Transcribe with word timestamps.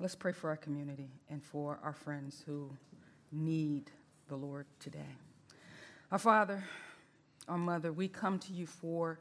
Let's 0.00 0.14
pray 0.14 0.30
for 0.30 0.48
our 0.48 0.56
community 0.56 1.10
and 1.28 1.42
for 1.42 1.80
our 1.82 1.92
friends 1.92 2.44
who 2.46 2.70
need 3.32 3.90
the 4.28 4.36
Lord 4.36 4.66
today. 4.78 5.16
Our 6.12 6.20
Father, 6.20 6.62
our 7.48 7.58
Mother, 7.58 7.92
we 7.92 8.06
come 8.06 8.38
to 8.38 8.52
you 8.52 8.64
for 8.64 9.18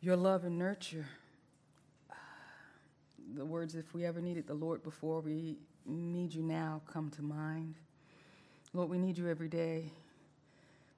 your 0.00 0.14
love 0.14 0.44
and 0.44 0.56
nurture. 0.56 1.08
The 3.34 3.44
words, 3.44 3.74
if 3.74 3.92
we 3.92 4.04
ever 4.04 4.20
needed 4.20 4.46
the 4.46 4.54
Lord 4.54 4.84
before, 4.84 5.20
we 5.20 5.56
need 5.84 6.32
you 6.32 6.42
now, 6.42 6.80
come 6.86 7.10
to 7.16 7.22
mind. 7.22 7.74
Lord, 8.72 8.88
we 8.88 8.98
need 8.98 9.18
you 9.18 9.28
every 9.28 9.48
day. 9.48 9.90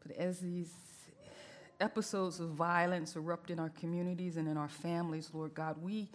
But 0.06 0.14
as 0.18 0.40
these 0.40 0.74
episodes 1.80 2.38
of 2.40 2.50
violence 2.50 3.16
erupt 3.16 3.50
in 3.50 3.58
our 3.58 3.70
communities 3.70 4.36
and 4.36 4.46
in 4.46 4.58
our 4.58 4.68
families, 4.68 5.30
Lord 5.32 5.54
God, 5.54 5.76
we 5.82 6.10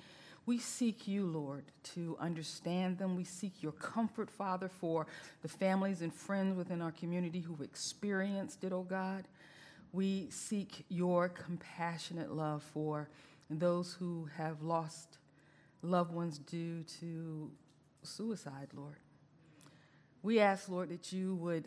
we 0.45 0.57
seek 0.57 1.07
you, 1.07 1.25
Lord, 1.25 1.65
to 1.95 2.17
understand 2.19 2.97
them. 2.97 3.15
We 3.15 3.23
seek 3.23 3.61
your 3.61 3.73
comfort, 3.73 4.29
Father, 4.29 4.67
for 4.67 5.05
the 5.43 5.47
families 5.47 6.01
and 6.01 6.13
friends 6.13 6.57
within 6.57 6.81
our 6.81 6.91
community 6.91 7.41
who've 7.41 7.61
experienced 7.61 8.63
it, 8.63 8.73
oh 8.73 8.83
God. 8.83 9.27
We 9.93 10.29
seek 10.31 10.85
your 10.89 11.29
compassionate 11.29 12.31
love 12.31 12.63
for 12.63 13.09
those 13.49 13.93
who 13.93 14.29
have 14.37 14.63
lost 14.63 15.19
loved 15.83 16.13
ones 16.13 16.37
due 16.39 16.83
to 16.99 17.51
suicide, 18.03 18.69
Lord. 18.73 18.97
We 20.23 20.39
ask, 20.39 20.69
Lord, 20.69 20.89
that 20.89 21.11
you 21.11 21.35
would 21.35 21.65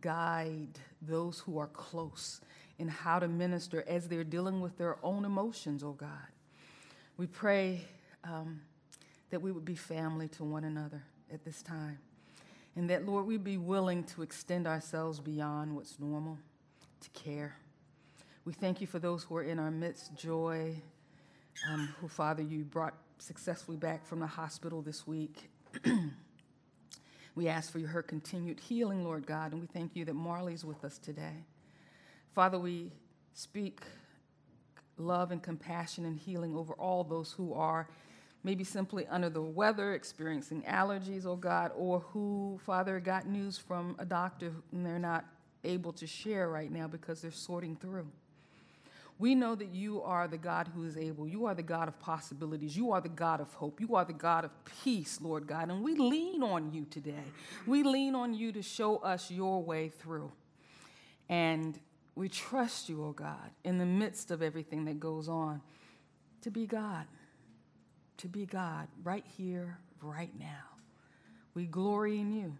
guide 0.00 0.78
those 1.02 1.38
who 1.40 1.58
are 1.58 1.68
close 1.68 2.40
in 2.78 2.88
how 2.88 3.18
to 3.18 3.28
minister 3.28 3.84
as 3.86 4.08
they're 4.08 4.24
dealing 4.24 4.60
with 4.60 4.76
their 4.78 4.96
own 5.02 5.24
emotions, 5.24 5.82
oh 5.84 5.92
God. 5.92 6.08
We 7.16 7.26
pray 7.26 7.82
um, 8.24 8.60
that 9.30 9.40
we 9.40 9.52
would 9.52 9.64
be 9.64 9.74
family 9.74 10.28
to 10.28 10.44
one 10.44 10.64
another 10.64 11.02
at 11.32 11.44
this 11.44 11.62
time. 11.62 11.98
And 12.76 12.88
that, 12.90 13.06
Lord, 13.06 13.26
we'd 13.26 13.44
be 13.44 13.56
willing 13.56 14.04
to 14.04 14.22
extend 14.22 14.66
ourselves 14.66 15.20
beyond 15.20 15.74
what's 15.74 15.98
normal 15.98 16.38
to 17.00 17.10
care. 17.10 17.56
We 18.44 18.52
thank 18.52 18.80
you 18.80 18.86
for 18.86 18.98
those 18.98 19.24
who 19.24 19.36
are 19.36 19.42
in 19.42 19.58
our 19.58 19.70
midst, 19.70 20.14
Joy, 20.16 20.74
um, 21.68 21.94
who, 22.00 22.08
Father, 22.08 22.42
you 22.42 22.64
brought 22.64 22.94
successfully 23.18 23.76
back 23.76 24.06
from 24.06 24.20
the 24.20 24.26
hospital 24.26 24.82
this 24.82 25.06
week. 25.06 25.50
we 27.34 27.48
ask 27.48 27.70
for 27.70 27.78
your 27.78 27.90
her 27.90 28.02
continued 28.02 28.60
healing, 28.60 29.04
Lord 29.04 29.26
God, 29.26 29.52
and 29.52 29.60
we 29.60 29.66
thank 29.66 29.94
you 29.94 30.04
that 30.04 30.14
Marley's 30.14 30.64
with 30.64 30.84
us 30.84 30.98
today. 30.98 31.44
Father, 32.32 32.58
we 32.58 32.92
speak 33.34 33.80
love 34.96 35.32
and 35.32 35.42
compassion 35.42 36.04
and 36.04 36.18
healing 36.18 36.54
over 36.56 36.74
all 36.74 37.04
those 37.04 37.32
who 37.32 37.52
are 37.54 37.88
maybe 38.42 38.64
simply 38.64 39.06
under 39.08 39.28
the 39.28 39.42
weather, 39.42 39.94
experiencing 39.94 40.62
allergies, 40.62 41.26
oh 41.26 41.36
God, 41.36 41.72
or 41.76 42.00
who, 42.00 42.58
Father, 42.64 43.00
got 43.00 43.26
news 43.26 43.58
from 43.58 43.96
a 43.98 44.04
doctor 44.04 44.52
and 44.72 44.84
they're 44.84 44.98
not 44.98 45.24
able 45.64 45.92
to 45.92 46.06
share 46.06 46.48
right 46.48 46.70
now 46.70 46.86
because 46.86 47.20
they're 47.20 47.30
sorting 47.30 47.76
through. 47.76 48.06
We 49.18 49.34
know 49.34 49.54
that 49.54 49.74
you 49.74 50.00
are 50.00 50.26
the 50.26 50.38
God 50.38 50.70
who 50.74 50.84
is 50.84 50.96
able. 50.96 51.28
You 51.28 51.44
are 51.44 51.54
the 51.54 51.62
God 51.62 51.88
of 51.88 51.98
possibilities. 52.00 52.74
You 52.74 52.92
are 52.92 53.02
the 53.02 53.10
God 53.10 53.42
of 53.42 53.52
hope. 53.52 53.78
You 53.78 53.94
are 53.94 54.04
the 54.06 54.14
God 54.14 54.46
of 54.46 54.50
peace, 54.82 55.18
Lord 55.20 55.46
God. 55.46 55.68
And 55.68 55.82
we 55.82 55.94
lean 55.94 56.42
on 56.42 56.72
you 56.72 56.86
today. 56.86 57.24
We 57.66 57.82
lean 57.82 58.14
on 58.14 58.32
you 58.32 58.50
to 58.52 58.62
show 58.62 58.96
us 58.96 59.30
your 59.30 59.62
way 59.62 59.90
through. 59.90 60.32
And 61.28 61.78
we 62.14 62.30
trust 62.30 62.88
you, 62.88 63.04
oh 63.04 63.12
God, 63.12 63.50
in 63.62 63.76
the 63.76 63.84
midst 63.84 64.30
of 64.30 64.40
everything 64.40 64.86
that 64.86 64.98
goes 64.98 65.28
on, 65.28 65.60
to 66.40 66.50
be 66.50 66.66
God 66.66 67.04
to 68.20 68.28
be 68.28 68.44
God 68.44 68.86
right 69.02 69.24
here, 69.38 69.78
right 70.02 70.30
now. 70.38 70.64
We 71.54 71.64
glory 71.64 72.18
in 72.18 72.32
you 72.32 72.54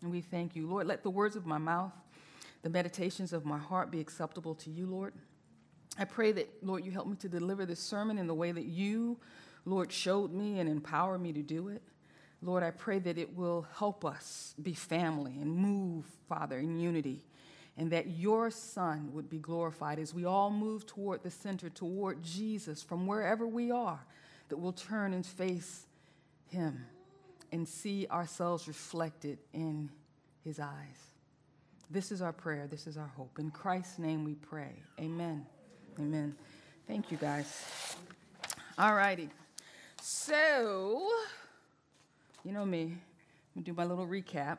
and 0.00 0.10
we 0.10 0.22
thank 0.22 0.56
you. 0.56 0.66
Lord, 0.66 0.86
let 0.86 1.02
the 1.02 1.10
words 1.10 1.36
of 1.36 1.44
my 1.44 1.58
mouth, 1.58 1.92
the 2.62 2.70
meditations 2.70 3.34
of 3.34 3.44
my 3.44 3.58
heart 3.58 3.90
be 3.90 4.00
acceptable 4.00 4.54
to 4.56 4.70
you, 4.70 4.86
Lord. 4.86 5.12
I 5.98 6.04
pray 6.04 6.32
that, 6.32 6.48
Lord, 6.62 6.84
you 6.86 6.90
help 6.90 7.06
me 7.06 7.16
to 7.16 7.28
deliver 7.28 7.66
this 7.66 7.80
sermon 7.80 8.16
in 8.16 8.26
the 8.26 8.34
way 8.34 8.50
that 8.50 8.64
you, 8.64 9.18
Lord, 9.66 9.92
showed 9.92 10.32
me 10.32 10.58
and 10.58 10.68
empower 10.68 11.18
me 11.18 11.34
to 11.34 11.42
do 11.42 11.68
it. 11.68 11.82
Lord, 12.40 12.62
I 12.62 12.70
pray 12.70 12.98
that 13.00 13.18
it 13.18 13.36
will 13.36 13.66
help 13.76 14.04
us 14.04 14.54
be 14.62 14.72
family 14.72 15.38
and 15.40 15.54
move, 15.54 16.06
Father, 16.28 16.58
in 16.58 16.78
unity, 16.78 17.24
and 17.76 17.90
that 17.92 18.08
your 18.08 18.50
Son 18.50 19.10
would 19.12 19.28
be 19.28 19.38
glorified 19.38 19.98
as 19.98 20.14
we 20.14 20.24
all 20.24 20.50
move 20.50 20.86
toward 20.86 21.22
the 21.22 21.30
center, 21.30 21.68
toward 21.68 22.22
Jesus 22.22 22.82
from 22.82 23.06
wherever 23.06 23.46
we 23.46 23.70
are 23.70 24.00
that 24.48 24.56
we'll 24.56 24.72
turn 24.72 25.12
and 25.12 25.24
face 25.24 25.86
Him 26.46 26.86
and 27.52 27.66
see 27.68 28.06
ourselves 28.10 28.68
reflected 28.68 29.38
in 29.52 29.90
His 30.44 30.60
eyes. 30.60 31.14
This 31.90 32.10
is 32.10 32.22
our 32.22 32.32
prayer. 32.32 32.66
This 32.66 32.86
is 32.86 32.96
our 32.96 33.10
hope. 33.16 33.38
In 33.38 33.50
Christ's 33.50 33.98
name 33.98 34.24
we 34.24 34.34
pray. 34.34 34.72
Amen. 34.98 35.46
Amen. 35.98 36.34
Thank 36.86 37.10
you, 37.10 37.16
guys. 37.16 37.64
All 38.76 38.94
righty. 38.94 39.28
So, 40.02 41.08
you 42.44 42.52
know 42.52 42.66
me, 42.66 42.82
I'm 42.82 42.90
going 43.54 43.64
to 43.64 43.70
do 43.70 43.72
my 43.72 43.84
little 43.84 44.06
recap. 44.06 44.58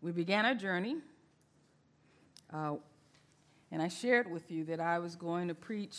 We 0.00 0.12
began 0.12 0.44
our 0.44 0.54
journey, 0.54 0.96
uh, 2.52 2.74
and 3.70 3.80
I 3.80 3.88
shared 3.88 4.30
with 4.30 4.50
you 4.50 4.64
that 4.66 4.80
I 4.80 4.98
was 4.98 5.16
going 5.16 5.48
to 5.48 5.54
preach 5.54 5.96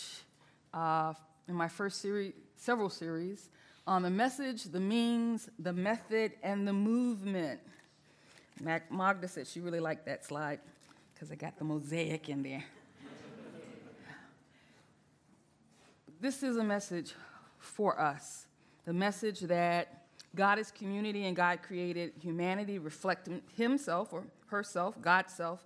uh, 0.73 1.13
in 1.47 1.55
my 1.55 1.67
first 1.67 2.01
series, 2.01 2.33
several 2.55 2.89
series, 2.89 3.49
on 3.85 4.01
the 4.01 4.09
message, 4.09 4.63
the 4.63 4.79
means, 4.79 5.49
the 5.59 5.73
method, 5.73 6.33
and 6.41 6.67
the 6.67 6.73
movement. 6.73 7.59
Mac 8.61 8.91
Magda 8.91 9.27
said 9.27 9.47
she 9.47 9.59
really 9.59 9.79
liked 9.79 10.05
that 10.05 10.25
slide 10.25 10.59
because 11.13 11.31
I 11.31 11.35
got 11.35 11.57
the 11.57 11.65
mosaic 11.65 12.29
in 12.29 12.43
there. 12.43 12.63
this 16.21 16.43
is 16.43 16.57
a 16.57 16.63
message 16.63 17.13
for 17.59 17.99
us 17.99 18.47
the 18.85 18.93
message 18.93 19.41
that 19.41 20.03
God 20.35 20.59
is 20.59 20.71
community 20.71 21.25
and 21.25 21.35
God 21.35 21.61
created 21.61 22.13
humanity 22.19 22.79
reflecting 22.79 23.41
Himself 23.55 24.11
or 24.11 24.25
herself, 24.47 24.99
God's 25.01 25.33
self, 25.33 25.63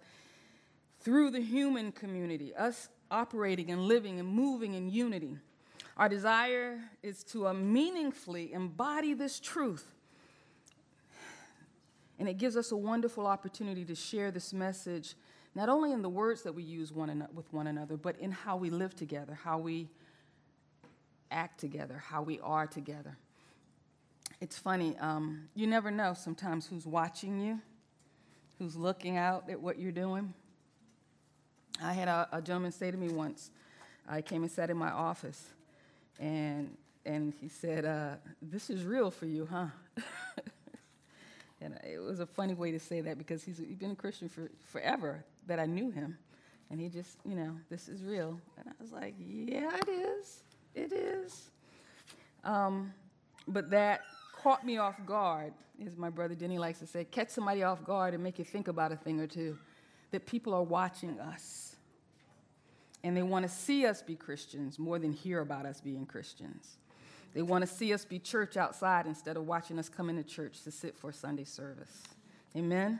through 0.99 1.31
the 1.31 1.41
human 1.41 1.91
community, 1.91 2.53
us 2.53 2.89
operating 3.09 3.71
and 3.71 3.83
living 3.83 4.19
and 4.19 4.27
moving 4.27 4.73
in 4.73 4.89
unity. 4.89 5.37
Our 5.97 6.07
desire 6.07 6.79
is 7.01 7.23
to 7.25 7.47
uh, 7.47 7.53
meaningfully 7.53 8.53
embody 8.53 9.15
this 9.15 9.39
truth. 9.39 9.95
And 12.19 12.29
it 12.29 12.37
gives 12.37 12.55
us 12.55 12.71
a 12.71 12.77
wonderful 12.77 13.25
opportunity 13.25 13.83
to 13.85 13.95
share 13.95 14.29
this 14.29 14.53
message, 14.53 15.15
not 15.55 15.69
only 15.69 15.91
in 15.91 16.03
the 16.03 16.09
words 16.09 16.43
that 16.43 16.53
we 16.53 16.61
use 16.61 16.93
one 16.93 17.27
with 17.33 17.51
one 17.51 17.65
another, 17.65 17.97
but 17.97 18.17
in 18.19 18.31
how 18.31 18.57
we 18.57 18.69
live 18.69 18.95
together, 18.95 19.33
how 19.43 19.57
we 19.57 19.89
act 21.31 21.59
together, 21.59 21.97
how 21.97 22.21
we 22.21 22.39
are 22.41 22.67
together. 22.67 23.17
It's 24.39 24.57
funny, 24.57 24.95
um, 24.99 25.49
you 25.55 25.65
never 25.65 25.89
know 25.89 26.13
sometimes 26.13 26.67
who's 26.67 26.85
watching 26.85 27.39
you, 27.39 27.59
who's 28.59 28.75
looking 28.75 29.17
out 29.17 29.49
at 29.49 29.59
what 29.59 29.79
you're 29.79 29.91
doing. 29.91 30.33
I 31.81 31.93
had 31.93 32.07
a, 32.07 32.27
a 32.31 32.41
gentleman 32.41 32.71
say 32.71 32.91
to 32.91 32.97
me 32.97 33.09
once, 33.09 33.49
I 34.07 34.21
came 34.21 34.43
and 34.43 34.51
sat 34.51 34.69
in 34.69 34.77
my 34.77 34.89
office, 34.89 35.43
and 36.19 36.75
and 37.05 37.33
he 37.39 37.47
said, 37.47 37.85
uh, 37.85 38.15
"This 38.41 38.69
is 38.69 38.83
real 38.83 39.11
for 39.11 39.25
you, 39.25 39.47
huh?" 39.49 39.67
and 41.61 41.79
it 41.83 41.99
was 41.99 42.19
a 42.19 42.25
funny 42.25 42.53
way 42.53 42.71
to 42.71 42.79
say 42.79 43.01
that 43.01 43.17
because 43.17 43.43
he's, 43.43 43.59
been 43.59 43.91
a 43.91 43.95
Christian 43.95 44.29
for 44.29 44.49
forever 44.65 45.23
that 45.47 45.59
I 45.59 45.65
knew 45.65 45.89
him, 45.89 46.17
and 46.69 46.79
he 46.79 46.89
just, 46.89 47.17
you 47.25 47.35
know, 47.35 47.55
this 47.69 47.87
is 47.87 48.03
real. 48.03 48.39
And 48.57 48.67
I 48.67 48.73
was 48.81 48.91
like, 48.91 49.15
"Yeah, 49.19 49.75
it 49.75 49.89
is. 49.89 50.43
It 50.75 50.91
is." 50.91 51.49
Um, 52.43 52.93
but 53.47 53.69
that 53.71 54.01
caught 54.33 54.65
me 54.65 54.77
off 54.77 54.95
guard, 55.05 55.53
as 55.85 55.97
my 55.97 56.09
brother 56.09 56.35
Denny 56.35 56.57
likes 56.57 56.79
to 56.79 56.87
say, 56.87 57.05
catch 57.05 57.29
somebody 57.29 57.63
off 57.63 57.83
guard 57.83 58.13
and 58.13 58.23
make 58.23 58.39
you 58.39 58.45
think 58.45 58.67
about 58.67 58.91
a 58.91 58.95
thing 58.95 59.19
or 59.19 59.27
two. 59.27 59.57
That 60.11 60.25
people 60.25 60.53
are 60.53 60.63
watching 60.63 61.19
us 61.19 61.66
and 63.07 63.15
they 63.15 63.23
want 63.23 63.43
to 63.43 63.49
see 63.49 63.85
us 63.85 64.01
be 64.01 64.15
Christians 64.15 64.77
more 64.77 64.99
than 64.99 65.13
hear 65.13 65.39
about 65.39 65.65
us 65.65 65.79
being 65.79 66.05
Christians. 66.05 66.75
They 67.33 67.41
want 67.41 67.61
to 67.61 67.67
see 67.67 67.93
us 67.93 68.03
be 68.03 68.19
church 68.19 68.57
outside 68.57 69.05
instead 69.05 69.37
of 69.37 69.47
watching 69.47 69.79
us 69.79 69.87
come 69.87 70.09
into 70.09 70.23
church 70.23 70.63
to 70.63 70.71
sit 70.71 70.93
for 70.93 71.13
Sunday 71.13 71.45
service. 71.45 72.03
Amen? 72.53 72.99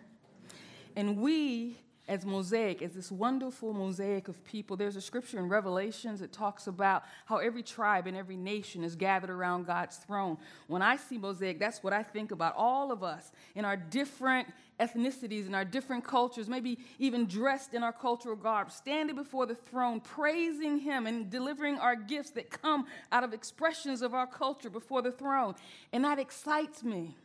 And 0.95 1.17
we 1.17 1.77
as 2.07 2.25
mosaic, 2.25 2.81
as 2.81 2.93
this 2.93 3.11
wonderful 3.11 3.73
mosaic 3.73 4.27
of 4.27 4.43
people. 4.45 4.77
There's 4.77 4.95
a 4.95 5.01
scripture 5.01 5.39
in 5.39 5.49
Revelations 5.49 6.21
that 6.21 6.31
talks 6.31 6.67
about 6.67 7.03
how 7.25 7.37
every 7.37 7.63
tribe 7.63 8.07
and 8.07 8.15
every 8.15 8.37
nation 8.37 8.83
is 8.83 8.95
gathered 8.95 9.29
around 9.29 9.65
God's 9.65 9.97
throne. 9.97 10.37
When 10.67 10.81
I 10.81 10.95
see 10.95 11.17
mosaic, 11.17 11.59
that's 11.59 11.83
what 11.83 11.93
I 11.93 12.03
think 12.03 12.31
about. 12.31 12.55
All 12.55 12.91
of 12.91 13.03
us 13.03 13.31
in 13.55 13.65
our 13.65 13.75
different 13.75 14.47
ethnicities 14.79 15.47
and 15.47 15.55
our 15.55 15.65
different 15.65 16.03
cultures, 16.03 16.47
maybe 16.47 16.77
even 16.99 17.25
dressed 17.25 17.73
in 17.73 17.83
our 17.83 17.93
cultural 17.93 18.35
garb, 18.35 18.71
standing 18.71 19.15
before 19.15 19.45
the 19.45 19.55
throne, 19.55 19.99
praising 19.99 20.79
Him 20.79 21.07
and 21.07 21.29
delivering 21.29 21.77
our 21.77 21.95
gifts 21.95 22.29
that 22.31 22.49
come 22.49 22.85
out 23.11 23.23
of 23.23 23.33
expressions 23.33 24.01
of 24.01 24.13
our 24.13 24.27
culture 24.27 24.69
before 24.69 25.01
the 25.01 25.11
throne. 25.11 25.55
And 25.91 26.03
that 26.05 26.19
excites 26.19 26.83
me. 26.83 27.15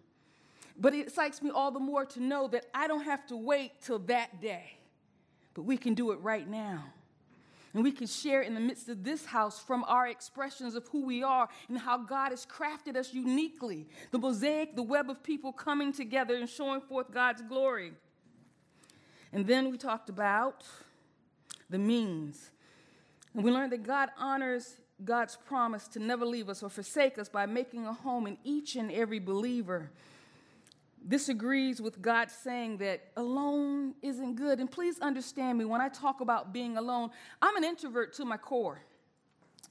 But 0.82 0.94
it 0.94 1.06
excites 1.06 1.40
me 1.40 1.50
all 1.50 1.70
the 1.70 1.78
more 1.78 2.04
to 2.06 2.20
know 2.20 2.48
that 2.48 2.66
I 2.74 2.88
don't 2.88 3.04
have 3.04 3.24
to 3.28 3.36
wait 3.36 3.80
till 3.82 4.00
that 4.00 4.40
day, 4.42 4.78
but 5.54 5.62
we 5.62 5.76
can 5.76 5.94
do 5.94 6.10
it 6.10 6.16
right 6.16 6.46
now. 6.46 6.82
And 7.72 7.84
we 7.84 7.92
can 7.92 8.08
share 8.08 8.42
in 8.42 8.54
the 8.54 8.60
midst 8.60 8.88
of 8.88 9.04
this 9.04 9.24
house 9.24 9.62
from 9.62 9.84
our 9.84 10.08
expressions 10.08 10.74
of 10.74 10.88
who 10.88 11.06
we 11.06 11.22
are 11.22 11.48
and 11.68 11.78
how 11.78 11.98
God 11.98 12.30
has 12.30 12.44
crafted 12.44 12.96
us 12.96 13.14
uniquely. 13.14 13.86
The 14.10 14.18
mosaic, 14.18 14.74
the 14.74 14.82
web 14.82 15.08
of 15.08 15.22
people 15.22 15.52
coming 15.52 15.92
together 15.92 16.34
and 16.34 16.48
showing 16.48 16.80
forth 16.80 17.12
God's 17.12 17.42
glory. 17.42 17.92
And 19.32 19.46
then 19.46 19.70
we 19.70 19.78
talked 19.78 20.08
about 20.08 20.64
the 21.70 21.78
means. 21.78 22.50
And 23.34 23.44
we 23.44 23.52
learned 23.52 23.70
that 23.70 23.84
God 23.84 24.08
honors 24.18 24.78
God's 25.04 25.38
promise 25.46 25.86
to 25.88 26.00
never 26.00 26.26
leave 26.26 26.48
us 26.48 26.60
or 26.60 26.68
forsake 26.68 27.18
us 27.18 27.28
by 27.28 27.46
making 27.46 27.86
a 27.86 27.92
home 27.92 28.26
in 28.26 28.36
each 28.42 28.74
and 28.74 28.90
every 28.90 29.20
believer. 29.20 29.92
This 31.04 31.28
agrees 31.28 31.82
with 31.82 32.00
God 32.00 32.30
saying 32.30 32.78
that 32.78 33.00
alone 33.16 33.94
isn't 34.02 34.36
good. 34.36 34.60
And 34.60 34.70
please 34.70 35.00
understand 35.00 35.58
me 35.58 35.64
when 35.64 35.80
I 35.80 35.88
talk 35.88 36.20
about 36.20 36.52
being 36.52 36.76
alone, 36.76 37.10
I'm 37.40 37.56
an 37.56 37.64
introvert 37.64 38.12
to 38.14 38.24
my 38.24 38.36
core. 38.36 38.80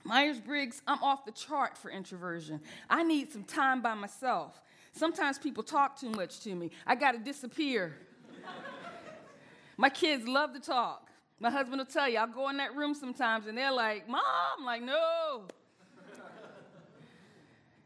Myers 0.03 0.39
Briggs, 0.39 0.81
I'm 0.87 1.01
off 1.03 1.25
the 1.25 1.31
chart 1.31 1.77
for 1.77 1.91
introversion. 1.91 2.59
I 2.89 3.03
need 3.03 3.31
some 3.31 3.43
time 3.43 3.81
by 3.81 3.93
myself. 3.93 4.61
Sometimes 4.93 5.37
people 5.37 5.63
talk 5.63 5.99
too 5.99 6.09
much 6.09 6.39
to 6.41 6.53
me. 6.55 6.71
I 6.85 6.95
got 6.95 7.13
to 7.13 7.19
disappear. 7.19 7.95
my 9.77 9.89
kids 9.89 10.27
love 10.27 10.53
to 10.53 10.59
talk. 10.59 11.07
My 11.39 11.49
husband 11.49 11.79
will 11.79 11.85
tell 11.85 12.09
you, 12.09 12.17
I'll 12.17 12.27
go 12.27 12.49
in 12.49 12.57
that 12.57 12.75
room 12.75 12.93
sometimes 12.93 13.47
and 13.47 13.57
they're 13.57 13.71
like, 13.71 14.07
Mom, 14.07 14.21
I'm 14.59 14.65
like, 14.65 14.81
no, 14.81 15.43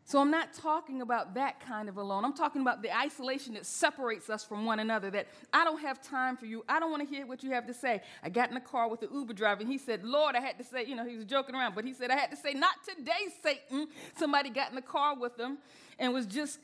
so 0.08 0.20
I'm 0.20 0.30
not 0.30 0.54
talking 0.54 1.02
about 1.02 1.34
that 1.34 1.60
kind 1.60 1.90
of 1.90 1.98
alone. 1.98 2.24
I'm 2.24 2.36
talking 2.36 2.62
about 2.62 2.84
the 2.84 2.96
isolation 2.96 3.56
that 3.56 3.66
separates 3.66 4.30
us 4.30 4.44
from 4.44 4.64
one 4.64 4.80
another, 4.80 5.10
that 5.10 5.28
I 5.52 5.64
don't 5.64 5.82
have 5.82 6.00
time 6.00 6.38
for 6.38 6.46
you. 6.46 6.64
I 6.70 6.80
don't 6.80 6.92
want 6.92 7.02
to 7.02 7.10
hear 7.10 7.26
what 7.26 7.44
you 7.44 7.50
have 7.52 7.66
to 7.66 7.74
say. 7.74 8.04
I 8.22 8.30
got 8.30 8.50
in 8.50 8.54
the 8.54 8.62
car 8.62 8.88
with 8.88 9.00
the 9.00 9.10
Uber 9.12 9.34
driver 9.34 9.62
and 9.62 9.72
he 9.72 9.80
said, 9.80 10.06
Lord, 10.06 10.36
I 10.36 10.42
had 10.42 10.60
to 10.60 10.64
say, 10.64 10.86
you 10.86 10.96
know, 10.96 11.08
he 11.08 11.16
was 11.16 11.26
joking 11.26 11.56
around, 11.56 11.74
but 11.74 11.86
he 11.86 11.94
said, 11.94 12.12
I 12.12 12.18
had 12.18 12.30
to 12.30 12.38
say, 12.38 12.54
not 12.54 12.76
today, 12.88 13.12
Satan. 13.42 13.88
Somebody 14.16 14.52
got 14.52 14.70
in 14.70 14.76
the 14.76 14.84
car 14.84 15.18
with 15.18 15.40
him 15.40 15.58
and 15.98 16.14
was 16.14 16.28
just 16.28 16.60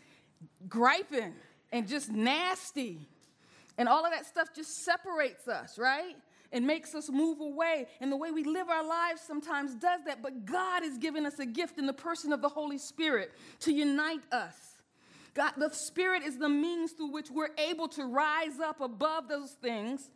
griping 0.70 1.34
and 1.72 1.88
just 1.88 2.12
nasty. 2.12 3.00
And 3.76 3.90
all 3.90 4.06
of 4.06 4.12
that 4.12 4.28
stuff 4.28 4.50
just 4.56 4.86
separates 4.86 5.48
us, 5.48 5.80
right? 5.80 6.16
And 6.52 6.68
makes 6.68 6.94
us 6.94 7.10
move 7.10 7.40
away. 7.40 7.88
And 8.00 8.12
the 8.12 8.18
way 8.18 8.32
we 8.32 8.44
live 8.44 8.70
our 8.70 8.86
lives 8.86 9.22
sometimes 9.22 9.76
does 9.76 10.02
that. 10.06 10.22
But 10.22 10.46
God 10.46 10.84
has 10.84 10.98
given 10.98 11.26
us 11.26 11.40
a 11.40 11.46
gift 11.46 11.78
in 11.78 11.86
the 11.86 11.94
person 11.94 12.34
of 12.34 12.42
the 12.42 12.50
Holy 12.50 12.78
Spirit 12.78 13.32
to 13.62 13.72
unite 13.72 14.22
us. 14.32 14.56
God, 15.34 15.54
the 15.58 15.70
Spirit 15.70 16.24
is 16.24 16.38
the 16.38 16.50
means 16.50 16.92
through 16.92 17.12
which 17.12 17.32
we're 17.32 17.56
able 17.58 17.88
to 17.90 18.04
rise 18.04 18.60
up 18.60 18.82
above 18.82 19.30
those 19.30 19.52
things 19.52 20.10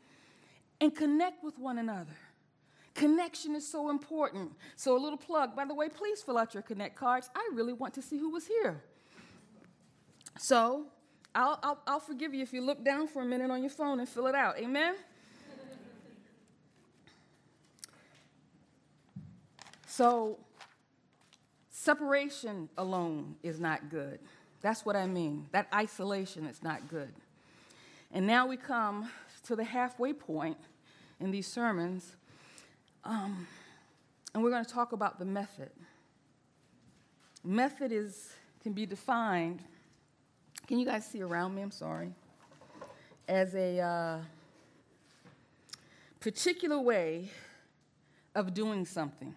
and 0.82 0.94
connect 0.94 1.44
with 1.44 1.58
one 1.58 1.78
another. 1.78 2.18
Connection 2.96 3.56
is 3.56 3.70
so 3.70 3.90
important. 3.90 4.52
So, 4.78 4.98
a 4.98 5.00
little 5.00 5.18
plug. 5.18 5.56
By 5.56 5.66
the 5.66 5.74
way, 5.74 5.90
please 5.90 6.22
fill 6.22 6.38
out 6.38 6.54
your 6.54 6.64
Connect 6.64 6.96
cards. 6.96 7.30
I 7.36 7.50
really 7.54 7.74
want 7.74 7.94
to 7.96 8.02
see 8.02 8.18
who 8.18 8.30
was 8.30 8.48
here. 8.48 8.81
So, 10.38 10.86
I'll, 11.34 11.60
I'll, 11.62 11.81
I'll 11.86 12.00
forgive 12.00 12.34
you 12.34 12.42
if 12.42 12.54
you 12.54 12.62
look 12.62 12.84
down 12.86 13.08
for 13.08 13.22
a 13.22 13.26
minute 13.26 13.52
on 13.52 13.62
your 13.62 13.70
phone 13.70 14.00
and 14.00 14.08
fill 14.08 14.28
it 14.28 14.36
out. 14.36 14.58
Amen? 14.58 14.96
So, 19.95 20.38
separation 21.69 22.68
alone 22.77 23.38
is 23.44 23.62
not 23.62 23.89
good. 23.89 24.19
That's 24.59 24.86
what 24.86 24.97
I 24.97 25.07
mean. 25.07 25.47
That 25.53 25.69
isolation 25.74 26.45
is 26.47 26.62
not 26.62 26.89
good. 26.89 27.13
And 28.12 28.27
now 28.27 28.45
we 28.45 28.57
come 28.57 29.09
to 29.45 29.56
the 29.56 29.63
halfway 29.63 30.12
point 30.12 30.57
in 31.21 31.31
these 31.31 31.47
sermons, 31.47 32.18
um, 33.06 33.47
and 34.33 34.44
we're 34.44 34.50
going 34.50 34.65
to 34.65 34.69
talk 34.69 34.92
about 34.92 35.18
the 35.18 35.24
method. 35.24 35.71
Method 37.45 37.94
is 37.94 38.33
can 38.62 38.74
be 38.74 38.86
defined. 38.86 39.62
Can 40.68 40.77
you 40.77 40.86
guys 40.86 41.06
see 41.06 41.21
around 41.21 41.56
me? 41.56 41.62
I'm 41.62 41.71
sorry. 41.71 42.12
As 43.30 43.56
a 43.56 43.80
uh, 43.80 44.18
particular 46.19 46.81
way 46.81 47.30
of 48.36 48.53
doing 48.53 48.86
something. 48.86 49.33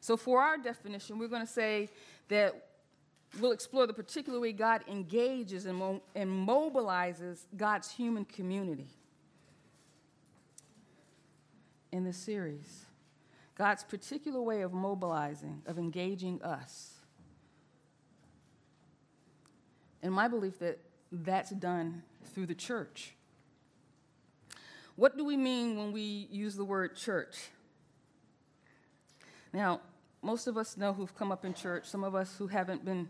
So, 0.00 0.16
for 0.16 0.40
our 0.40 0.56
definition, 0.56 1.18
we're 1.18 1.28
going 1.28 1.46
to 1.46 1.52
say 1.52 1.90
that 2.28 2.66
we'll 3.38 3.52
explore 3.52 3.86
the 3.86 3.92
particular 3.92 4.40
way 4.40 4.52
God 4.52 4.82
engages 4.88 5.66
and, 5.66 5.78
mo- 5.78 6.02
and 6.14 6.28
mobilizes 6.30 7.40
God's 7.56 7.90
human 7.90 8.24
community 8.24 8.88
in 11.92 12.04
this 12.04 12.16
series. 12.16 12.86
God's 13.56 13.84
particular 13.84 14.40
way 14.40 14.62
of 14.62 14.72
mobilizing, 14.72 15.62
of 15.66 15.78
engaging 15.78 16.42
us. 16.42 16.94
And 20.02 20.14
my 20.14 20.28
belief 20.28 20.58
that 20.60 20.78
that's 21.12 21.50
done 21.50 22.02
through 22.32 22.46
the 22.46 22.54
church. 22.54 23.12
What 24.96 25.16
do 25.16 25.24
we 25.24 25.36
mean 25.36 25.76
when 25.76 25.92
we 25.92 26.28
use 26.30 26.56
the 26.56 26.64
word 26.64 26.96
church? 26.96 27.36
Now, 29.52 29.80
most 30.22 30.46
of 30.46 30.56
us 30.56 30.76
know 30.76 30.92
who've 30.92 31.14
come 31.16 31.32
up 31.32 31.44
in 31.44 31.54
church. 31.54 31.86
Some 31.86 32.04
of 32.04 32.14
us 32.14 32.36
who 32.36 32.46
haven't 32.46 32.84
been 32.84 33.08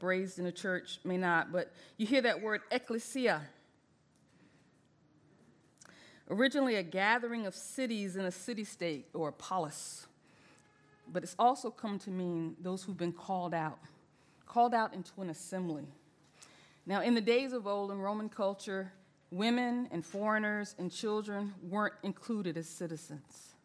raised 0.00 0.38
in 0.38 0.46
a 0.46 0.52
church 0.52 1.00
may 1.04 1.16
not, 1.16 1.52
but 1.52 1.72
you 1.96 2.06
hear 2.06 2.22
that 2.22 2.40
word 2.40 2.60
ecclesia. 2.70 3.42
Originally 6.30 6.76
a 6.76 6.82
gathering 6.82 7.46
of 7.46 7.54
cities 7.54 8.16
in 8.16 8.24
a 8.24 8.32
city 8.32 8.64
state 8.64 9.06
or 9.14 9.28
a 9.28 9.32
polis, 9.32 10.06
but 11.12 11.22
it's 11.22 11.36
also 11.38 11.70
come 11.70 11.98
to 12.00 12.10
mean 12.10 12.56
those 12.60 12.82
who've 12.82 12.96
been 12.96 13.12
called 13.12 13.54
out, 13.54 13.78
called 14.44 14.74
out 14.74 14.92
into 14.92 15.12
an 15.20 15.30
assembly. 15.30 15.86
Now, 16.84 17.00
in 17.00 17.14
the 17.14 17.20
days 17.20 17.52
of 17.52 17.66
old 17.66 17.90
in 17.92 17.98
Roman 17.98 18.28
culture, 18.28 18.92
women 19.30 19.88
and 19.90 20.04
foreigners 20.04 20.74
and 20.78 20.90
children 20.90 21.54
weren't 21.62 21.94
included 22.02 22.56
as 22.56 22.68
citizens. 22.68 23.55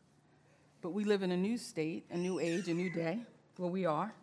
But 0.82 0.94
we 0.94 1.04
live 1.04 1.22
in 1.22 1.32
a 1.32 1.38
new 1.38 1.58
state, 1.58 2.06
a 2.10 2.18
new 2.18 2.40
age, 2.40 2.68
a 2.68 2.74
new 2.74 2.90
day 2.90 3.20
where 3.58 3.70
we 3.70 3.86
are. 3.86 4.14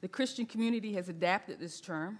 The 0.00 0.08
Christian 0.08 0.46
community 0.46 0.94
has 0.94 1.10
adapted 1.10 1.60
this 1.60 1.78
term. 1.78 2.18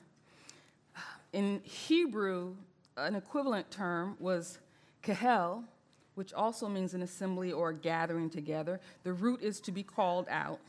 In 1.32 1.60
Hebrew, 1.64 2.56
an 2.98 3.14
equivalent 3.14 3.70
term 3.70 4.16
was 4.20 4.58
kahel, 5.02 5.64
which 6.14 6.34
also 6.34 6.68
means 6.68 6.92
an 6.92 7.00
assembly 7.00 7.52
or 7.52 7.70
a 7.70 7.74
gathering 7.74 8.28
together. 8.28 8.80
The 9.02 9.14
root 9.14 9.40
is 9.40 9.60
to 9.60 9.72
be 9.72 9.82
called 9.82 10.26
out. 10.28 10.60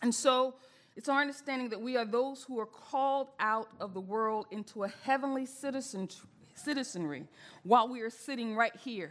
And 0.00 0.14
so 0.14 0.54
it's 0.94 1.08
our 1.08 1.20
understanding 1.20 1.70
that 1.70 1.80
we 1.80 1.96
are 1.96 2.04
those 2.04 2.44
who 2.44 2.60
are 2.60 2.66
called 2.66 3.28
out 3.40 3.70
of 3.80 3.92
the 3.92 4.00
world 4.00 4.46
into 4.52 4.84
a 4.84 4.88
heavenly 5.02 5.46
citizen, 5.46 6.08
citizenry 6.54 7.24
while 7.64 7.88
we 7.88 8.02
are 8.02 8.10
sitting 8.10 8.54
right 8.54 8.76
here 8.76 9.10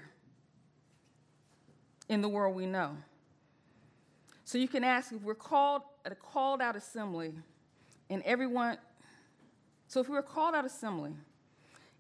in 2.14 2.22
the 2.22 2.30
world 2.30 2.56
we 2.56 2.66
know. 2.66 2.96
So 4.46 4.58
you 4.58 4.68
can 4.68 4.84
ask 4.84 5.12
if 5.12 5.22
we're 5.22 5.36
called 5.36 5.82
at 6.06 6.12
a 6.12 6.16
called 6.16 6.62
out 6.62 6.76
assembly 6.76 7.34
and 8.10 8.22
everyone, 8.24 8.78
so 9.88 10.00
if 10.00 10.10
we're 10.10 10.22
called 10.22 10.54
out 10.54 10.66
assembly 10.66 11.12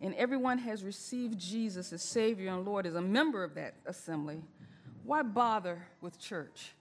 and 0.01 0.13
everyone 0.15 0.57
has 0.59 0.83
received 0.83 1.39
Jesus 1.39 1.93
as 1.93 2.01
Savior 2.01 2.49
and 2.53 2.65
Lord 2.65 2.85
as 2.85 2.95
a 2.95 3.01
member 3.01 3.43
of 3.43 3.55
that 3.55 3.75
assembly, 3.85 4.41
why 5.03 5.23
bother 5.23 5.87
with 6.01 6.19
church? 6.19 6.71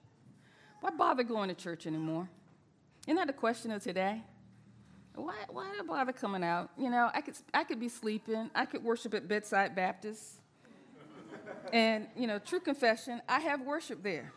Why 0.81 0.91
bother 0.91 1.23
going 1.23 1.49
to 1.49 1.55
church 1.55 1.87
anymore? 1.87 2.29
Isn't 3.07 3.17
that 3.17 3.29
the 3.29 3.33
question 3.33 3.71
of 3.71 3.83
today? 3.83 4.23
Why, 5.15 5.35
why 5.49 5.79
bother 5.87 6.13
coming 6.13 6.43
out? 6.43 6.71
You 6.77 6.91
know, 6.91 7.11
I 7.13 7.21
could, 7.21 7.35
I 7.53 7.65
could 7.65 7.79
be 7.79 7.89
sleeping. 7.89 8.51
I 8.55 8.65
could 8.65 8.83
worship 8.83 9.15
at 9.15 9.29
Bedside 9.29 9.77
Baptist. 9.77 10.42
And, 11.73 12.07
you 12.17 12.27
know, 12.27 12.39
true 12.39 12.61
confession, 12.61 13.23
I 13.29 13.41
have 13.41 13.63
worshiped 13.63 14.03
there 14.03 14.33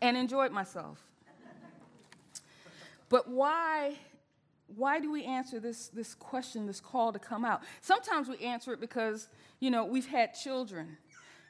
and 0.00 0.16
enjoyed 0.16 0.52
myself. 0.52 0.98
But 3.08 3.28
why, 3.28 3.96
why 4.74 4.98
do 4.98 5.12
we 5.12 5.24
answer 5.24 5.60
this, 5.60 5.88
this 5.88 6.14
question, 6.14 6.66
this 6.66 6.80
call 6.80 7.12
to 7.12 7.18
come 7.18 7.44
out? 7.44 7.62
Sometimes 7.80 8.28
we 8.28 8.38
answer 8.38 8.72
it 8.72 8.80
because, 8.80 9.28
you 9.60 9.70
know, 9.70 9.84
we've 9.84 10.06
had 10.06 10.34
children 10.34 10.96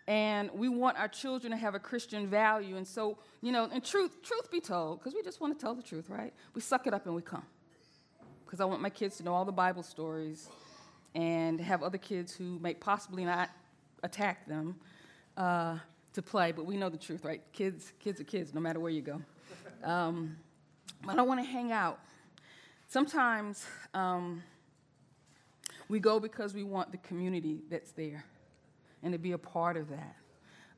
and 0.09 0.51
we 0.53 0.69
want 0.69 0.99
our 0.99 1.07
children 1.09 1.53
to 1.53 1.57
have 1.57 1.75
a 1.75 1.79
Christian 1.79 2.27
value. 2.27 2.77
And 2.77 2.87
so, 2.87 3.19
you 3.41 3.53
know, 3.53 3.69
and 3.73 3.85
truth, 3.85 4.23
truth 4.23 4.51
be 4.51 4.61
told, 4.61 4.99
because 4.99 5.15
we 5.15 5.23
just 5.23 5.41
want 5.41 5.57
to 5.57 5.65
tell 5.65 5.75
the 5.75 5.83
truth, 5.83 6.11
right? 6.11 6.35
We 6.55 6.61
suck 6.61 6.87
it 6.87 6.93
up 6.93 7.07
and 7.07 7.15
we 7.15 7.23
come. 7.23 7.47
Because 8.45 8.61
I 8.61 8.65
want 8.65 8.83
my 8.83 8.91
kids 8.91 9.17
to 9.19 9.23
know 9.23 9.33
all 9.33 9.45
the 9.45 9.53
Bible 9.53 9.83
stories 9.83 10.51
and 11.15 11.61
have 11.61 11.83
other 11.83 11.99
kids 11.99 12.35
who 12.35 12.59
may 12.59 12.75
possibly 12.75 13.25
not 13.25 13.49
attack 14.03 14.47
them 14.47 14.77
uh, 15.37 15.79
to 16.13 16.23
play, 16.23 16.53
but 16.53 16.67
we 16.67 16.77
know 16.77 16.89
the 16.89 16.99
truth, 16.99 17.25
right? 17.25 17.43
Kids, 17.53 17.93
kids 17.99 18.21
are 18.21 18.25
kids, 18.25 18.53
no 18.55 18.61
matter 18.61 18.81
where 18.81 18.91
you 18.91 19.03
go. 19.03 19.23
Um, 19.85 20.37
I 21.09 21.15
don't 21.15 21.29
want 21.29 21.41
to 21.41 21.47
hang 21.47 21.73
out. 21.73 21.99
Sometimes 22.89 23.65
um, 23.95 24.43
we 25.89 25.99
go 25.99 26.21
because 26.21 26.55
we 26.55 26.63
want 26.63 26.93
the 26.93 26.99
community 26.99 27.63
that's 27.71 27.93
there 27.93 28.25
and 29.03 29.13
to 29.13 29.19
be 29.19 29.33
a 29.33 29.39
part 29.39 29.77
of 29.77 29.89
that. 29.89 30.17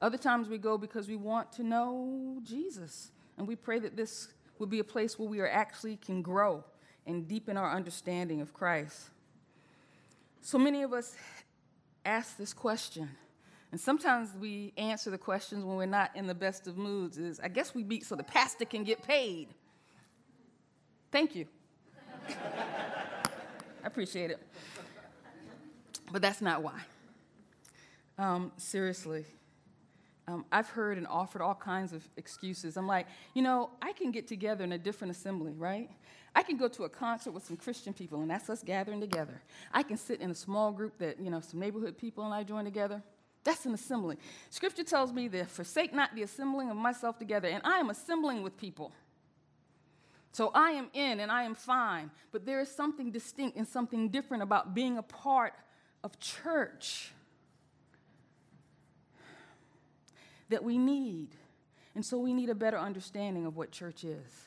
Other 0.00 0.18
times 0.18 0.48
we 0.48 0.58
go 0.58 0.78
because 0.78 1.08
we 1.08 1.16
want 1.16 1.52
to 1.52 1.62
know 1.62 2.38
Jesus, 2.42 3.10
and 3.36 3.48
we 3.48 3.56
pray 3.56 3.78
that 3.78 3.96
this 3.96 4.28
will 4.58 4.66
be 4.66 4.78
a 4.78 4.84
place 4.84 5.18
where 5.18 5.28
we 5.28 5.40
are 5.40 5.48
actually 5.48 5.96
can 5.96 6.22
grow 6.22 6.64
and 7.06 7.26
deepen 7.26 7.56
our 7.56 7.70
understanding 7.70 8.40
of 8.40 8.52
Christ. 8.54 9.10
So 10.40 10.58
many 10.58 10.82
of 10.82 10.92
us 10.92 11.14
ask 12.04 12.36
this 12.36 12.52
question, 12.52 13.08
and 13.72 13.80
sometimes 13.80 14.30
we 14.38 14.72
answer 14.76 15.10
the 15.10 15.18
questions 15.18 15.64
when 15.64 15.76
we're 15.76 15.86
not 15.86 16.10
in 16.14 16.26
the 16.26 16.34
best 16.34 16.66
of 16.66 16.76
moods. 16.76 17.18
Is 17.18 17.40
I 17.40 17.48
guess 17.48 17.74
we 17.74 17.82
beat 17.82 18.04
so 18.06 18.14
the 18.14 18.22
pastor 18.22 18.64
can 18.64 18.84
get 18.84 19.02
paid. 19.02 19.48
Thank 21.10 21.34
you. 21.34 21.46
I 22.28 23.86
appreciate 23.86 24.30
it. 24.30 24.40
But 26.12 26.22
that's 26.22 26.40
not 26.40 26.62
why. 26.62 26.80
Um, 28.18 28.52
seriously. 28.56 29.24
Um, 30.26 30.44
I've 30.50 30.68
heard 30.68 30.96
and 30.96 31.06
offered 31.06 31.42
all 31.42 31.54
kinds 31.54 31.92
of 31.92 32.08
excuses. 32.16 32.76
I'm 32.76 32.86
like, 32.86 33.06
you 33.34 33.42
know, 33.42 33.70
I 33.82 33.92
can 33.92 34.10
get 34.10 34.26
together 34.26 34.64
in 34.64 34.72
a 34.72 34.78
different 34.78 35.10
assembly, 35.10 35.52
right? 35.52 35.90
I 36.34 36.42
can 36.42 36.56
go 36.56 36.66
to 36.68 36.84
a 36.84 36.88
concert 36.88 37.32
with 37.32 37.44
some 37.44 37.56
Christian 37.56 37.92
people, 37.92 38.20
and 38.22 38.30
that's 38.30 38.48
us 38.48 38.62
gathering 38.62 39.00
together. 39.00 39.40
I 39.72 39.82
can 39.82 39.96
sit 39.96 40.20
in 40.20 40.30
a 40.30 40.34
small 40.34 40.72
group 40.72 40.98
that, 40.98 41.20
you 41.20 41.30
know, 41.30 41.40
some 41.40 41.60
neighborhood 41.60 41.98
people 41.98 42.24
and 42.24 42.32
I 42.32 42.42
join 42.42 42.64
together. 42.64 43.02
That's 43.44 43.66
an 43.66 43.74
assembly. 43.74 44.16
Scripture 44.48 44.84
tells 44.84 45.12
me 45.12 45.28
that 45.28 45.50
forsake 45.50 45.92
not 45.92 46.14
the 46.14 46.22
assembling 46.22 46.70
of 46.70 46.76
myself 46.76 47.18
together, 47.18 47.48
and 47.48 47.62
I 47.62 47.78
am 47.78 47.90
assembling 47.90 48.42
with 48.42 48.56
people. 48.56 48.92
So 50.32 50.50
I 50.52 50.70
am 50.70 50.88
in 50.94 51.20
and 51.20 51.30
I 51.30 51.44
am 51.44 51.54
fine, 51.54 52.10
but 52.32 52.44
there 52.44 52.60
is 52.60 52.68
something 52.68 53.12
distinct 53.12 53.56
and 53.56 53.68
something 53.68 54.08
different 54.08 54.42
about 54.42 54.74
being 54.74 54.98
a 54.98 55.02
part 55.02 55.52
of 56.02 56.18
church. 56.18 57.12
That 60.48 60.62
we 60.62 60.78
need. 60.78 61.28
And 61.94 62.04
so 62.04 62.18
we 62.18 62.32
need 62.32 62.50
a 62.50 62.54
better 62.54 62.78
understanding 62.78 63.46
of 63.46 63.56
what 63.56 63.70
church 63.70 64.04
is. 64.04 64.46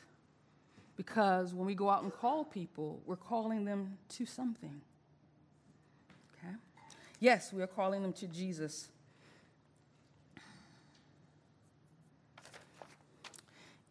Because 0.95 1.53
when 1.53 1.67
we 1.67 1.75
go 1.75 1.89
out 1.89 2.03
and 2.03 2.11
call 2.11 2.43
people, 2.43 3.01
we're 3.05 3.15
calling 3.15 3.65
them 3.65 3.97
to 4.09 4.25
something. 4.25 4.81
Okay? 6.37 6.53
Yes, 7.19 7.53
we 7.53 7.61
are 7.61 7.67
calling 7.67 8.01
them 8.01 8.13
to 8.13 8.27
Jesus. 8.27 8.89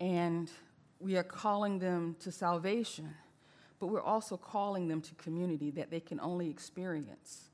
And 0.01 0.51
we 1.01 1.17
are 1.17 1.23
calling 1.23 1.79
them 1.79 2.17
to 2.21 2.33
salvation, 2.33 3.15
but 3.79 3.87
we're 3.87 4.03
also 4.03 4.37
calling 4.37 4.89
them 4.89 5.01
to 5.03 5.15
community 5.15 5.71
that 5.73 5.91
they 5.91 6.01
can 6.01 6.21
only 6.21 6.51
experience 6.51 7.45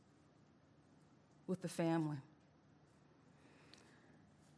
with 1.47 1.63
the 1.63 1.69
family. 1.69 2.17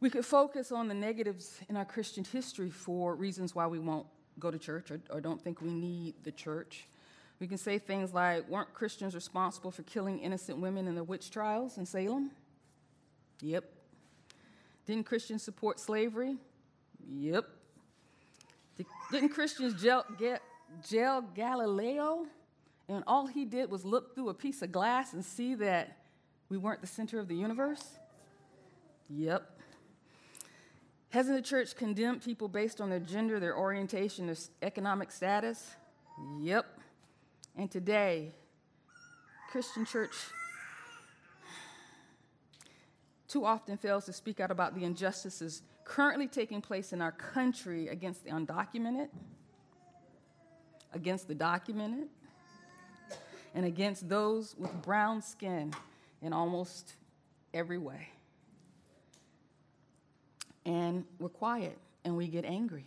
We 0.05 0.11
could 0.11 0.23
focus 0.23 0.71
on 0.71 0.87
the 0.87 0.93
negatives 0.93 1.59
in 1.67 1.75
our 1.75 1.83
Christian 1.83 2.23
history 2.23 2.69
for 2.69 3.15
reasons 3.15 3.55
why 3.55 3.65
we 3.65 3.79
won't 3.79 4.05
go 4.37 4.51
to 4.51 4.59
church 4.59 4.91
or, 4.91 5.01
or 5.09 5.19
don't 5.19 5.41
think 5.41 5.61
we 5.61 5.71
need 5.71 6.13
the 6.23 6.31
church. 6.31 6.87
We 7.39 7.47
can 7.47 7.57
say 7.57 7.79
things 7.79 8.13
like, 8.13 8.47
weren't 8.47 8.71
Christians 8.71 9.15
responsible 9.15 9.71
for 9.71 9.81
killing 9.81 10.19
innocent 10.19 10.59
women 10.59 10.87
in 10.87 10.93
the 10.93 11.03
witch 11.03 11.31
trials 11.31 11.79
in 11.79 11.87
Salem? 11.87 12.29
Yep. 13.41 13.63
Didn't 14.85 15.07
Christians 15.07 15.41
support 15.41 15.79
slavery? 15.79 16.35
Yep. 17.09 17.45
Didn't 19.11 19.29
Christians 19.29 19.81
jail, 19.81 20.05
get, 20.19 20.43
jail 20.87 21.23
Galileo? 21.33 22.27
And 22.87 23.03
all 23.07 23.25
he 23.25 23.43
did 23.43 23.71
was 23.71 23.83
look 23.83 24.13
through 24.13 24.29
a 24.29 24.35
piece 24.35 24.61
of 24.61 24.71
glass 24.71 25.13
and 25.13 25.25
see 25.25 25.55
that 25.55 25.97
we 26.49 26.59
weren't 26.59 26.81
the 26.81 26.85
center 26.85 27.17
of 27.17 27.27
the 27.27 27.35
universe? 27.35 27.97
Yep. 29.09 29.54
Hasn't 31.15 31.37
the 31.37 31.41
church 31.41 31.77
condemned 31.77 32.23
people 32.23 32.49
based 32.49 32.81
on 32.81 32.89
their 32.89 32.99
gender, 32.99 33.39
their 33.39 33.57
orientation, 33.57 34.25
their 34.25 34.35
economic 34.61 35.11
status? 35.11 35.77
Yep. 36.41 36.65
And 37.55 37.71
today, 37.71 38.33
Christian 39.49 39.85
church 39.85 40.13
too 43.29 43.45
often 43.45 43.77
fails 43.77 44.03
to 44.07 44.11
speak 44.11 44.41
out 44.41 44.51
about 44.51 44.75
the 44.75 44.83
injustices 44.83 45.61
currently 45.85 46.27
taking 46.27 46.59
place 46.59 46.91
in 46.91 47.01
our 47.01 47.13
country 47.13 47.87
against 47.87 48.25
the 48.25 48.31
undocumented, 48.31 49.07
against 50.91 51.29
the 51.29 51.35
documented, 51.35 52.09
and 53.53 53.65
against 53.65 54.09
those 54.09 54.53
with 54.57 54.81
brown 54.81 55.21
skin 55.21 55.73
in 56.21 56.33
almost 56.33 56.95
every 57.53 57.77
way 57.77 58.09
and 60.65 61.05
we're 61.19 61.29
quiet 61.29 61.77
and 62.03 62.15
we 62.17 62.27
get 62.27 62.45
angry 62.45 62.85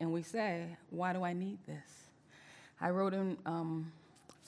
and 0.00 0.12
we 0.12 0.22
say, 0.22 0.66
Why 0.90 1.12
do 1.12 1.22
I 1.22 1.32
need 1.32 1.58
this? 1.66 2.08
I 2.80 2.90
wrote 2.90 3.12
in 3.12 3.36
um, 3.44 3.92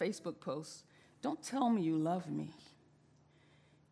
Facebook 0.01 0.41
posts, 0.41 0.85
Don't 1.21 1.43
tell 1.43 1.69
me 1.69 1.83
you 1.83 1.97
love 1.97 2.29
me. 2.29 2.51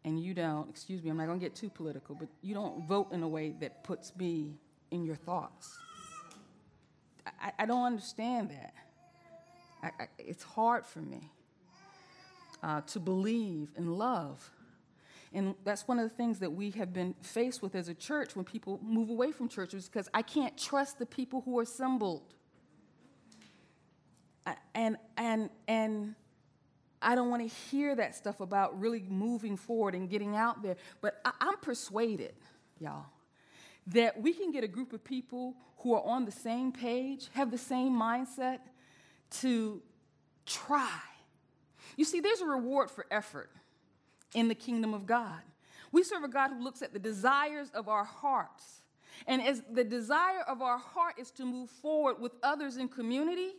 And 0.03 0.19
you 0.19 0.33
don't, 0.33 0.71
excuse 0.71 1.03
me, 1.03 1.11
I'm 1.11 1.19
not 1.19 1.27
gonna 1.27 1.39
get 1.39 1.55
too 1.55 1.69
political, 1.69 2.15
but 2.15 2.29
you 2.41 2.55
don't 2.55 2.87
vote 2.87 3.13
in 3.13 3.23
a 3.23 3.29
way 3.29 3.55
that 3.61 3.85
puts 3.85 4.17
me 4.17 4.55
in 4.91 5.05
your 5.05 5.17
thoughts. 5.17 5.77
I, 7.41 7.53
I 7.59 7.67
don't 7.67 7.85
understand 7.85 8.51
that. 8.51 8.73
I, 9.83 10.05
I, 10.05 10.09
it's 10.19 10.43
hard 10.43 10.87
for 10.87 11.01
me 11.01 11.31
uh, 12.63 12.81
to 12.83 12.99
believe 12.99 13.69
in 13.77 13.97
love 13.99 14.51
and 15.33 15.55
that's 15.65 15.87
one 15.87 15.99
of 15.99 16.09
the 16.09 16.15
things 16.15 16.41
that 16.41 16.51
we 16.51 16.71
have 16.73 16.93
been 16.93 17.15
faced 17.23 17.63
with 17.63 17.77
as 17.77 17.89
a 17.89 17.95
church 17.95 18.35
when 18.35 18.45
people 18.45 18.81
move 18.83 19.11
away 19.11 19.31
from 19.31 19.49
churches 19.49 19.89
because 19.89 20.09
I 20.13 20.23
can't 20.23 20.59
trust 20.59 20.99
the 20.99 21.07
people 21.07 21.43
who 21.43 21.59
are 21.59 21.63
assembled. 21.63 22.35
And, 24.75 24.97
and, 25.17 25.51
and 25.69 26.17
I 27.01 27.15
don't 27.15 27.31
want 27.31 27.49
to 27.49 27.57
hear 27.71 27.95
that 27.95 28.17
stuff 28.17 28.41
about 28.41 28.79
really 28.81 29.05
moving 29.09 29.57
forward 29.57 29.95
and 29.95 30.11
getting 30.11 30.35
out 30.35 30.63
there. 30.63 30.77
But 31.01 31.21
I, 31.25 31.33
I'm 31.41 31.59
persuaded, 31.59 32.35
y'all, 32.81 33.07
that 33.89 34.21
we 34.21 34.33
can 34.33 34.51
get 34.51 34.65
a 34.65 34.69
group 34.69 34.93
of 34.93 35.05
people 35.05 35.55
who 35.79 35.95
are 35.95 36.03
on 36.03 36.25
the 36.25 36.33
same 36.33 36.73
page, 36.73 37.29
have 37.35 37.53
the 37.53 37.59
same 37.59 37.93
mindset 37.93 38.59
to 39.31 39.81
try. 40.45 40.99
You 41.97 42.05
see, 42.05 42.19
there's 42.19 42.41
a 42.41 42.47
reward 42.47 42.91
for 42.91 43.07
effort 43.13 43.51
in 44.35 44.49
the 44.49 44.55
kingdom 44.55 44.95
of 44.95 45.07
God. 45.07 45.41
We 45.93 46.03
serve 46.03 46.23
a 46.25 46.29
God 46.29 46.51
who 46.51 46.63
looks 46.63 46.83
at 46.83 46.93
the 46.93 46.99
desires 46.99 47.71
of 47.75 47.89
our 47.89 48.05
hearts. 48.05 48.83
And 49.27 49.43
as 49.43 49.63
the 49.71 49.85
desire 49.85 50.43
of 50.47 50.63
our 50.63 50.79
heart 50.79 51.15
is 51.19 51.31
to 51.33 51.45
move 51.45 51.69
forward 51.69 52.21
with 52.21 52.33
others 52.43 52.77
in 52.77 52.89
community, 52.89 53.51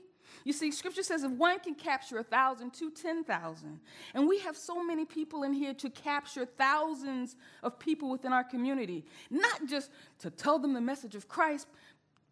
you 0.45 0.53
see, 0.53 0.71
scripture 0.71 1.03
says 1.03 1.23
if 1.23 1.31
one 1.31 1.59
can 1.59 1.75
capture 1.75 2.17
a 2.17 2.23
thousand 2.23 2.73
to 2.75 2.89
ten 2.89 3.23
thousand, 3.23 3.79
And 4.13 4.27
we 4.27 4.39
have 4.39 4.55
so 4.55 4.81
many 4.83 5.05
people 5.05 5.43
in 5.43 5.53
here 5.53 5.73
to 5.75 5.89
capture 5.89 6.45
thousands 6.45 7.35
of 7.61 7.77
people 7.77 8.09
within 8.09 8.31
our 8.31 8.43
community, 8.43 9.05
not 9.29 9.65
just 9.67 9.91
to 10.19 10.29
tell 10.29 10.57
them 10.57 10.73
the 10.73 10.81
message 10.81 11.15
of 11.15 11.27
Christ, 11.27 11.67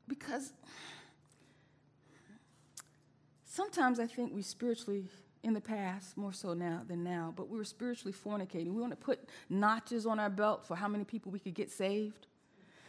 because 0.08 0.54
sometimes 3.44 4.00
I 4.00 4.08
think 4.08 4.34
we 4.34 4.42
spiritually 4.42 5.06
in 5.44 5.54
the 5.54 5.62
past, 5.62 6.18
more 6.18 6.34
so 6.34 6.54
now 6.54 6.82
than 6.88 7.04
now, 7.04 7.34
but 7.36 7.50
we 7.50 7.58
were 7.58 7.64
spiritually 7.64 8.14
fornicating. 8.14 8.74
We 8.74 8.82
want 8.82 8.92
to 8.92 8.98
put 8.98 9.20
notches 9.50 10.06
on 10.06 10.20
our 10.20 10.30
belt 10.30 10.66
for 10.66 10.76
how 10.76 10.88
many 10.88 11.04
people 11.04 11.32
we 11.32 11.40
could 11.40 11.54
get 11.54 11.72
saved. 11.72 12.28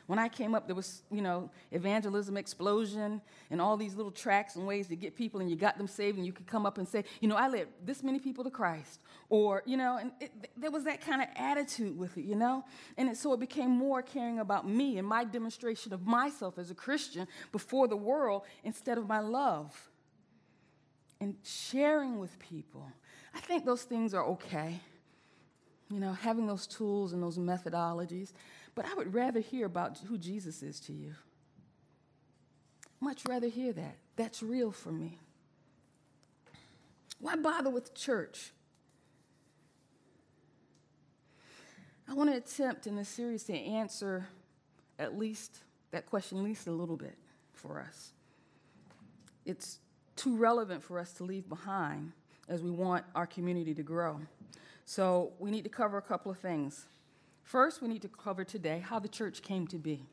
When 0.08 0.18
I 0.18 0.28
came 0.28 0.56
up, 0.56 0.66
there 0.66 0.74
was, 0.74 1.02
you 1.12 1.22
know, 1.22 1.50
evangelism 1.70 2.36
explosion 2.36 3.20
and 3.48 3.60
all 3.60 3.76
these 3.76 3.94
little 3.94 4.10
tracks 4.10 4.56
and 4.56 4.66
ways 4.66 4.88
to 4.88 4.96
get 4.96 5.14
people, 5.14 5.40
and 5.40 5.48
you 5.48 5.54
got 5.54 5.78
them 5.78 5.86
saved, 5.86 6.16
and 6.16 6.26
you 6.26 6.32
could 6.32 6.48
come 6.48 6.66
up 6.66 6.78
and 6.78 6.88
say, 6.88 7.04
you 7.20 7.28
know, 7.28 7.36
I 7.36 7.46
led 7.46 7.68
this 7.84 8.02
many 8.02 8.18
people 8.18 8.42
to 8.42 8.50
Christ. 8.50 8.98
Or, 9.28 9.62
you 9.66 9.76
know, 9.76 9.98
and 9.98 10.10
it, 10.20 10.50
there 10.56 10.72
was 10.72 10.82
that 10.82 11.00
kind 11.00 11.22
of 11.22 11.28
attitude 11.36 11.96
with 11.96 12.18
it, 12.18 12.24
you 12.24 12.34
know? 12.34 12.64
And 12.96 13.10
it, 13.10 13.18
so 13.18 13.32
it 13.34 13.38
became 13.38 13.70
more 13.70 14.02
caring 14.02 14.40
about 14.40 14.68
me 14.68 14.98
and 14.98 15.06
my 15.06 15.22
demonstration 15.22 15.92
of 15.92 16.04
myself 16.04 16.58
as 16.58 16.72
a 16.72 16.74
Christian 16.74 17.28
before 17.52 17.86
the 17.86 17.96
world 17.96 18.42
instead 18.64 18.98
of 18.98 19.06
my 19.06 19.20
love 19.20 19.89
and 21.20 21.36
sharing 21.44 22.18
with 22.18 22.38
people. 22.38 22.90
I 23.34 23.40
think 23.40 23.64
those 23.64 23.82
things 23.82 24.14
are 24.14 24.24
okay, 24.24 24.80
you 25.90 26.00
know, 26.00 26.12
having 26.12 26.46
those 26.46 26.66
tools 26.66 27.12
and 27.12 27.22
those 27.22 27.38
methodologies. 27.38 28.32
But 28.74 28.86
I 28.86 28.94
would 28.94 29.12
rather 29.12 29.40
hear 29.40 29.66
about 29.66 29.98
who 29.98 30.16
Jesus 30.16 30.62
is 30.62 30.80
to 30.80 30.92
you. 30.92 31.14
Much 33.00 33.22
rather 33.28 33.48
hear 33.48 33.72
that. 33.72 33.96
That's 34.16 34.42
real 34.42 34.70
for 34.70 34.92
me. 34.92 35.18
Why 37.18 37.36
bother 37.36 37.70
with 37.70 37.94
church? 37.94 38.50
I 42.08 42.14
want 42.14 42.30
to 42.30 42.36
attempt 42.36 42.86
in 42.86 42.96
this 42.96 43.08
series 43.08 43.44
to 43.44 43.54
answer 43.54 44.26
at 44.98 45.16
least 45.16 45.58
that 45.92 46.06
question, 46.06 46.38
at 46.38 46.44
least 46.44 46.66
a 46.66 46.72
little 46.72 46.96
bit 46.96 47.16
for 47.52 47.80
us. 47.80 48.12
It's 49.44 49.78
too 50.20 50.36
relevant 50.36 50.82
for 50.82 50.98
us 50.98 51.12
to 51.14 51.24
leave 51.24 51.48
behind 51.48 52.12
as 52.46 52.62
we 52.62 52.70
want 52.70 53.04
our 53.14 53.26
community 53.26 53.72
to 53.74 53.82
grow. 53.82 54.20
So 54.84 55.32
we 55.38 55.50
need 55.50 55.64
to 55.64 55.70
cover 55.70 55.96
a 55.96 56.02
couple 56.02 56.30
of 56.30 56.38
things. 56.38 56.84
First, 57.42 57.80
we 57.80 57.88
need 57.88 58.02
to 58.02 58.08
cover 58.08 58.44
today 58.44 58.84
how 58.86 58.98
the 58.98 59.08
church 59.08 59.40
came 59.40 59.66
to 59.68 59.78
be. 59.78 60.04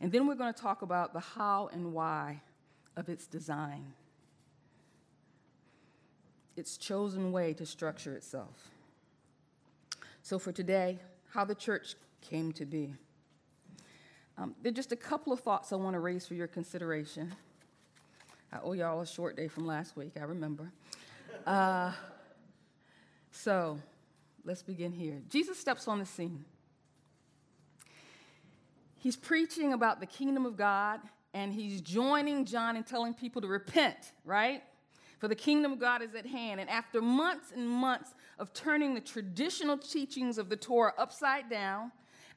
And 0.00 0.12
then 0.12 0.26
we're 0.26 0.36
going 0.36 0.54
to 0.54 0.60
talk 0.60 0.82
about 0.82 1.12
the 1.14 1.20
how 1.20 1.68
and 1.72 1.92
why 1.92 2.42
of 2.96 3.08
its 3.08 3.26
design, 3.26 3.92
its 6.56 6.76
chosen 6.76 7.32
way 7.32 7.54
to 7.54 7.66
structure 7.66 8.14
itself. 8.14 8.70
So, 10.22 10.38
for 10.38 10.52
today, 10.52 10.98
how 11.32 11.44
the 11.44 11.54
church 11.54 11.96
came 12.20 12.52
to 12.52 12.64
be. 12.64 12.94
Um, 14.38 14.54
there 14.62 14.70
are 14.70 14.74
just 14.74 14.92
a 14.92 14.96
couple 14.96 15.32
of 15.32 15.40
thoughts 15.40 15.72
I 15.72 15.76
want 15.76 15.94
to 15.94 16.00
raise 16.00 16.26
for 16.26 16.34
your 16.34 16.46
consideration. 16.46 17.34
I 18.52 18.58
owe 18.62 18.74
y'all 18.74 19.00
a 19.00 19.06
short 19.06 19.34
day 19.34 19.48
from 19.48 19.66
last 19.66 19.96
week, 19.96 20.12
I 20.20 20.24
remember. 20.24 20.70
Uh, 21.46 21.92
so, 23.30 23.78
let's 24.44 24.62
begin 24.62 24.92
here. 24.92 25.22
Jesus 25.30 25.58
steps 25.58 25.88
on 25.88 25.98
the 25.98 26.04
scene. 26.04 26.44
He's 28.98 29.16
preaching 29.16 29.72
about 29.72 30.00
the 30.00 30.06
kingdom 30.06 30.44
of 30.44 30.58
God, 30.58 31.00
and 31.32 31.50
he's 31.50 31.80
joining 31.80 32.44
John 32.44 32.76
and 32.76 32.86
telling 32.86 33.14
people 33.14 33.40
to 33.40 33.48
repent, 33.48 34.12
right? 34.26 34.62
For 35.18 35.28
the 35.28 35.34
kingdom 35.34 35.72
of 35.72 35.78
God 35.78 36.02
is 36.02 36.14
at 36.14 36.26
hand. 36.26 36.60
And 36.60 36.68
after 36.68 37.00
months 37.00 37.52
and 37.56 37.66
months 37.66 38.14
of 38.38 38.52
turning 38.52 38.92
the 38.92 39.00
traditional 39.00 39.78
teachings 39.78 40.36
of 40.36 40.50
the 40.50 40.56
Torah 40.56 40.92
upside 40.98 41.48
down, 41.48 41.90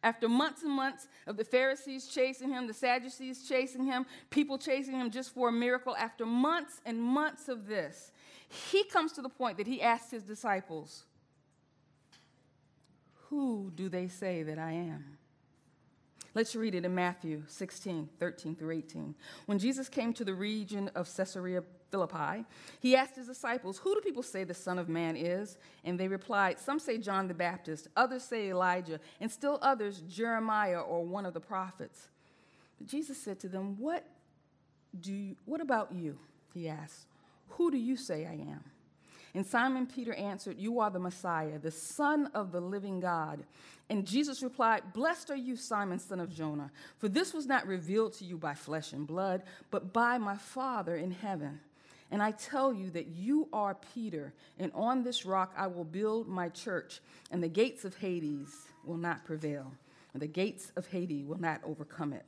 after 0.04 0.30
months 0.30 0.64
and 0.64 0.72
months 0.72 1.08
of 1.28 1.38
the 1.38 1.44
Pharisees 1.44 2.08
chasing 2.08 2.50
him, 2.50 2.68
the 2.68 2.74
Sadducees 2.74 3.48
chasing 3.48 3.86
him, 3.86 4.06
people 4.30 4.58
chasing 4.58 4.96
him 4.96 5.10
just 5.10 5.34
for 5.34 5.50
a 5.50 5.52
miracle, 5.52 5.96
after 5.96 6.25
months 6.25 6.82
and 6.86 7.02
months 7.02 7.48
of 7.50 7.68
this, 7.68 8.12
he 8.50 8.84
comes 8.84 9.12
to 9.14 9.22
the 9.22 9.30
point 9.30 9.58
that 9.58 9.68
he 9.68 9.82
asks 9.82 10.12
his 10.12 10.24
disciples, 10.24 11.04
Who 13.30 13.72
do 13.75 13.90
they 13.90 14.08
say 14.08 14.44
that 14.44 14.60
I 14.60 14.72
am? 14.72 15.14
Let's 16.36 16.54
read 16.54 16.75
it 16.75 16.84
in 16.84 16.94
Matthew 16.94 17.44
16, 17.48 18.10
13 18.20 18.56
through 18.58 18.72
18. 18.72 19.15
When 19.46 19.58
Jesus 19.58 19.88
came 19.88 20.12
to 20.13 20.25
the 20.25 20.34
region 20.34 20.92
of 20.94 21.10
Caesarea 21.15 21.63
Philippi, 21.92 22.44
he 22.82 22.94
asked 22.94 23.15
his 23.15 23.27
disciples, 23.27 23.77
Who 23.77 23.96
do 23.96 24.01
people 24.01 24.22
say 24.22 24.44
the 24.44 24.54
Son 24.54 24.77
of 24.77 24.89
Man 24.89 25.15
is? 25.15 25.58
And 25.86 25.98
they 25.98 26.10
replied, 26.10 26.60
Some 26.60 26.77
say 26.77 26.98
John 26.98 27.30
the 27.30 27.34
Baptist, 27.34 27.88
others 27.96 28.24
say 28.24 28.50
Elijah, 28.50 29.00
and 29.22 29.32
still 29.32 29.60
others 29.62 30.01
Jeremiah 30.10 30.82
or 30.82 31.06
one 31.06 31.25
of 31.25 31.34
the 31.34 31.39
prophets. 31.39 32.10
But 32.77 32.88
Jesus 32.88 33.18
said 33.18 33.39
to 33.39 33.48
them, 33.48 33.77
What 33.80 34.06
do 35.00 35.13
you, 35.13 35.38
what 35.46 35.62
about 35.62 35.94
you? 35.94 36.20
He 36.54 36.68
asked, 36.68 37.06
Who 37.51 37.72
do 37.72 37.77
you 37.77 37.96
say 37.96 38.25
I 38.25 38.34
am? 38.34 38.63
And 39.36 39.46
Simon 39.46 39.86
Peter 39.86 40.13
answered, 40.13 40.58
You 40.58 40.80
are 40.80 40.89
the 40.89 40.98
Messiah, 40.98 41.60
the 41.60 41.70
Son 41.70 42.27
of 42.34 42.54
the 42.54 42.62
living 42.62 43.01
God. 43.01 43.44
And 43.89 44.08
Jesus 44.08 44.42
replied, 44.42 44.94
Blessed 44.94 45.30
are 45.30 45.36
you, 45.36 45.58
Simon, 45.58 46.00
son 46.00 46.22
of 46.22 46.34
Jonah, 46.34 46.72
for 46.98 47.10
this 47.10 47.34
was 47.34 47.46
not 47.46 47.68
revealed 47.68 48.13
to 48.13 48.25
you 48.25 48.38
by 48.38 48.54
flesh 48.54 48.94
and 48.94 49.06
blood, 49.06 49.44
but 49.72 49.92
by 49.92 50.18
my 50.18 50.38
Father 50.38 50.96
in 50.96 51.12
heaven. 51.12 51.60
And 52.12 52.24
I 52.24 52.32
tell 52.32 52.74
you 52.74 52.89
that 52.92 53.08
you 53.08 53.50
are 53.51 53.75
Peter, 53.94 54.34
and 54.58 54.72
on 54.74 55.04
this 55.04 55.25
rock 55.25 55.54
I 55.58 55.68
will 55.68 55.84
build 55.84 56.30
my 56.30 56.48
church, 56.48 57.01
and 57.30 57.44
the 57.44 57.50
gates 57.50 57.84
of 57.84 57.96
Hades 57.98 58.56
will 58.86 58.98
not 58.98 59.25
prevail, 59.25 59.74
and 60.13 60.22
the 60.22 60.27
gates 60.27 60.72
of 60.77 60.88
Hades 60.88 61.25
will 61.25 61.39
not 61.42 61.60
overcome 61.65 62.13
it. 62.13 62.25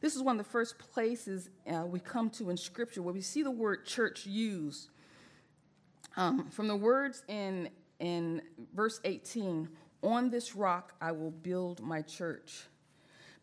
This 0.00 0.16
is 0.16 0.22
one 0.22 0.38
of 0.38 0.46
the 0.46 0.50
first 0.50 0.78
places 0.78 1.50
uh, 1.70 1.84
we 1.86 2.00
come 2.00 2.30
to 2.30 2.50
in 2.50 2.56
Scripture 2.56 3.02
where 3.02 3.14
we 3.14 3.20
see 3.20 3.42
the 3.42 3.50
word 3.50 3.84
church 3.84 4.26
used. 4.26 4.88
Um, 6.16 6.48
from 6.50 6.68
the 6.68 6.76
words 6.76 7.22
in, 7.28 7.70
in 7.98 8.42
verse 8.74 9.00
18, 9.04 9.68
on 10.02 10.30
this 10.30 10.54
rock 10.54 10.94
I 11.00 11.12
will 11.12 11.30
build 11.30 11.80
my 11.80 12.02
church. 12.02 12.64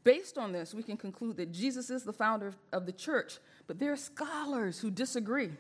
Based 0.04 0.38
on 0.38 0.52
this, 0.52 0.74
we 0.74 0.82
can 0.82 0.98
conclude 0.98 1.38
that 1.38 1.52
Jesus 1.52 1.90
is 1.90 2.04
the 2.04 2.14
founder 2.14 2.54
of 2.72 2.86
the 2.86 2.92
church, 2.92 3.38
but 3.68 3.80
there 3.80 3.92
are 3.92 3.98
scholars 3.98 4.80
who 4.80 4.90
disagree. 4.90 5.52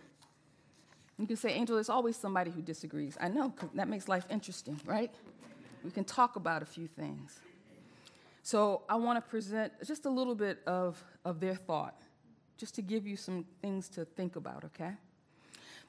You 1.20 1.28
can 1.28 1.36
say, 1.36 1.52
Angel, 1.52 1.76
there's 1.76 1.90
always 1.90 2.18
somebody 2.18 2.50
who 2.50 2.62
disagrees. 2.62 3.18
I 3.22 3.28
know, 3.28 3.54
that 3.76 3.88
makes 3.88 4.08
life 4.08 4.26
interesting, 4.32 4.80
right? 4.86 5.12
We 5.84 5.92
can 5.92 6.04
talk 6.04 6.36
about 6.36 6.64
a 6.64 6.66
few 6.66 6.88
things. 6.88 7.40
So 8.42 8.82
I 8.90 8.96
want 8.96 9.24
to 9.24 9.30
present 9.30 9.74
just 9.86 10.06
a 10.06 10.10
little 10.10 10.34
bit 10.34 10.60
of, 10.66 11.04
of 11.24 11.40
their 11.40 11.54
thought, 11.54 12.02
just 12.58 12.74
to 12.76 12.82
give 12.82 13.06
you 13.06 13.16
some 13.16 13.46
things 13.62 13.88
to 13.90 14.06
think 14.06 14.36
about, 14.36 14.66
okay? 14.66 14.94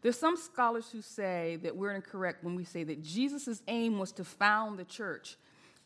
There's 0.02 0.18
some 0.18 0.36
scholars 0.36 0.90
who 0.90 1.00
say 1.00 1.58
that 1.62 1.76
we're 1.76 1.92
incorrect 1.92 2.42
when 2.42 2.56
we 2.56 2.64
say 2.64 2.82
that 2.84 3.02
Jesus' 3.02 3.62
aim 3.68 3.98
was 3.98 4.10
to 4.12 4.24
found 4.24 4.78
the 4.78 4.84
church. 4.84 5.36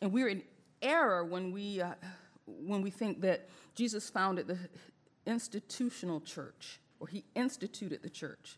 And 0.01 0.11
we're 0.11 0.27
in 0.27 0.41
error 0.81 1.23
when 1.23 1.51
we, 1.51 1.81
uh, 1.81 1.93
when 2.45 2.81
we 2.81 2.89
think 2.89 3.21
that 3.21 3.47
Jesus 3.75 4.09
founded 4.09 4.47
the 4.47 4.57
institutional 5.27 6.19
church, 6.21 6.79
or 6.99 7.07
he 7.07 7.23
instituted 7.35 8.01
the 8.01 8.09
church. 8.09 8.57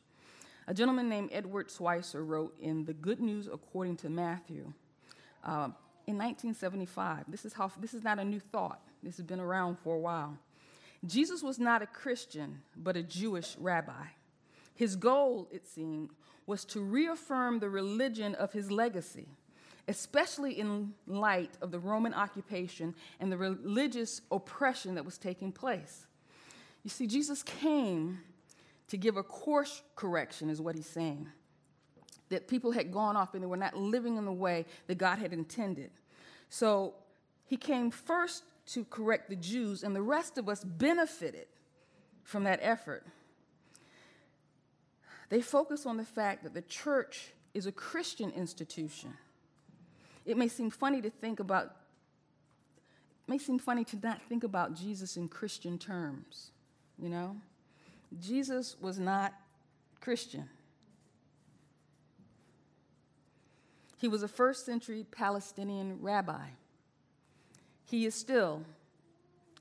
A 0.68 0.74
gentleman 0.74 1.10
named 1.10 1.30
Edward 1.34 1.68
Schweizer 1.68 2.26
wrote 2.26 2.56
in 2.62 2.86
The 2.86 2.94
Good 2.94 3.20
News 3.20 3.50
According 3.52 3.98
to 3.98 4.10
Matthew 4.10 4.72
uh, 5.44 5.70
in 6.08 6.18
1975. 6.18 7.26
This 7.28 7.44
is, 7.44 7.54
how, 7.54 7.72
this 7.80 7.94
is 7.94 8.04
not 8.04 8.20
a 8.20 8.24
new 8.24 8.40
thought, 8.40 8.82
this 9.04 9.18
has 9.18 9.26
been 9.26 9.40
around 9.40 9.78
for 9.80 9.96
a 9.96 10.00
while. 10.00 10.38
Jesus 11.06 11.42
was 11.42 11.60
not 11.60 11.82
a 11.82 11.88
Christian, 11.88 12.62
but 12.78 12.96
a 12.96 13.04
Jewish 13.04 13.56
rabbi. 13.58 14.06
His 14.80 14.96
goal, 14.96 15.50
it 15.52 15.68
seemed, 15.68 16.12
was 16.46 16.64
to 16.64 16.80
reaffirm 16.80 17.60
the 17.60 17.70
religion 17.70 18.34
of 18.36 18.54
his 18.54 18.72
legacy, 18.72 19.28
especially 19.90 20.58
in 20.58 20.94
light 21.06 21.52
of 21.62 21.72
the 21.72 21.80
Roman 21.80 22.14
occupation 22.14 22.96
and 23.20 23.30
the 23.30 23.36
religious 23.36 24.22
oppression 24.32 24.96
that 24.96 25.04
was 25.04 25.18
taking 25.18 25.52
place. 25.52 26.08
You 26.84 26.90
see, 26.90 27.08
Jesus 27.08 27.44
came 27.44 28.20
to 28.88 28.96
give 28.96 29.18
a 29.18 29.22
course 29.22 29.82
correction, 29.98 30.50
is 30.50 30.62
what 30.62 30.76
he's 30.76 30.88
saying. 30.88 31.28
That 32.30 32.48
people 32.48 32.72
had 32.72 32.90
gone 32.90 33.18
off 33.18 33.34
and 33.34 33.44
they 33.44 33.48
were 33.48 33.58
not 33.58 33.76
living 33.76 34.16
in 34.16 34.24
the 34.24 34.32
way 34.32 34.66
that 34.88 34.98
God 34.98 35.20
had 35.20 35.34
intended. 35.34 35.92
So 36.48 36.94
he 37.48 37.58
came 37.58 37.92
first 37.92 38.44
to 38.68 38.86
correct 38.86 39.30
the 39.30 39.36
Jews, 39.36 39.84
and 39.84 39.94
the 39.94 40.02
rest 40.02 40.38
of 40.38 40.48
us 40.48 40.64
benefited 40.64 41.48
from 42.24 42.46
that 42.46 42.60
effort. 42.62 43.06
They 45.30 45.42
focus 45.42 45.86
on 45.86 45.98
the 45.98 46.04
fact 46.04 46.44
that 46.44 46.54
the 46.54 46.64
church 46.64 47.32
is 47.54 47.68
a 47.68 47.72
Christian 47.72 48.32
institution. 48.32 49.14
It 50.26 50.38
may 50.38 50.48
seem 50.48 50.72
funny 50.72 51.02
to 51.02 51.10
think 51.10 51.40
about, 51.40 51.66
it 51.66 53.30
may 53.30 53.38
seem 53.38 53.60
funny 53.60 53.84
to 53.86 53.98
not 54.02 54.22
think 54.24 54.44
about 54.44 54.76
Jesus 54.76 55.18
in 55.18 55.28
Christian 55.28 55.78
terms, 55.78 56.52
you 56.98 57.10
know? 57.10 57.38
Jesus 58.20 58.76
was 58.82 59.00
not 59.00 59.34
Christian. 60.02 60.50
He 63.98 64.08
was 64.08 64.24
a 64.24 64.28
first 64.28 64.66
century 64.66 65.06
Palestinian 65.12 66.00
rabbi. 66.02 66.48
He 67.86 68.06
is 68.06 68.16
still 68.16 68.64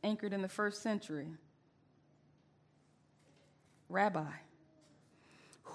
anchored 0.03 0.33
in 0.33 0.41
the 0.43 0.49
first 0.49 0.83
century. 0.83 1.29
Rabbi 3.91 4.31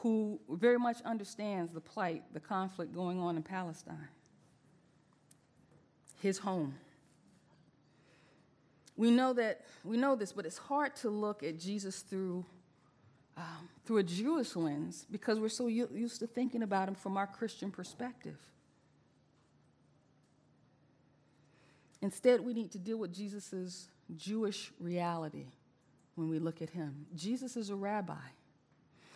who 0.04 0.38
very 0.50 0.78
much 0.78 1.02
understands 1.04 1.72
the 1.72 1.80
plight, 1.80 2.24
the 2.34 2.40
conflict 2.40 2.94
going 2.94 3.20
on 3.20 3.38
in 3.38 3.42
Palestine, 3.42 4.10
his 6.22 6.38
home. 6.38 6.76
We 8.98 9.12
know 9.12 9.32
that 9.34 9.62
we 9.86 9.96
know 9.96 10.16
this, 10.18 10.34
but 10.34 10.46
it's 10.46 10.58
hard 10.58 10.96
to 10.98 11.10
look 11.10 11.42
at 11.42 11.58
Jesus 11.58 12.02
through 12.02 12.46
um, 13.38 13.70
through 13.86 13.98
a 13.98 14.04
Jewish 14.04 14.58
lens 14.58 15.08
because 15.10 15.40
we're 15.40 15.48
so 15.48 15.68
used 15.68 16.20
to 16.20 16.28
thinking 16.28 16.64
about 16.64 16.90
him 16.90 16.96
from 16.96 17.16
our 17.16 17.26
Christian 17.26 17.72
perspective. 17.72 18.38
Instead, 22.02 22.42
we 22.42 22.54
need 22.54 22.72
to 22.72 22.78
deal 22.78 22.98
with 22.98 23.14
Jesus' 23.16 23.88
Jewish 24.18 24.74
reality 24.82 25.46
when 26.16 26.28
we 26.28 26.40
look 26.40 26.62
at 26.62 26.72
him. 26.72 27.06
Jesus 27.16 27.56
is 27.56 27.70
a 27.70 27.76
rabbi. 27.76 28.14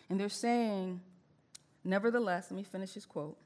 And 0.10 0.20
they're 0.20 0.30
saying, 0.30 1.02
nevertheless, 1.84 2.48
let 2.50 2.58
me 2.58 2.64
finish 2.64 2.94
his 2.94 3.06
quote. 3.06 3.38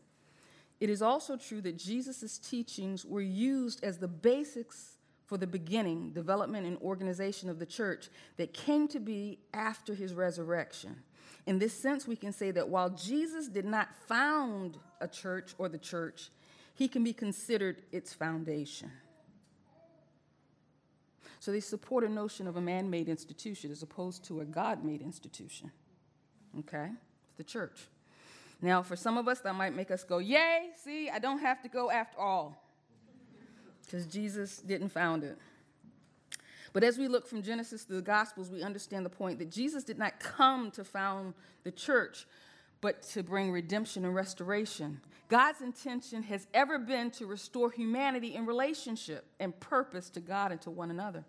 It 0.79 0.89
is 0.89 1.01
also 1.01 1.37
true 1.37 1.61
that 1.61 1.77
Jesus' 1.77 2.37
teachings 2.37 3.05
were 3.05 3.21
used 3.21 3.83
as 3.83 3.99
the 3.99 4.07
basics 4.07 4.97
for 5.25 5.37
the 5.37 5.47
beginning, 5.47 6.11
development, 6.11 6.65
and 6.65 6.77
organization 6.79 7.49
of 7.49 7.59
the 7.59 7.65
church 7.65 8.09
that 8.37 8.53
came 8.53 8.87
to 8.89 8.99
be 8.99 9.39
after 9.53 9.93
his 9.93 10.13
resurrection. 10.13 10.97
In 11.45 11.59
this 11.59 11.73
sense, 11.73 12.07
we 12.07 12.15
can 12.15 12.33
say 12.33 12.51
that 12.51 12.67
while 12.67 12.89
Jesus 12.89 13.47
did 13.47 13.65
not 13.65 13.89
found 14.07 14.77
a 14.99 15.07
church 15.07 15.53
or 15.57 15.69
the 15.69 15.77
church, 15.77 16.29
he 16.73 16.87
can 16.87 17.03
be 17.03 17.13
considered 17.13 17.83
its 17.91 18.13
foundation. 18.13 18.91
So 21.39 21.51
they 21.51 21.59
support 21.59 22.03
a 22.03 22.09
notion 22.09 22.47
of 22.47 22.57
a 22.57 22.61
man 22.61 22.89
made 22.89 23.07
institution 23.07 23.71
as 23.71 23.81
opposed 23.81 24.23
to 24.25 24.41
a 24.41 24.45
God 24.45 24.83
made 24.83 25.01
institution. 25.01 25.71
Okay? 26.59 26.89
The 27.37 27.43
church. 27.43 27.87
Now, 28.61 28.83
for 28.83 28.95
some 28.95 29.17
of 29.17 29.27
us, 29.27 29.39
that 29.39 29.55
might 29.55 29.75
make 29.75 29.89
us 29.89 30.03
go, 30.03 30.19
Yay, 30.19 30.69
see, 30.83 31.09
I 31.09 31.19
don't 31.19 31.39
have 31.39 31.61
to 31.63 31.69
go 31.69 31.89
after 31.89 32.19
all. 32.19 32.63
Because 33.83 34.05
Jesus 34.05 34.57
didn't 34.57 34.89
found 34.89 35.23
it. 35.23 35.37
But 36.73 36.83
as 36.83 36.97
we 36.97 37.07
look 37.07 37.27
from 37.27 37.41
Genesis 37.41 37.83
to 37.85 37.93
the 37.93 38.01
Gospels, 38.01 38.49
we 38.49 38.63
understand 38.63 39.05
the 39.05 39.09
point 39.09 39.39
that 39.39 39.51
Jesus 39.51 39.83
did 39.83 39.97
not 39.97 40.19
come 40.19 40.71
to 40.71 40.83
found 40.83 41.33
the 41.63 41.71
church, 41.71 42.25
but 42.79 43.01
to 43.09 43.23
bring 43.23 43.51
redemption 43.51 44.05
and 44.05 44.15
restoration. 44.15 45.01
God's 45.27 45.61
intention 45.61 46.23
has 46.23 46.47
ever 46.53 46.77
been 46.77 47.11
to 47.11 47.25
restore 47.25 47.71
humanity 47.71 48.35
in 48.35 48.45
relationship 48.45 49.25
and 49.39 49.57
purpose 49.59 50.09
to 50.11 50.19
God 50.19 50.51
and 50.51 50.61
to 50.61 50.69
one 50.69 50.91
another. 50.91 51.25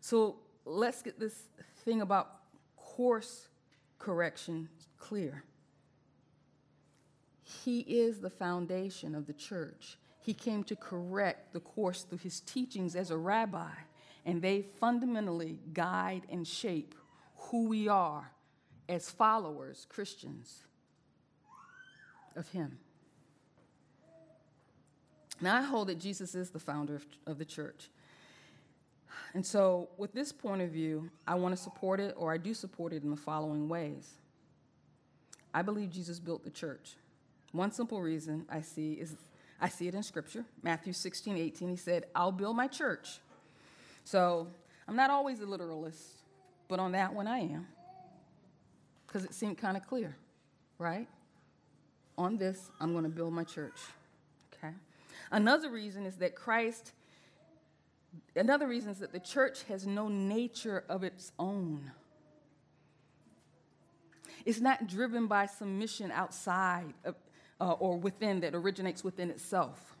So 0.00 0.36
let's 0.64 1.02
get 1.02 1.18
this 1.18 1.42
thing 1.84 2.00
about 2.00 2.30
course 2.76 3.48
correction 4.02 4.68
clear. 4.98 5.44
He 7.42 7.80
is 7.80 8.20
the 8.20 8.30
foundation 8.30 9.14
of 9.14 9.26
the 9.26 9.32
church. 9.32 9.98
He 10.20 10.34
came 10.34 10.64
to 10.64 10.76
correct 10.76 11.52
the 11.52 11.60
course 11.60 12.02
through 12.02 12.18
his 12.18 12.40
teachings 12.40 12.94
as 12.94 13.10
a 13.10 13.16
rabbi 13.16 13.70
and 14.24 14.40
they 14.40 14.66
fundamentally 14.78 15.58
guide 15.72 16.22
and 16.30 16.46
shape 16.46 16.94
who 17.36 17.68
we 17.68 17.88
are 17.88 18.30
as 18.88 19.10
followers, 19.10 19.86
Christians 19.88 20.64
of 22.36 22.48
Him. 22.50 22.78
Now, 25.40 25.56
I 25.56 25.62
hold 25.62 25.88
that 25.88 25.98
Jesus 25.98 26.34
is 26.34 26.50
the 26.50 26.60
founder 26.60 26.94
of, 26.94 27.06
of 27.26 27.38
the 27.38 27.44
church. 27.44 27.88
And 29.34 29.44
so, 29.44 29.88
with 29.96 30.12
this 30.12 30.30
point 30.30 30.60
of 30.60 30.70
view, 30.70 31.10
I 31.26 31.34
want 31.36 31.56
to 31.56 31.62
support 31.62 32.00
it, 32.00 32.14
or 32.18 32.32
I 32.32 32.36
do 32.36 32.52
support 32.52 32.92
it 32.92 33.02
in 33.02 33.10
the 33.10 33.16
following 33.16 33.68
ways. 33.68 34.10
I 35.54 35.62
believe 35.62 35.90
Jesus 35.90 36.18
built 36.18 36.44
the 36.44 36.50
church. 36.50 36.96
One 37.52 37.72
simple 37.72 38.00
reason 38.00 38.46
I 38.50 38.60
see 38.60 38.94
is 38.94 39.16
I 39.60 39.68
see 39.68 39.88
it 39.88 39.94
in 39.94 40.02
Scripture. 40.02 40.44
Matthew 40.62 40.92
16, 40.92 41.36
18, 41.36 41.68
he 41.68 41.76
said, 41.76 42.06
I'll 42.14 42.32
build 42.32 42.56
my 42.56 42.66
church, 42.66 43.20
so 44.04 44.48
I'm 44.88 44.96
not 44.96 45.10
always 45.10 45.40
a 45.40 45.46
literalist, 45.46 46.02
but 46.68 46.78
on 46.78 46.92
that 46.92 47.14
one 47.14 47.26
I 47.26 47.40
am. 47.40 47.66
Because 49.06 49.24
it 49.24 49.34
seemed 49.34 49.58
kind 49.58 49.76
of 49.76 49.86
clear, 49.86 50.16
right? 50.78 51.06
On 52.18 52.36
this, 52.36 52.70
I'm 52.80 52.92
going 52.92 53.04
to 53.04 53.10
build 53.10 53.32
my 53.32 53.44
church. 53.44 53.78
Okay? 54.54 54.74
Another 55.30 55.70
reason 55.70 56.06
is 56.06 56.16
that 56.16 56.34
Christ, 56.34 56.92
another 58.36 58.66
reason 58.66 58.90
is 58.90 58.98
that 58.98 59.12
the 59.12 59.20
church 59.20 59.62
has 59.64 59.86
no 59.86 60.08
nature 60.08 60.84
of 60.88 61.02
its 61.02 61.32
own. 61.38 61.90
It's 64.44 64.60
not 64.60 64.88
driven 64.88 65.26
by 65.26 65.46
some 65.46 65.78
mission 65.78 66.10
outside 66.10 66.94
of, 67.04 67.14
uh, 67.60 67.72
or 67.72 67.96
within 67.96 68.40
that 68.40 68.54
originates 68.54 69.04
within 69.04 69.30
itself. 69.30 69.96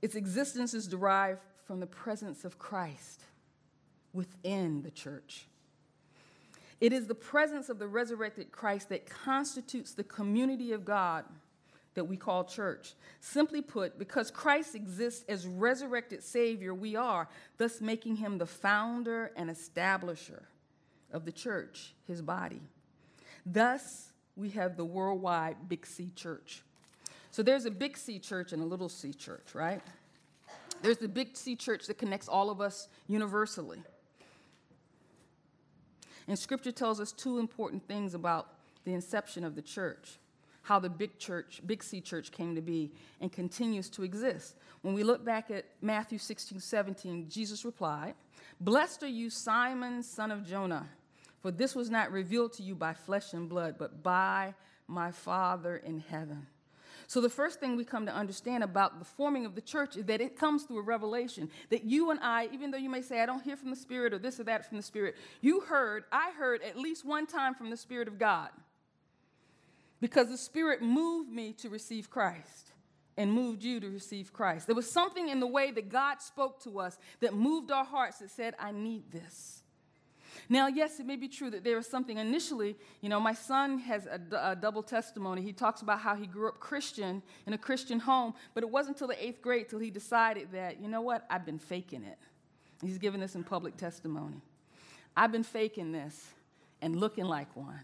Its 0.00 0.14
existence 0.14 0.74
is 0.74 0.86
derived 0.86 1.40
from 1.64 1.80
the 1.80 1.86
presence 1.86 2.44
of 2.44 2.58
Christ 2.58 3.22
within 4.12 4.82
the 4.82 4.90
church. 4.90 5.46
It 6.80 6.92
is 6.92 7.06
the 7.06 7.14
presence 7.14 7.68
of 7.68 7.78
the 7.78 7.86
resurrected 7.86 8.52
Christ 8.52 8.90
that 8.90 9.06
constitutes 9.06 9.92
the 9.92 10.04
community 10.04 10.72
of 10.72 10.84
God 10.84 11.24
that 11.94 12.04
we 12.04 12.16
call 12.16 12.44
church. 12.44 12.94
Simply 13.20 13.62
put, 13.62 13.98
because 13.98 14.30
Christ 14.30 14.74
exists 14.74 15.24
as 15.28 15.46
resurrected 15.46 16.22
Savior, 16.22 16.74
we 16.74 16.96
are, 16.96 17.28
thus 17.56 17.80
making 17.80 18.16
him 18.16 18.38
the 18.38 18.46
founder 18.46 19.32
and 19.36 19.48
establisher 19.50 20.42
of 21.12 21.24
the 21.24 21.32
church, 21.32 21.94
his 22.06 22.20
body. 22.20 22.60
Thus, 23.46 24.12
we 24.36 24.50
have 24.50 24.76
the 24.76 24.84
worldwide 24.84 25.68
Big 25.68 25.86
C 25.86 26.10
church. 26.16 26.62
So 27.30 27.42
there's 27.42 27.64
a 27.64 27.70
Big 27.70 27.96
C 27.96 28.18
church 28.18 28.52
and 28.52 28.62
a 28.62 28.66
little 28.66 28.88
c 28.88 29.12
church, 29.12 29.54
right? 29.54 29.80
There's 30.82 30.98
the 30.98 31.08
Big 31.08 31.36
C 31.36 31.56
church 31.56 31.86
that 31.86 31.98
connects 31.98 32.28
all 32.28 32.50
of 32.50 32.60
us 32.60 32.88
universally. 33.06 33.82
And 36.26 36.38
scripture 36.38 36.72
tells 36.72 37.00
us 37.00 37.12
two 37.12 37.38
important 37.38 37.86
things 37.86 38.14
about 38.14 38.48
the 38.84 38.94
inception 38.94 39.44
of 39.44 39.54
the 39.54 39.62
church, 39.62 40.18
how 40.64 40.78
the 40.78 40.88
big 40.88 41.18
church, 41.18 41.60
Big 41.66 41.82
C 41.82 42.00
church 42.00 42.32
came 42.32 42.54
to 42.54 42.62
be 42.62 42.90
and 43.20 43.30
continues 43.30 43.88
to 43.90 44.02
exist. 44.02 44.56
When 44.80 44.94
we 44.94 45.04
look 45.04 45.24
back 45.24 45.50
at 45.50 45.66
Matthew 45.80 46.18
16, 46.18 46.58
17, 46.58 47.28
Jesus 47.28 47.64
replied, 47.64 48.14
Blessed 48.60 49.02
are 49.02 49.08
you, 49.08 49.28
Simon, 49.28 50.02
son 50.02 50.30
of 50.30 50.46
Jonah, 50.46 50.88
for 51.40 51.50
this 51.50 51.74
was 51.74 51.90
not 51.90 52.10
revealed 52.10 52.54
to 52.54 52.62
you 52.62 52.74
by 52.74 52.94
flesh 52.94 53.34
and 53.34 53.46
blood, 53.46 53.76
but 53.78 54.02
by 54.02 54.54
my 54.88 55.10
Father 55.10 55.76
in 55.76 56.00
heaven. 56.00 56.46
So, 57.06 57.20
the 57.20 57.28
first 57.28 57.60
thing 57.60 57.76
we 57.76 57.84
come 57.84 58.06
to 58.06 58.14
understand 58.14 58.64
about 58.64 58.98
the 58.98 59.04
forming 59.04 59.44
of 59.44 59.54
the 59.54 59.60
church 59.60 59.98
is 59.98 60.06
that 60.06 60.22
it 60.22 60.38
comes 60.38 60.62
through 60.62 60.78
a 60.78 60.82
revelation. 60.82 61.50
That 61.68 61.84
you 61.84 62.10
and 62.10 62.18
I, 62.20 62.48
even 62.50 62.70
though 62.70 62.78
you 62.78 62.88
may 62.88 63.02
say, 63.02 63.20
I 63.20 63.26
don't 63.26 63.42
hear 63.42 63.56
from 63.56 63.68
the 63.68 63.76
Spirit 63.76 64.14
or 64.14 64.18
this 64.18 64.40
or 64.40 64.44
that 64.44 64.66
from 64.66 64.78
the 64.78 64.82
Spirit, 64.82 65.16
you 65.42 65.60
heard, 65.60 66.04
I 66.10 66.30
heard 66.30 66.62
at 66.62 66.78
least 66.78 67.04
one 67.04 67.26
time 67.26 67.54
from 67.54 67.68
the 67.68 67.76
Spirit 67.76 68.08
of 68.08 68.18
God. 68.18 68.48
Because 70.04 70.28
the 70.28 70.36
Spirit 70.36 70.82
moved 70.82 71.32
me 71.32 71.54
to 71.54 71.70
receive 71.70 72.10
Christ 72.10 72.72
and 73.16 73.32
moved 73.32 73.62
you 73.62 73.80
to 73.80 73.88
receive 73.88 74.34
Christ. 74.34 74.66
There 74.66 74.76
was 74.76 74.90
something 74.90 75.30
in 75.30 75.40
the 75.40 75.46
way 75.46 75.70
that 75.70 75.88
God 75.88 76.20
spoke 76.20 76.62
to 76.64 76.78
us 76.78 76.98
that 77.20 77.32
moved 77.32 77.70
our 77.70 77.86
hearts 77.86 78.18
that 78.18 78.30
said, 78.30 78.54
I 78.58 78.70
need 78.70 79.10
this. 79.10 79.62
Now, 80.50 80.66
yes, 80.66 81.00
it 81.00 81.06
may 81.06 81.16
be 81.16 81.26
true 81.26 81.48
that 81.48 81.64
there 81.64 81.76
was 81.76 81.86
something 81.86 82.18
initially, 82.18 82.76
you 83.00 83.08
know, 83.08 83.18
my 83.18 83.32
son 83.32 83.78
has 83.78 84.04
a, 84.04 84.20
a, 84.50 84.54
double 84.54 84.82
testimony. 84.82 85.40
He 85.40 85.54
talks 85.54 85.80
about 85.80 86.00
how 86.00 86.14
he 86.14 86.26
grew 86.26 86.48
up 86.48 86.60
Christian 86.60 87.22
in 87.46 87.54
a 87.54 87.58
Christian 87.58 87.98
home, 87.98 88.34
but 88.52 88.62
it 88.62 88.68
wasn't 88.68 88.96
until 88.96 89.08
the 89.08 89.26
eighth 89.26 89.40
grade 89.40 89.70
till 89.70 89.78
he 89.78 89.90
decided 89.90 90.52
that, 90.52 90.82
you 90.82 90.88
know 90.88 91.00
what, 91.00 91.24
I've 91.30 91.46
been 91.46 91.58
faking 91.58 92.04
it. 92.04 92.18
He's 92.82 92.98
given 92.98 93.20
this 93.20 93.36
in 93.36 93.42
public 93.42 93.78
testimony. 93.78 94.42
I've 95.16 95.32
been 95.32 95.44
faking 95.44 95.92
this 95.92 96.26
and 96.82 96.94
looking 96.94 97.24
like 97.24 97.56
one. 97.56 97.80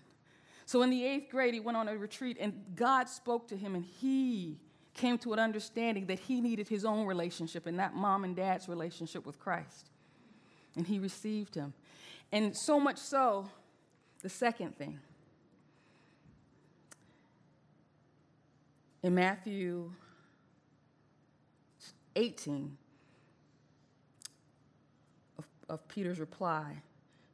So 0.71 0.83
in 0.83 0.91
the 0.91 1.05
eighth 1.05 1.31
grade, 1.31 1.53
he 1.53 1.59
went 1.59 1.77
on 1.77 1.89
a 1.89 1.99
retreat, 1.99 2.37
and 2.39 2.55
God 2.77 3.09
spoke 3.09 3.49
to 3.49 3.57
him, 3.57 3.75
and 3.75 3.85
he 3.85 4.61
came 4.95 5.19
to 5.19 5.33
an 5.33 5.41
understanding 5.41 6.07
that 6.07 6.21
he 6.21 6.41
needed 6.41 6.69
his 6.69 6.85
own 6.85 7.07
relationship 7.07 7.67
and 7.67 7.77
not 7.77 7.97
mom 7.97 8.23
and 8.23 8.37
dad's 8.37 8.69
relationship 8.69 9.27
with 9.27 9.37
Christ. 9.41 9.91
And 10.77 10.87
he 10.87 11.01
received 11.01 11.57
him. 11.57 11.75
And 12.31 12.57
so 12.57 12.79
much 12.79 12.99
so, 12.99 13.51
the 14.23 14.29
second 14.29 14.79
thing. 14.79 15.01
In 19.03 19.13
Matthew 19.13 19.91
18, 22.15 22.79
of, 25.37 25.45
of 25.69 25.89
Peter's 25.89 26.21
reply, 26.21 26.81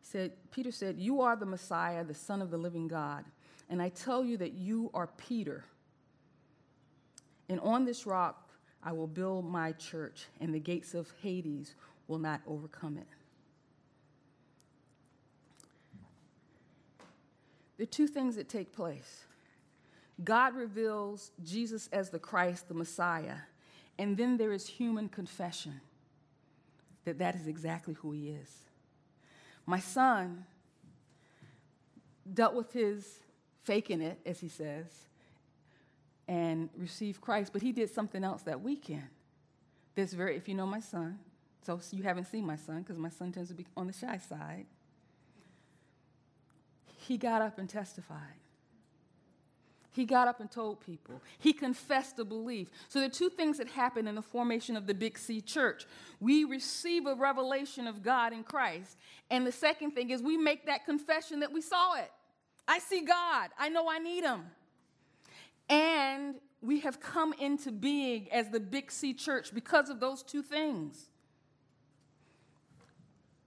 said, 0.07 0.33
Peter 0.53 0.71
said, 0.71 0.99
You 0.99 1.21
are 1.21 1.35
the 1.35 1.47
Messiah, 1.47 2.05
the 2.05 2.15
Son 2.15 2.41
of 2.41 2.51
the 2.51 2.57
living 2.57 2.87
God. 2.87 3.25
And 3.69 3.83
I 3.83 3.89
tell 3.89 4.25
you 4.25 4.37
that 4.37 4.53
you 4.53 4.91
are 4.95 5.09
Peter. 5.09 5.65
And 7.49 7.59
on 7.61 7.85
this 7.85 8.07
rock 8.07 8.49
I 8.83 8.93
will 8.93 9.09
build 9.09 9.45
my 9.45 9.73
church, 9.73 10.27
and 10.41 10.55
the 10.55 10.61
gates 10.61 10.95
of 10.95 11.13
Hades 11.21 11.75
will 12.07 12.19
not 12.19 12.41
overcome 12.47 12.99
it. 12.99 13.07
There 17.77 17.83
are 17.83 17.87
two 17.87 18.07
things 18.07 18.37
that 18.37 18.49
take 18.49 18.73
place 18.73 19.25
God 20.23 20.55
reveals 20.55 21.33
Jesus 21.45 21.89
as 21.93 22.11
the 22.11 22.19
Christ, 22.21 22.69
the 22.69 22.75
Messiah, 22.75 23.39
and 23.99 24.17
then 24.17 24.37
there 24.37 24.53
is 24.53 24.69
human 24.69 25.09
confession 25.09 25.81
that 27.05 27.19
that 27.19 27.35
is 27.35 27.49
exactly 27.49 27.95
who 27.95 28.13
he 28.13 28.31
is. 28.31 28.66
My 29.67 29.81
son 29.81 30.45
dealt 32.33 32.55
with 32.55 32.73
his 32.73 33.19
faking 33.65 34.01
it, 34.01 34.19
as 34.25 34.41
he 34.41 34.49
says, 34.49 34.87
and 36.29 36.69
received 36.77 37.21
Christ, 37.21 37.53
but 37.53 37.63
he 37.63 37.73
did 37.73 37.91
something 37.91 38.23
else 38.25 38.43
that 38.43 38.61
weekend. 38.63 39.09
This 39.95 40.13
very, 40.13 40.37
if 40.37 40.49
you 40.49 40.55
know 40.55 40.67
my 40.67 40.81
son, 40.81 41.19
so 41.63 41.81
you 41.91 42.05
haven't 42.05 42.27
seen 42.27 42.47
my 42.47 42.57
son 42.57 42.83
because 42.83 42.99
my 42.99 43.09
son 43.09 43.33
tends 43.33 43.49
to 43.49 43.55
be 43.55 43.67
on 43.77 43.89
the 43.89 43.93
shy 43.93 44.19
side 44.19 44.67
he 47.07 47.17
got 47.17 47.41
up 47.43 47.59
and 47.59 47.69
testified. 47.69 48.19
He 49.97 50.05
got 50.05 50.29
up 50.29 50.41
and 50.41 50.51
told 50.51 50.85
people. 50.85 51.23
He 51.39 51.55
confessed 51.55 52.19
a 52.19 52.25
belief. 52.27 52.69
So 52.89 52.99
there 52.99 53.09
are 53.09 53.11
two 53.11 53.31
things 53.31 53.57
that 53.57 53.67
happen 53.67 54.07
in 54.07 54.15
the 54.15 54.21
formation 54.21 54.77
of 54.77 54.87
the 54.87 54.93
Big 54.93 55.17
C 55.17 55.41
church. 55.41 55.87
We 56.21 56.45
receive 56.45 57.07
a 57.07 57.15
revelation 57.15 57.87
of 57.87 58.03
God 58.03 58.35
in 58.35 58.45
Christ. 58.45 58.99
And 59.31 59.47
the 59.47 59.53
second 59.53 59.93
thing 59.93 60.11
is 60.11 60.21
we 60.21 60.37
make 60.37 60.67
that 60.67 60.85
confession 60.85 61.41
that 61.41 61.51
we 61.51 61.63
saw 61.63 61.95
it. 61.95 62.13
I 62.69 62.79
see 62.79 63.01
God. 63.01 63.49
I 63.59 63.71
know 63.71 63.89
I 63.91 63.99
need 63.99 64.23
him. 64.23 64.43
And 65.71 66.35
we 66.61 66.81
have 66.81 67.01
come 67.01 67.33
into 67.41 67.73
being 67.73 68.31
as 68.31 68.51
the 68.51 68.61
Big 68.61 68.93
C 68.93 69.15
church 69.15 69.55
because 69.55 69.89
of 69.89 69.99
those 69.99 70.23
two 70.23 70.43
things. 70.43 71.07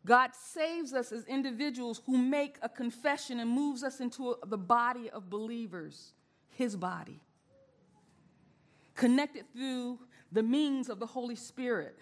God 0.04 0.32
saves 0.34 0.96
us 0.96 1.12
as 1.12 1.26
individuals 1.26 2.02
who 2.08 2.18
make 2.18 2.58
a 2.64 2.70
confession 2.70 3.40
and 3.40 3.52
moves 3.52 3.84
us 3.84 4.00
into 4.00 4.32
a, 4.32 4.48
the 4.48 4.58
body 4.58 5.12
of 5.12 5.30
believers 5.30 6.14
his 6.60 6.76
body, 6.76 7.22
connected 8.94 9.46
through 9.54 9.98
the 10.34 10.44
means 10.44 10.90
of 10.90 11.00
the 11.00 11.06
Holy 11.06 11.38
Spirit 11.38 11.98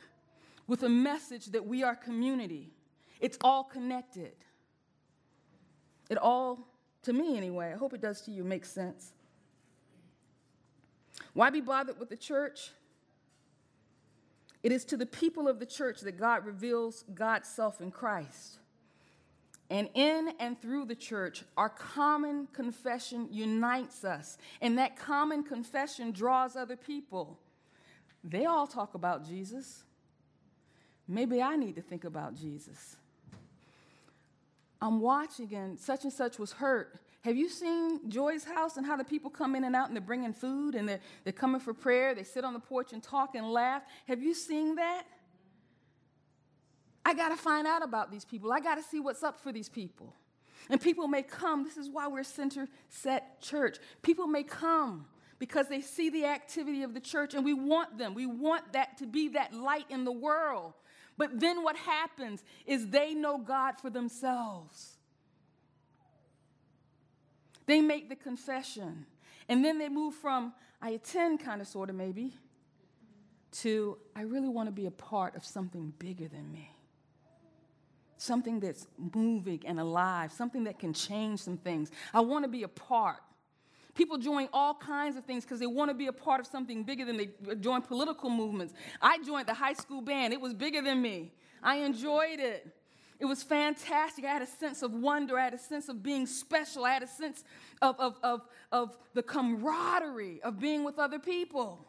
with 0.66 0.82
a 0.82 0.90
message 0.90 1.46
that 1.48 1.64
we 1.66 1.84
are 1.84 1.96
community. 1.96 2.74
It's 3.20 3.38
all 3.42 3.64
connected. 3.64 4.34
It 6.10 6.18
all, 6.18 6.68
to 7.04 7.14
me 7.14 7.38
anyway, 7.38 7.72
I 7.72 7.78
hope 7.78 7.94
it 7.94 8.02
does 8.02 8.22
to 8.22 8.32
you, 8.32 8.44
makes 8.44 8.70
sense. 8.70 9.14
Why 11.34 11.52
be 11.52 11.62
bothered 11.62 12.00
with 12.00 12.10
the 12.10 12.18
church? 12.18 12.72
It 14.64 14.72
is 14.72 14.84
to 14.86 14.98
the 14.98 15.06
people 15.06 15.48
of 15.48 15.60
the 15.60 15.68
church 15.68 16.02
that 16.02 16.20
God 16.20 16.46
reveals 16.48 17.06
God's 17.14 17.48
self 17.48 17.80
in 17.80 17.92
Christ. 17.92 18.58
And 19.70 19.90
in 19.96 20.32
and 20.40 20.60
through 20.62 20.86
the 20.86 20.96
church, 20.96 21.44
our 21.58 21.70
common 21.70 22.48
confession 22.54 23.28
unites 23.32 24.06
us. 24.06 24.38
And 24.62 24.78
that 24.78 24.96
common 24.96 25.44
confession 25.44 26.12
draws 26.12 26.56
other 26.56 26.78
people. 26.78 27.38
They 28.24 28.46
all 28.46 28.66
talk 28.66 28.94
about 28.94 29.28
Jesus. 29.28 29.84
Maybe 31.08 31.42
I 31.42 31.56
need 31.56 31.76
to 31.76 31.82
think 31.82 32.06
about 32.06 32.36
Jesus. 32.36 32.96
I'm 34.82 35.02
watching, 35.02 35.54
and 35.54 35.80
such 35.80 36.04
and 36.04 36.14
such 36.14 36.38
was 36.38 36.52
hurt. 36.54 37.00
Have 37.22 37.36
you 37.36 37.50
seen 37.50 38.10
Joy's 38.10 38.46
house 38.46 38.78
and 38.78 38.86
how 38.86 38.96
the 38.96 39.04
people 39.04 39.30
come 39.30 39.56
in 39.56 39.64
and 39.64 39.76
out 39.76 39.88
and 39.88 39.96
they're 39.96 40.02
bringing 40.02 40.34
food 40.34 40.76
and 40.76 40.88
they're, 40.88 41.00
they're 41.24 41.34
coming 41.34 41.60
for 41.60 41.74
prayer? 41.74 42.16
They 42.16 42.24
sit 42.24 42.46
on 42.46 42.54
the 42.54 42.60
porch 42.60 42.94
and 42.94 43.04
talk 43.04 43.36
and 43.36 43.52
laugh. 43.52 43.82
Have 44.08 44.22
you 44.22 44.34
seen 44.34 44.76
that? 44.76 45.04
I 47.08 47.14
got 47.14 47.30
to 47.30 47.38
find 47.38 47.66
out 47.66 47.84
about 47.84 48.12
these 48.12 48.26
people. 48.26 48.52
I 48.52 48.60
got 48.60 48.76
to 48.76 48.84
see 48.84 49.00
what's 49.00 49.24
up 49.24 49.40
for 49.40 49.54
these 49.54 49.70
people. 49.70 50.14
And 50.70 50.82
people 50.82 51.08
may 51.08 51.24
come. 51.24 51.64
This 51.64 51.78
is 51.78 51.90
why 51.90 52.06
we're 52.10 52.26
center 52.26 52.68
set 52.90 53.42
church. 53.42 53.78
People 54.02 54.28
may 54.28 54.44
come 54.44 55.06
because 55.40 55.70
they 55.70 55.80
see 55.80 56.10
the 56.10 56.26
activity 56.26 56.84
of 56.84 56.94
the 56.94 57.00
church 57.00 57.34
and 57.34 57.46
we 57.46 57.54
want 57.54 57.98
them. 57.98 58.14
We 58.14 58.26
want 58.26 58.74
that 58.74 58.98
to 58.98 59.08
be 59.08 59.30
that 59.30 59.54
light 59.54 59.86
in 59.90 60.04
the 60.04 60.12
world. 60.12 60.74
But 61.18 61.40
then 61.40 61.64
what 61.64 61.78
happens 61.78 62.44
is 62.66 62.90
they 62.90 63.14
know 63.14 63.38
God 63.38 63.80
for 63.80 63.90
themselves. 63.90 64.98
They 67.68 67.80
make 67.80 68.10
the 68.10 68.18
confession. 68.18 69.06
And 69.48 69.64
then 69.64 69.80
they 69.80 69.88
move 69.88 70.14
from, 70.14 70.52
I 70.82 70.90
attend, 70.90 71.40
kind 71.40 71.62
of, 71.62 71.68
sort 71.70 71.90
of, 71.90 71.96
maybe, 71.96 72.34
to, 73.62 73.98
I 74.14 74.24
really 74.24 74.50
want 74.50 74.68
to 74.68 74.74
be 74.74 74.88
a 74.88 74.92
part 74.92 75.38
of 75.38 75.46
something 75.46 75.94
bigger 76.00 76.28
than 76.28 76.52
me 76.52 76.77
something 78.18 78.60
that's 78.60 78.88
moving 79.16 79.62
and 79.66 79.80
alive, 79.80 80.32
something 80.32 80.64
that 80.66 80.80
can 80.80 80.94
change 80.94 81.40
some 81.40 81.58
things. 81.58 81.92
I 82.14 82.22
want 82.22 82.44
to 82.44 82.50
be 82.50 82.64
a 82.64 82.68
part. 82.68 83.22
People 83.96 84.18
join 84.18 84.48
all 84.54 84.76
kinds 84.76 85.18
of 85.18 85.26
things 85.26 85.44
because 85.44 85.60
they 85.60 85.66
want 85.66 85.90
to 85.90 85.96
be 85.96 86.08
a 86.08 86.14
part 86.14 86.40
of 86.40 86.46
something 86.46 86.84
bigger 86.84 87.04
than 87.04 87.18
they 87.18 87.30
uh, 87.50 87.56
join 87.56 87.82
political 87.82 88.30
movements. 88.30 88.74
I 89.02 89.18
joined 89.24 89.48
the 89.48 89.56
high 89.56 89.74
school 89.74 90.02
band, 90.02 90.34
it 90.34 90.42
was 90.42 90.54
bigger 90.54 90.82
than 90.82 91.02
me. 91.02 91.32
I 91.64 91.78
enjoyed 91.78 92.40
it. 92.40 92.68
It 93.20 93.26
was 93.26 93.42
fantastic. 93.42 94.26
I 94.26 94.28
had 94.28 94.44
a 94.44 94.48
sense 94.48 94.84
of 94.84 94.94
wonder. 94.94 95.40
I 95.40 95.46
had 95.46 95.56
a 95.56 95.60
sense 95.60 95.90
of 95.90 96.04
being 96.04 96.28
special. 96.28 96.86
I 96.86 96.92
had 96.92 97.02
a 97.02 97.08
sense 97.08 97.44
of, 97.82 98.00
of, 98.00 98.20
of, 98.22 98.42
of 98.72 98.96
the 99.16 99.24
camaraderie 99.24 100.40
of 100.44 100.60
being 100.60 100.84
with 100.84 101.00
other 101.00 101.18
people. 101.18 101.88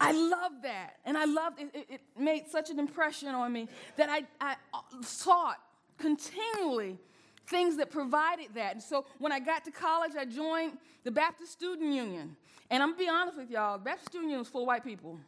I 0.00 0.12
love 0.12 0.52
that. 0.62 0.96
And 1.04 1.16
I 1.16 1.24
loved 1.24 1.60
it. 1.60 1.70
It, 1.72 1.86
it 1.88 2.00
made 2.18 2.48
such 2.48 2.70
an 2.70 2.78
impression 2.78 3.28
on 3.28 3.52
me 3.52 3.68
that 3.96 4.08
I, 4.10 4.24
I 4.40 4.56
uh, 4.74 5.02
sought 5.02 5.58
continually 5.98 6.98
things 7.46 7.76
that 7.76 7.90
provided 7.90 8.48
that. 8.54 8.72
And 8.74 8.82
so 8.82 9.06
when 9.18 9.32
I 9.32 9.40
got 9.40 9.64
to 9.64 9.70
college, 9.70 10.12
I 10.18 10.24
joined 10.24 10.78
the 11.04 11.10
Baptist 11.10 11.52
Student 11.52 11.94
Union. 11.94 12.36
And 12.70 12.82
I'm 12.82 12.90
gonna 12.90 12.98
be 12.98 13.08
honest 13.08 13.38
with 13.38 13.50
y'all, 13.50 13.78
the 13.78 13.84
Baptist 13.84 14.08
Student 14.08 14.30
Union 14.30 14.40
was 14.40 14.48
full 14.48 14.62
of 14.62 14.66
white 14.66 14.84
people. 14.84 15.18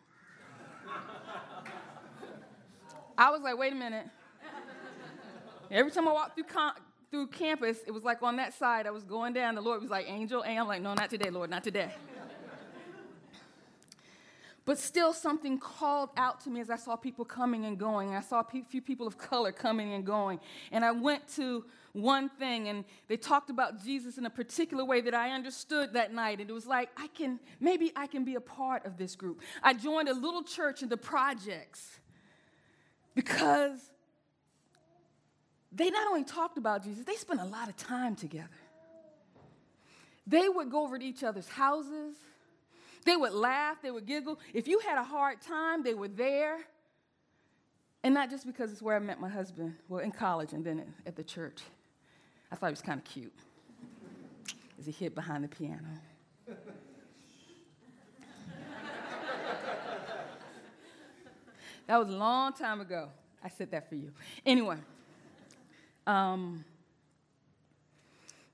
I 3.17 3.31
was 3.31 3.43
like, 3.43 3.57
wait 3.57 3.73
a 3.73 3.77
minute. 3.77 4.07
Every 5.71 5.91
time 5.91 6.09
I 6.09 6.13
walked 6.13 6.35
through, 6.35 6.45
con- 6.45 6.75
through 7.11 7.27
campus, 7.29 7.79
it 7.87 7.91
was 7.91 8.03
like 8.03 8.23
on 8.23 8.37
that 8.37 8.55
side, 8.55 8.87
I 8.87 8.91
was 8.91 9.05
going 9.05 9.33
down, 9.33 9.55
the 9.55 9.61
Lord 9.61 9.81
was 9.83 9.91
like, 9.91 10.09
Angel, 10.09 10.43
and 10.43 10.59
I'm 10.59 10.67
like, 10.67 10.83
no, 10.83 10.95
not 10.95 11.11
today, 11.11 11.31
Lord, 11.31 11.51
not 11.51 11.65
today. 11.65 11.93
But 14.69 14.77
still, 14.77 15.15
something 15.15 15.59
called 15.59 16.11
out 16.19 16.43
to 16.43 16.51
me 16.51 16.61
as 16.61 16.69
I 16.69 16.77
saw 16.77 16.95
people 16.95 17.25
coming 17.25 17.65
and 17.65 17.79
going. 17.79 18.09
And 18.09 18.19
I 18.19 18.21
saw 18.21 18.41
a 18.41 18.63
few 18.63 18.83
people 18.83 19.07
of 19.07 19.17
color 19.17 19.51
coming 19.51 19.95
and 19.95 20.05
going. 20.05 20.41
And 20.71 20.85
I 20.85 20.91
went 20.91 21.27
to 21.37 21.65
one 21.95 22.29
thing, 22.29 22.69
and 22.69 22.85
they 23.07 23.17
talked 23.17 23.49
about 23.49 23.83
Jesus 23.83 24.19
in 24.19 24.27
a 24.27 24.31
particular 24.31 24.85
way 24.85 25.01
that 25.01 25.15
I 25.15 25.31
understood 25.31 25.95
that 25.95 26.13
night. 26.13 26.41
And 26.41 26.51
it 26.51 26.53
was 26.53 26.67
like, 26.67 26.91
I 26.99 27.07
can, 27.07 27.41
maybe 27.61 27.93
I 27.97 28.07
can 28.07 28.27
be 28.27 28.35
a 28.35 28.43
part 28.43 28.85
of 28.85 28.99
this 28.99 29.17
group. 29.17 29.41
I 29.63 29.73
joined 29.73 30.11
a 30.11 30.13
little 30.13 30.43
church 30.43 30.83
in 30.83 30.91
the 30.91 30.99
projects 30.99 32.01
because 33.15 33.81
they 35.73 35.89
not 35.89 36.09
only 36.09 36.25
talked 36.25 36.59
about 36.59 36.85
Jesus, 36.85 37.07
they 37.07 37.17
spent 37.17 37.41
a 37.41 37.47
lot 37.47 37.71
of 37.71 37.77
time 37.79 38.15
together. 38.15 38.51
They 40.27 40.47
would 40.47 40.71
go 40.71 40.85
over 40.85 40.99
to 40.99 41.05
each 41.07 41.25
other's 41.25 41.49
houses. 41.49 42.17
They 43.09 43.17
would 43.17 43.33
laugh, 43.33 43.81
they 43.81 43.91
would 43.91 44.05
giggle. 44.05 44.39
If 44.53 44.69
you 44.69 44.81
had 44.81 44.99
a 44.99 45.03
hard 45.03 45.41
time, 45.41 45.83
they 45.83 45.95
were 45.95 46.09
there. 46.09 46.59
And 48.03 48.13
not 48.13 48.29
just 48.29 48.45
because 48.47 48.71
it's 48.71 48.83
where 48.83 48.97
I 48.97 48.99
met 48.99 49.19
my 49.19 49.31
husband, 49.31 49.77
well, 49.89 50.01
in 50.01 50.13
college 50.13 50.53
and 50.53 50.63
then 50.63 50.93
at 51.07 51.17
the 51.17 51.25
church. 51.25 51.63
I 52.53 52.57
thought 52.57 52.67
he 52.67 52.73
was 52.73 52.83
kind 52.83 52.99
of 52.99 53.07
cute 53.07 53.33
as 54.79 54.85
he 54.85 54.93
hid 54.93 55.15
behind 55.15 55.43
the 55.43 55.49
piano. 55.49 55.89
that 61.87 61.97
was 61.97 62.09
a 62.11 62.17
long 62.19 62.53
time 62.53 62.83
ago. 62.83 63.09
I 63.43 63.49
said 63.49 63.71
that 63.71 63.89
for 63.89 63.95
you. 63.95 64.13
Anyway, 64.45 64.77
um, 66.07 66.63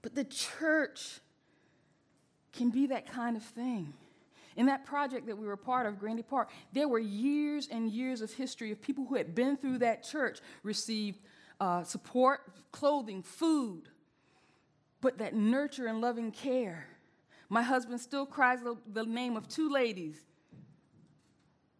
but 0.01 0.15
the 0.15 0.23
church 0.23 1.19
can 2.53 2.71
be 2.71 2.87
that 2.87 3.11
kind 3.11 3.37
of 3.37 3.43
thing. 3.43 3.95
In 4.57 4.67
that 4.67 4.85
project 4.85 5.27
that 5.27 5.37
we 5.37 5.47
were 5.47 5.57
part 5.57 5.87
of, 5.87 5.99
Grandy 5.99 6.23
Park, 6.23 6.51
there 6.73 6.87
were 6.87 7.01
years 7.01 7.69
and 7.71 7.91
years 7.91 8.21
of 8.21 8.33
history 8.33 8.71
of 8.71 8.81
people 8.81 9.05
who 9.05 9.17
had 9.17 9.35
been 9.35 9.57
through 9.57 9.79
that 9.79 10.05
church, 10.05 10.39
received 10.63 11.19
uh, 11.61 11.83
support, 11.83 12.41
clothing, 12.71 13.23
food, 13.23 13.89
but 15.01 15.19
that 15.19 15.35
nurture 15.35 15.87
and 15.87 16.01
loving 16.01 16.31
care. 16.31 16.87
My 17.49 17.63
husband 17.63 18.01
still 18.01 18.27
cries 18.27 18.63
the, 18.63 18.77
the 18.93 19.05
name 19.05 19.37
of 19.37 19.49
two 19.49 19.71
ladies. 19.71 20.17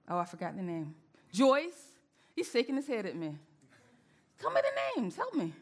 Oh, 0.09 0.19
I 0.19 0.25
forgot 0.25 0.57
the 0.57 0.63
name. 0.63 0.95
Joyce, 1.33 1.97
he's 2.35 2.51
shaking 2.51 2.77
his 2.77 2.87
head 2.87 3.07
at 3.07 3.17
me. 3.17 3.37
Tell 4.41 4.51
me 4.51 4.61
the 4.61 5.01
names, 5.01 5.17
help 5.17 5.35
me. 5.35 5.53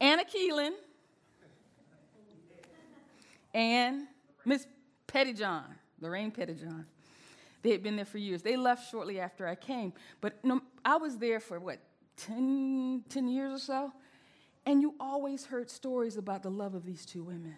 Anna 0.00 0.24
Keelan 0.24 0.72
and 3.54 4.08
Miss 4.44 4.66
Pettyjohn. 5.06 5.64
Lorraine 6.02 6.30
Pettijohn. 6.30 6.84
They 7.62 7.70
had 7.70 7.82
been 7.82 7.96
there 7.96 8.04
for 8.04 8.18
years. 8.18 8.42
They 8.42 8.56
left 8.56 8.90
shortly 8.90 9.20
after 9.20 9.46
I 9.46 9.54
came, 9.54 9.92
but 10.20 10.34
I 10.84 10.96
was 10.96 11.16
there 11.18 11.38
for 11.38 11.60
what, 11.60 11.78
10, 12.16 13.04
10 13.08 13.28
years 13.28 13.52
or 13.52 13.58
so? 13.58 13.92
And 14.66 14.82
you 14.82 14.94
always 15.00 15.46
heard 15.46 15.70
stories 15.70 16.16
about 16.16 16.42
the 16.42 16.50
love 16.50 16.74
of 16.74 16.84
these 16.84 17.06
two 17.06 17.22
women. 17.22 17.56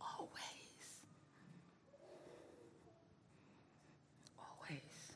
Always. 0.00 0.30
Always. 4.38 5.12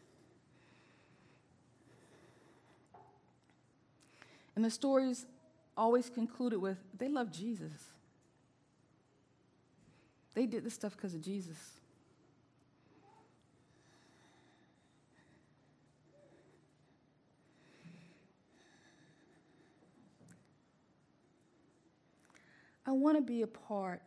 And 4.55 4.65
the 4.65 4.71
stories 4.71 5.27
always 5.77 6.11
concluded 6.11 6.59
with 6.59 6.79
they 6.97 7.09
love 7.09 7.33
Jesus. 7.33 7.73
They 10.35 10.47
did 10.47 10.65
this 10.65 10.75
stuff 10.75 10.97
because 10.97 11.15
of 11.15 11.23
Jesus. 11.23 11.80
I 22.91 22.93
want 22.93 23.17
to 23.17 23.23
be 23.23 23.43
a 23.43 23.47
part 23.47 24.03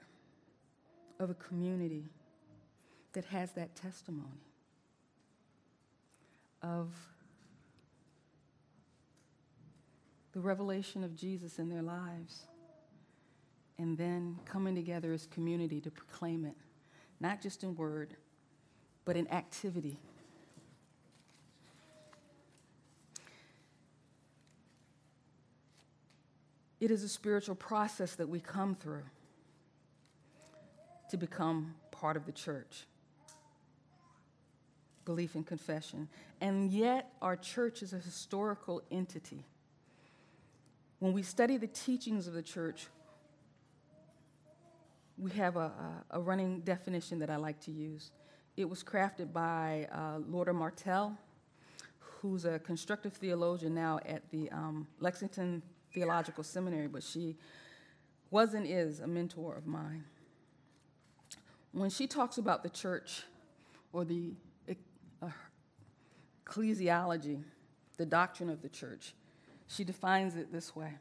of 1.18 1.30
a 1.30 1.34
community 1.36 2.04
that 3.14 3.24
has 3.24 3.54
that 3.54 3.78
testimony 3.78 4.44
of 6.62 6.90
the 10.34 10.42
revelation 10.42 11.02
of 11.02 11.16
Jesus 11.16 11.60
in 11.60 11.70
their 11.70 11.82
lives 11.82 12.42
and 13.80 13.98
then 13.98 14.38
coming 14.44 14.76
together 14.76 15.14
as 15.14 15.28
community 15.28 15.80
to 15.80 15.90
proclaim 15.90 16.44
it, 16.44 16.58
not 17.22 17.42
just 17.42 17.64
in 17.64 17.78
word, 17.78 18.18
but 19.06 19.16
in 19.16 19.32
activity. 19.32 19.98
It 26.84 26.92
is 26.92 27.02
a 27.02 27.08
spiritual 27.08 27.56
process 27.56 28.16
that 28.16 28.28
we 28.28 28.42
come 28.42 28.76
through 28.76 29.06
to 31.12 31.16
become 31.16 31.76
part 31.92 32.18
of 32.18 32.26
the 32.26 32.34
church. 32.34 32.84
Belief 35.06 35.36
and 35.36 35.48
confession. 35.48 36.10
And 36.42 36.70
yet, 36.70 37.14
our 37.22 37.38
church 37.38 37.84
is 37.84 37.94
a 37.94 38.00
historical 38.00 38.82
entity. 38.92 39.46
When 41.00 41.14
we 41.14 41.24
study 41.24 41.56
the 41.56 41.68
teachings 41.68 42.28
of 42.28 42.34
the 42.34 42.42
church, 42.42 42.88
we 45.18 45.32
have 45.32 45.56
a, 45.56 45.72
a, 46.12 46.18
a 46.18 46.20
running 46.20 46.60
definition 46.66 47.18
that 47.20 47.30
I 47.30 47.38
like 47.38 47.62
to 47.62 47.72
use. 47.72 48.12
It 48.58 48.70
was 48.70 48.84
crafted 48.84 49.32
by 49.32 49.88
uh, 49.90 50.18
Loida 50.30 50.54
Martell, 50.54 51.18
who's 52.00 52.44
a 52.44 52.60
constructive 52.60 53.14
theologian 53.14 53.74
now 53.74 54.00
at 54.06 54.30
the 54.32 54.52
um, 54.52 54.86
Lexington 55.00 55.62
Theological 55.94 56.44
Seminary, 56.44 56.88
but 56.88 57.04
she 57.04 57.36
was 58.32 58.54
and 58.54 58.66
is 58.68 59.00
a 59.00 59.08
mentor 59.08 59.56
of 59.56 59.68
mine. 59.68 60.04
When 61.72 61.90
she 61.90 62.08
talks 62.08 62.38
about 62.38 62.64
the 62.64 62.70
church 62.70 63.24
or 63.92 64.04
the 64.04 64.34
uh, 65.22 65.28
ecclesiology, 66.46 67.44
the 67.98 68.06
doctrine 68.06 68.50
of 68.50 68.62
the 68.62 68.70
church, 68.70 69.14
she 69.68 69.84
defines 69.84 70.36
it 70.36 70.52
this 70.52 70.76
way 70.76 70.94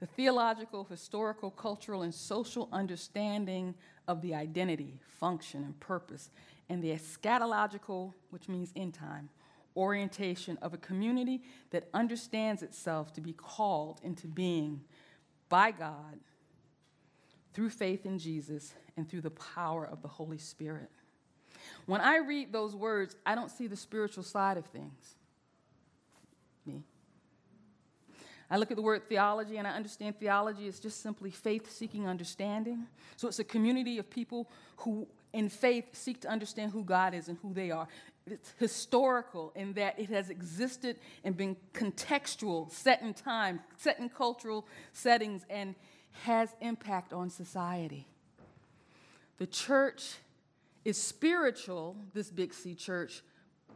the 0.00 0.06
theological, 0.06 0.84
historical, 0.84 1.50
cultural, 1.50 2.02
and 2.02 2.14
social 2.14 2.68
understanding 2.72 3.74
of 4.06 4.22
the 4.22 4.34
identity, 4.34 5.00
function, 5.18 5.64
and 5.64 5.78
purpose, 5.80 6.30
and 6.68 6.82
the 6.82 6.90
eschatological, 6.90 8.12
which 8.30 8.48
means 8.48 8.72
end 8.76 8.94
time, 8.94 9.28
orientation 9.78 10.58
of 10.60 10.74
a 10.74 10.76
community 10.76 11.40
that 11.70 11.88
understands 11.94 12.62
itself 12.62 13.12
to 13.14 13.20
be 13.20 13.32
called 13.32 14.00
into 14.02 14.26
being 14.26 14.80
by 15.48 15.70
God 15.70 16.18
through 17.54 17.70
faith 17.70 18.04
in 18.04 18.18
Jesus 18.18 18.74
and 18.96 19.08
through 19.08 19.22
the 19.22 19.30
power 19.30 19.86
of 19.86 20.02
the 20.02 20.08
Holy 20.08 20.38
Spirit. 20.38 20.90
When 21.86 22.00
I 22.00 22.18
read 22.18 22.52
those 22.52 22.74
words, 22.74 23.16
I 23.24 23.34
don't 23.34 23.50
see 23.50 23.66
the 23.66 23.76
spiritual 23.76 24.24
side 24.24 24.56
of 24.58 24.66
things. 24.66 25.16
Me. 26.66 26.82
I 28.50 28.56
look 28.56 28.70
at 28.70 28.76
the 28.76 28.82
word 28.82 29.08
theology 29.08 29.56
and 29.58 29.66
I 29.66 29.72
understand 29.72 30.18
theology 30.18 30.66
is 30.66 30.80
just 30.80 31.02
simply 31.02 31.30
faith 31.30 31.70
seeking 31.70 32.06
understanding. 32.06 32.86
So 33.16 33.28
it's 33.28 33.38
a 33.38 33.44
community 33.44 33.98
of 33.98 34.08
people 34.10 34.50
who, 34.78 35.06
in 35.32 35.48
faith, 35.48 35.86
seek 35.92 36.20
to 36.22 36.28
understand 36.28 36.72
who 36.72 36.82
God 36.82 37.14
is 37.14 37.28
and 37.28 37.38
who 37.42 37.52
they 37.52 37.70
are. 37.70 37.88
It's 38.32 38.52
historical 38.58 39.52
in 39.54 39.72
that 39.74 39.98
it 39.98 40.08
has 40.10 40.30
existed 40.30 40.96
and 41.24 41.36
been 41.36 41.56
contextual, 41.72 42.70
set 42.70 43.02
in 43.02 43.14
time, 43.14 43.60
set 43.76 43.98
in 43.98 44.08
cultural 44.08 44.66
settings, 44.92 45.42
and 45.48 45.74
has 46.24 46.54
impact 46.60 47.12
on 47.12 47.30
society. 47.30 48.06
The 49.38 49.46
church 49.46 50.16
is 50.84 51.00
spiritual, 51.00 51.96
this 52.14 52.30
Big 52.30 52.52
C 52.52 52.74
church, 52.74 53.22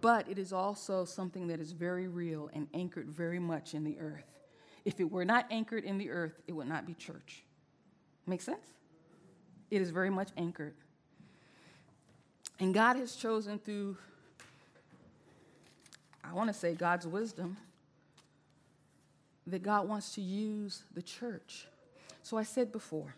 but 0.00 0.28
it 0.28 0.38
is 0.38 0.52
also 0.52 1.04
something 1.04 1.46
that 1.46 1.60
is 1.60 1.72
very 1.72 2.08
real 2.08 2.50
and 2.52 2.66
anchored 2.74 3.08
very 3.08 3.38
much 3.38 3.74
in 3.74 3.84
the 3.84 3.98
earth. 4.00 4.24
If 4.84 4.98
it 4.98 5.10
were 5.10 5.24
not 5.24 5.46
anchored 5.50 5.84
in 5.84 5.98
the 5.98 6.10
earth, 6.10 6.40
it 6.48 6.52
would 6.52 6.66
not 6.66 6.86
be 6.86 6.94
church. 6.94 7.44
Make 8.26 8.40
sense? 8.40 8.66
It 9.70 9.80
is 9.80 9.90
very 9.90 10.10
much 10.10 10.30
anchored. 10.36 10.74
And 12.58 12.74
God 12.74 12.96
has 12.96 13.14
chosen 13.14 13.58
through, 13.58 13.96
I 16.24 16.32
want 16.34 16.48
to 16.48 16.54
say, 16.54 16.74
God's 16.74 17.06
wisdom, 17.06 17.56
that 19.46 19.62
God 19.62 19.88
wants 19.88 20.14
to 20.14 20.20
use 20.20 20.84
the 20.94 21.02
church. 21.02 21.66
So 22.22 22.36
I 22.36 22.44
said 22.44 22.70
before 22.70 23.14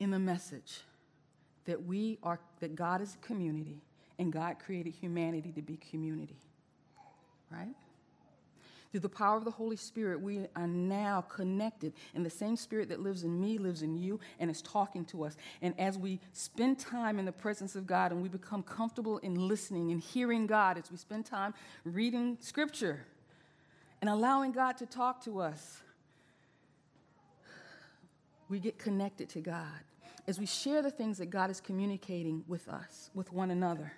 in 0.00 0.10
the 0.10 0.18
message 0.18 0.80
that 1.66 1.84
we 1.84 2.18
are, 2.22 2.40
that 2.58 2.74
God 2.74 3.00
is 3.00 3.14
a 3.14 3.26
community 3.26 3.80
and 4.18 4.32
God 4.32 4.56
created 4.58 4.94
humanity 4.94 5.52
to 5.52 5.62
be 5.62 5.76
community, 5.76 6.38
right? 7.50 7.74
Through 8.90 9.00
the 9.00 9.08
power 9.08 9.36
of 9.36 9.44
the 9.44 9.52
Holy 9.52 9.76
Spirit, 9.76 10.20
we 10.20 10.46
are 10.56 10.66
now 10.66 11.20
connected. 11.20 11.92
And 12.14 12.26
the 12.26 12.30
same 12.30 12.56
Spirit 12.56 12.88
that 12.88 13.00
lives 13.00 13.22
in 13.22 13.40
me 13.40 13.56
lives 13.56 13.82
in 13.82 13.96
you 13.96 14.18
and 14.40 14.50
is 14.50 14.60
talking 14.62 15.04
to 15.06 15.24
us. 15.24 15.36
And 15.62 15.78
as 15.78 15.96
we 15.96 16.18
spend 16.32 16.80
time 16.80 17.20
in 17.20 17.24
the 17.24 17.32
presence 17.32 17.76
of 17.76 17.86
God 17.86 18.10
and 18.10 18.20
we 18.20 18.28
become 18.28 18.64
comfortable 18.64 19.18
in 19.18 19.36
listening 19.36 19.92
and 19.92 20.00
hearing 20.00 20.46
God, 20.46 20.76
as 20.76 20.90
we 20.90 20.96
spend 20.96 21.24
time 21.24 21.54
reading 21.84 22.36
Scripture 22.40 23.04
and 24.00 24.10
allowing 24.10 24.50
God 24.50 24.76
to 24.78 24.86
talk 24.86 25.22
to 25.24 25.40
us, 25.40 25.82
we 28.48 28.58
get 28.58 28.76
connected 28.76 29.28
to 29.30 29.40
God. 29.40 29.68
As 30.26 30.40
we 30.40 30.46
share 30.46 30.82
the 30.82 30.90
things 30.90 31.18
that 31.18 31.30
God 31.30 31.48
is 31.50 31.60
communicating 31.60 32.42
with 32.48 32.68
us, 32.68 33.10
with 33.14 33.32
one 33.32 33.52
another, 33.52 33.92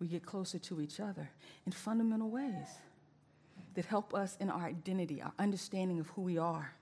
we 0.00 0.06
get 0.06 0.24
closer 0.24 0.58
to 0.58 0.80
each 0.80 1.00
other 1.00 1.28
in 1.66 1.72
fundamental 1.72 2.30
ways 2.30 2.68
that 3.74 3.84
help 3.84 4.14
us 4.14 4.36
in 4.40 4.50
our 4.50 4.64
identity, 4.64 5.20
our 5.20 5.32
understanding 5.38 5.98
of 6.00 6.08
who 6.08 6.22
we 6.22 6.38
are. 6.38 6.74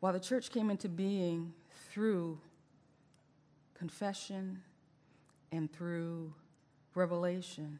While 0.00 0.12
the 0.12 0.20
church 0.20 0.50
came 0.50 0.70
into 0.70 0.88
being 0.88 1.52
through 1.90 2.38
confession 3.74 4.62
and 5.52 5.72
through 5.72 6.34
revelation, 6.94 7.78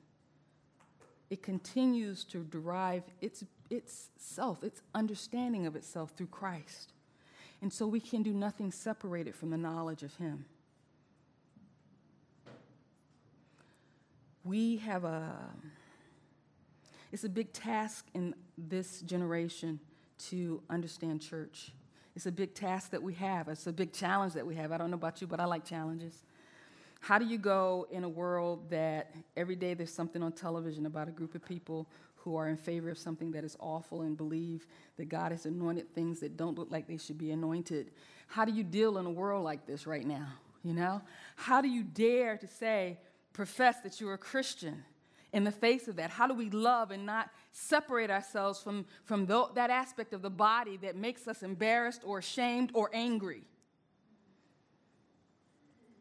it 1.30 1.42
continues 1.42 2.24
to 2.24 2.44
derive 2.44 3.04
its, 3.20 3.42
self, 4.18 4.62
its 4.62 4.82
understanding 4.94 5.66
of 5.66 5.74
itself 5.74 6.12
through 6.16 6.26
Christ. 6.26 6.92
And 7.62 7.72
so 7.72 7.86
we 7.86 8.00
can 8.00 8.22
do 8.22 8.32
nothing 8.32 8.70
separated 8.70 9.34
from 9.34 9.50
the 9.50 9.56
knowledge 9.56 10.02
of 10.02 10.14
Him. 10.16 10.44
We 14.44 14.78
have 14.78 15.04
a 15.04 15.50
it's 17.12 17.24
a 17.24 17.28
big 17.28 17.52
task 17.52 18.06
in 18.14 18.34
this 18.56 19.02
generation 19.02 19.78
to 20.30 20.62
understand 20.70 21.20
church. 21.20 21.72
It's 22.16 22.26
a 22.26 22.32
big 22.32 22.54
task 22.54 22.90
that 22.90 23.02
we 23.02 23.12
have. 23.14 23.48
It's 23.48 23.66
a 23.66 23.72
big 23.72 23.92
challenge 23.92 24.32
that 24.34 24.46
we 24.46 24.54
have. 24.54 24.72
I 24.72 24.78
don't 24.78 24.90
know 24.90 24.96
about 24.96 25.20
you, 25.20 25.26
but 25.26 25.38
I 25.38 25.44
like 25.44 25.64
challenges. 25.64 26.22
How 27.00 27.18
do 27.18 27.26
you 27.26 27.36
go 27.36 27.86
in 27.90 28.04
a 28.04 28.08
world 28.08 28.70
that 28.70 29.14
every 29.36 29.56
day 29.56 29.74
there's 29.74 29.92
something 29.92 30.22
on 30.22 30.32
television 30.32 30.86
about 30.86 31.08
a 31.08 31.10
group 31.10 31.34
of 31.34 31.44
people 31.44 31.88
who 32.16 32.36
are 32.36 32.48
in 32.48 32.56
favor 32.56 32.88
of 32.88 32.96
something 32.96 33.32
that 33.32 33.44
is 33.44 33.56
awful 33.58 34.02
and 34.02 34.16
believe 34.16 34.66
that 34.96 35.08
God 35.08 35.32
has 35.32 35.44
anointed 35.44 35.92
things 35.94 36.20
that 36.20 36.36
don't 36.36 36.56
look 36.56 36.70
like 36.70 36.86
they 36.86 36.96
should 36.96 37.18
be 37.18 37.32
anointed? 37.32 37.90
How 38.28 38.44
do 38.44 38.52
you 38.52 38.62
deal 38.62 38.98
in 38.98 39.06
a 39.06 39.10
world 39.10 39.44
like 39.44 39.66
this 39.66 39.86
right 39.86 40.06
now? 40.06 40.28
You 40.62 40.74
know? 40.74 41.02
How 41.34 41.60
do 41.60 41.68
you 41.68 41.82
dare 41.82 42.36
to 42.36 42.46
say, 42.46 42.98
profess 43.32 43.80
that 43.80 44.00
you're 44.00 44.14
a 44.14 44.18
Christian 44.18 44.84
in 45.32 45.44
the 45.44 45.50
face 45.50 45.88
of 45.88 45.96
that? 45.96 46.10
How 46.10 46.26
do 46.26 46.34
we 46.34 46.50
love 46.50 46.90
and 46.90 47.06
not 47.06 47.30
separate 47.52 48.10
ourselves 48.10 48.60
from, 48.60 48.86
from 49.04 49.26
the, 49.26 49.46
that 49.54 49.70
aspect 49.70 50.12
of 50.12 50.22
the 50.22 50.30
body 50.30 50.76
that 50.78 50.96
makes 50.96 51.26
us 51.26 51.42
embarrassed 51.42 52.02
or 52.04 52.18
ashamed 52.18 52.70
or 52.74 52.90
angry? 52.92 53.42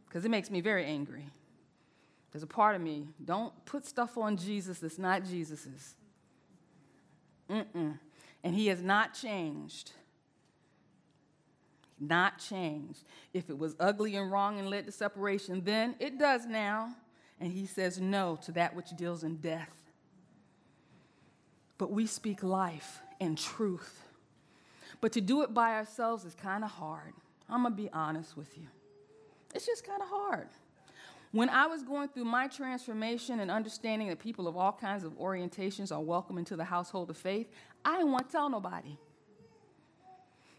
Because 0.07 0.25
it 0.25 0.29
makes 0.29 0.51
me 0.51 0.59
very 0.59 0.85
angry. 0.85 1.29
There's 2.31 2.43
a 2.43 2.47
part 2.47 2.75
of 2.75 2.81
me, 2.81 3.07
don't 3.23 3.53
put 3.65 3.85
stuff 3.85 4.17
on 4.17 4.37
Jesus 4.37 4.79
that's 4.79 4.97
not 4.97 5.25
Jesus's. 5.25 5.95
Mm-mm. 7.49 7.97
And 8.43 8.55
he 8.55 8.67
has 8.67 8.81
not 8.81 9.13
changed. 9.13 9.91
Not 11.99 12.39
changed. 12.39 13.03
If 13.33 13.49
it 13.49 13.57
was 13.57 13.75
ugly 13.79 14.15
and 14.15 14.31
wrong 14.31 14.59
and 14.59 14.69
led 14.69 14.85
to 14.85 14.91
separation, 14.91 15.61
then 15.63 15.95
it 15.99 16.17
does 16.17 16.45
now 16.45 16.95
and 17.41 17.51
he 17.51 17.65
says 17.65 17.99
no 17.99 18.37
to 18.43 18.51
that 18.53 18.75
which 18.75 18.95
deals 18.95 19.23
in 19.23 19.37
death. 19.37 19.75
But 21.79 21.91
we 21.91 22.05
speak 22.05 22.43
life 22.43 23.01
and 23.19 23.35
truth. 23.37 24.03
But 25.01 25.11
to 25.13 25.21
do 25.21 25.41
it 25.41 25.53
by 25.53 25.71
ourselves 25.71 26.23
is 26.23 26.35
kind 26.35 26.63
of 26.63 26.69
hard. 26.69 27.13
I'm 27.49 27.63
going 27.63 27.73
to 27.75 27.81
be 27.81 27.89
honest 27.91 28.37
with 28.37 28.55
you. 28.57 28.67
It's 29.55 29.65
just 29.65 29.83
kind 29.83 30.01
of 30.01 30.07
hard. 30.07 30.47
When 31.31 31.49
I 31.49 31.65
was 31.65 31.81
going 31.81 32.09
through 32.09 32.25
my 32.25 32.47
transformation 32.47 33.39
and 33.39 33.49
understanding 33.49 34.09
that 34.09 34.19
people 34.19 34.47
of 34.47 34.55
all 34.55 34.73
kinds 34.73 35.03
of 35.03 35.13
orientations 35.13 35.91
are 35.91 36.01
welcome 36.01 36.37
into 36.37 36.55
the 36.55 36.63
household 36.63 37.09
of 37.09 37.17
faith, 37.17 37.47
I 37.83 37.97
didn't 37.97 38.11
want 38.11 38.27
to 38.27 38.31
tell 38.31 38.49
nobody. 38.49 38.97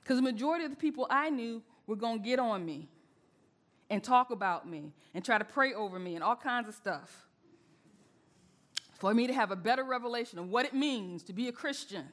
Because 0.02 0.16
the 0.16 0.22
majority 0.22 0.64
of 0.64 0.70
the 0.70 0.76
people 0.76 1.06
I 1.08 1.30
knew 1.30 1.62
were 1.86 1.94
going 1.94 2.18
to 2.18 2.24
get 2.24 2.40
on 2.40 2.64
me 2.66 2.88
and 3.92 4.02
talk 4.02 4.30
about 4.30 4.66
me 4.66 4.90
and 5.12 5.22
try 5.22 5.36
to 5.36 5.44
pray 5.44 5.74
over 5.74 5.98
me 5.98 6.14
and 6.14 6.24
all 6.24 6.34
kinds 6.34 6.66
of 6.66 6.74
stuff. 6.74 7.26
For 8.94 9.12
me 9.12 9.26
to 9.26 9.34
have 9.34 9.50
a 9.50 9.56
better 9.56 9.84
revelation 9.84 10.38
of 10.38 10.48
what 10.48 10.64
it 10.64 10.72
means 10.72 11.22
to 11.24 11.34
be 11.34 11.48
a 11.48 11.52
Christian 11.52 12.06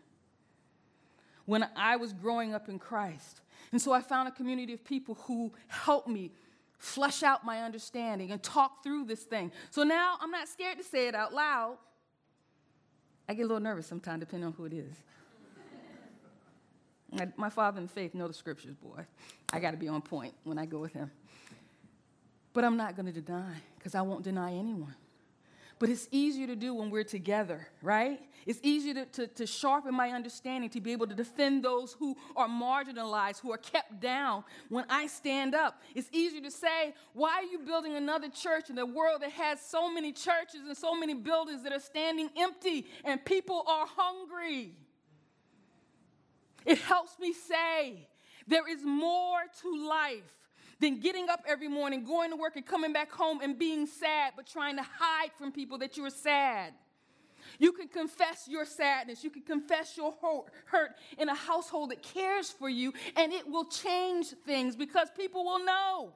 when 1.45 1.65
I 1.77 1.95
was 1.95 2.11
growing 2.11 2.53
up 2.53 2.67
in 2.67 2.79
Christ. 2.79 3.39
And 3.71 3.81
so 3.81 3.93
I 3.93 4.01
found 4.01 4.27
a 4.27 4.31
community 4.31 4.73
of 4.73 4.83
people 4.83 5.15
who 5.21 5.53
helped 5.67 6.09
me 6.09 6.31
flesh 6.79 7.23
out 7.23 7.45
my 7.45 7.61
understanding 7.61 8.31
and 8.31 8.43
talk 8.43 8.83
through 8.83 9.05
this 9.05 9.23
thing. 9.23 9.49
So 9.69 9.83
now 9.83 10.17
I'm 10.19 10.31
not 10.31 10.49
scared 10.49 10.79
to 10.79 10.83
say 10.83 11.07
it 11.07 11.15
out 11.15 11.33
loud. 11.33 11.77
I 13.29 13.35
get 13.35 13.43
a 13.43 13.47
little 13.47 13.61
nervous 13.61 13.87
sometimes, 13.87 14.19
depending 14.19 14.47
on 14.47 14.53
who 14.53 14.65
it 14.65 14.73
is. 14.73 14.95
my 17.37 17.49
father 17.49 17.79
in 17.79 17.87
faith 17.87 18.13
know 18.13 18.27
the 18.27 18.33
scriptures, 18.33 18.75
boy. 18.75 19.05
I 19.53 19.59
got 19.61 19.71
to 19.71 19.77
be 19.77 19.87
on 19.87 20.01
point 20.01 20.33
when 20.43 20.57
I 20.57 20.65
go 20.65 20.79
with 20.79 20.91
him. 20.91 21.09
But 22.53 22.63
I'm 22.63 22.77
not 22.77 22.95
going 22.95 23.11
to 23.11 23.21
deny, 23.21 23.55
because 23.77 23.95
I 23.95 24.01
won't 24.01 24.23
deny 24.23 24.53
anyone. 24.53 24.95
But 25.79 25.87
it's 25.87 26.09
easier 26.11 26.45
to 26.47 26.57
do 26.57 26.73
when 26.73 26.89
we're 26.89 27.05
together, 27.05 27.65
right? 27.81 28.19
It's 28.45 28.59
easier 28.63 28.93
to, 28.95 29.05
to, 29.05 29.27
to, 29.27 29.47
sharpen 29.47 29.95
my 29.95 30.09
understanding 30.11 30.69
to 30.71 30.81
be 30.81 30.91
able 30.91 31.07
to 31.07 31.15
defend 31.15 31.63
those 31.63 31.93
who 31.93 32.17
are 32.35 32.49
marginalized, 32.49 33.39
who 33.39 33.53
are 33.53 33.57
kept 33.57 34.01
down 34.01 34.43
when 34.67 34.85
I 34.89 35.07
stand 35.07 35.55
up. 35.55 35.81
It's 35.95 36.09
easier 36.11 36.41
to 36.41 36.51
say, 36.51 36.93
why 37.13 37.35
are 37.35 37.43
you 37.43 37.59
building 37.59 37.95
another 37.95 38.27
church 38.27 38.69
in 38.69 38.77
a 38.77 38.85
world 38.85 39.21
that 39.21 39.31
has 39.31 39.61
so 39.61 39.91
many 39.91 40.11
churches 40.11 40.61
and 40.67 40.75
so 40.75 40.93
many 40.95 41.13
buildings 41.13 41.63
that 41.63 41.71
are 41.71 41.79
standing 41.79 42.29
empty 42.37 42.85
and 43.05 43.23
people 43.23 43.63
are 43.65 43.85
hungry? 43.87 44.73
It 46.65 46.79
helps 46.79 47.17
me 47.19 47.31
say, 47.31 48.07
there 48.47 48.67
is 48.67 48.83
more 48.83 49.39
to 49.61 49.87
life 49.87 50.35
than 50.79 50.99
getting 50.99 51.29
up 51.29 51.43
every 51.47 51.67
morning, 51.67 52.03
going 52.03 52.31
to 52.31 52.35
work, 52.35 52.55
and 52.55 52.65
coming 52.65 52.93
back 52.93 53.11
home 53.11 53.41
and 53.41 53.57
being 53.59 53.85
sad, 53.85 54.33
but 54.35 54.47
trying 54.47 54.77
to 54.77 54.83
hide 54.83 55.31
from 55.37 55.51
people 55.51 55.77
that 55.79 55.97
you're 55.97 56.09
sad. 56.09 56.73
You 57.57 57.73
can 57.73 57.87
confess 57.87 58.47
your 58.47 58.65
sadness. 58.65 59.23
You 59.23 59.29
can 59.29 59.41
confess 59.41 59.97
your 59.97 60.13
hurt 60.65 60.91
in 61.17 61.29
a 61.29 61.35
household 61.35 61.91
that 61.91 62.01
cares 62.01 62.49
for 62.49 62.69
you, 62.69 62.93
and 63.15 63.33
it 63.33 63.49
will 63.49 63.65
change 63.65 64.27
things 64.45 64.75
because 64.75 65.09
people 65.15 65.43
will 65.43 65.63
know. 65.65 66.13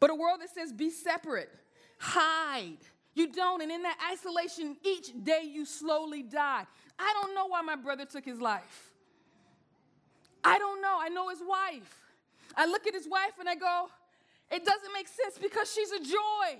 But 0.00 0.10
a 0.10 0.14
world 0.14 0.40
that 0.40 0.50
says 0.50 0.72
be 0.72 0.90
separate, 0.90 1.50
hide, 1.98 2.78
you 3.14 3.32
don't. 3.32 3.62
And 3.62 3.70
in 3.70 3.82
that 3.82 3.98
isolation, 4.12 4.76
each 4.82 5.12
day 5.22 5.42
you 5.44 5.64
slowly 5.64 6.22
die. 6.22 6.66
I 6.98 7.14
don't 7.20 7.34
know 7.34 7.46
why 7.46 7.62
my 7.62 7.76
brother 7.76 8.04
took 8.04 8.24
his 8.24 8.40
life. 8.40 8.90
I 10.42 10.58
don't 10.58 10.82
know. 10.82 10.98
I 11.00 11.08
know 11.08 11.28
his 11.28 11.40
wife. 11.46 12.03
I 12.56 12.66
look 12.66 12.86
at 12.86 12.94
his 12.94 13.08
wife 13.08 13.32
and 13.38 13.48
I 13.48 13.54
go, 13.54 13.88
it 14.50 14.64
doesn't 14.64 14.92
make 14.92 15.08
sense 15.08 15.38
because 15.38 15.72
she's 15.72 15.90
a 15.90 16.00
joy. 16.00 16.58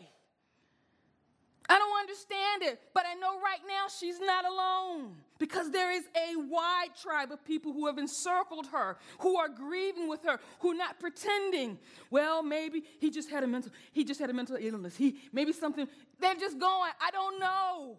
I 1.67 1.79
don't 1.79 1.99
understand 1.99 2.63
it, 2.63 2.81
but 2.93 3.05
I 3.07 3.15
know 3.15 3.41
right 3.41 3.61
now 3.67 3.87
she's 3.89 4.21
not 4.21 4.45
alone 4.45 5.17
because 5.39 5.71
there 5.71 5.91
is 5.91 6.05
a 6.15 6.37
wide 6.37 6.91
tribe 7.01 7.33
of 7.33 7.43
people 7.43 7.73
who 7.73 7.87
have 7.87 7.97
encircled 7.97 8.67
her, 8.67 8.99
who 9.21 9.39
are 9.39 9.49
grieving 9.49 10.07
with 10.07 10.23
her, 10.25 10.41
who 10.61 10.73
are 10.73 10.77
not 10.77 11.01
pretending. 11.01 11.79
Well, 12.11 12.43
maybe 12.43 12.85
he 13.01 13.11
just 13.11 13.31
had 13.31 13.45
a 13.45 13.47
mental 13.47 13.73
he 13.93 14.05
just 14.05 14.21
had 14.21 14.29
a 14.29 14.35
mental 14.35 14.59
illness. 14.61 14.95
He 14.95 15.17
maybe 15.33 15.53
something 15.53 15.89
they're 16.21 16.35
just 16.35 16.59
going, 16.59 16.93
I 17.01 17.11
don't 17.11 17.41
know 17.41 17.97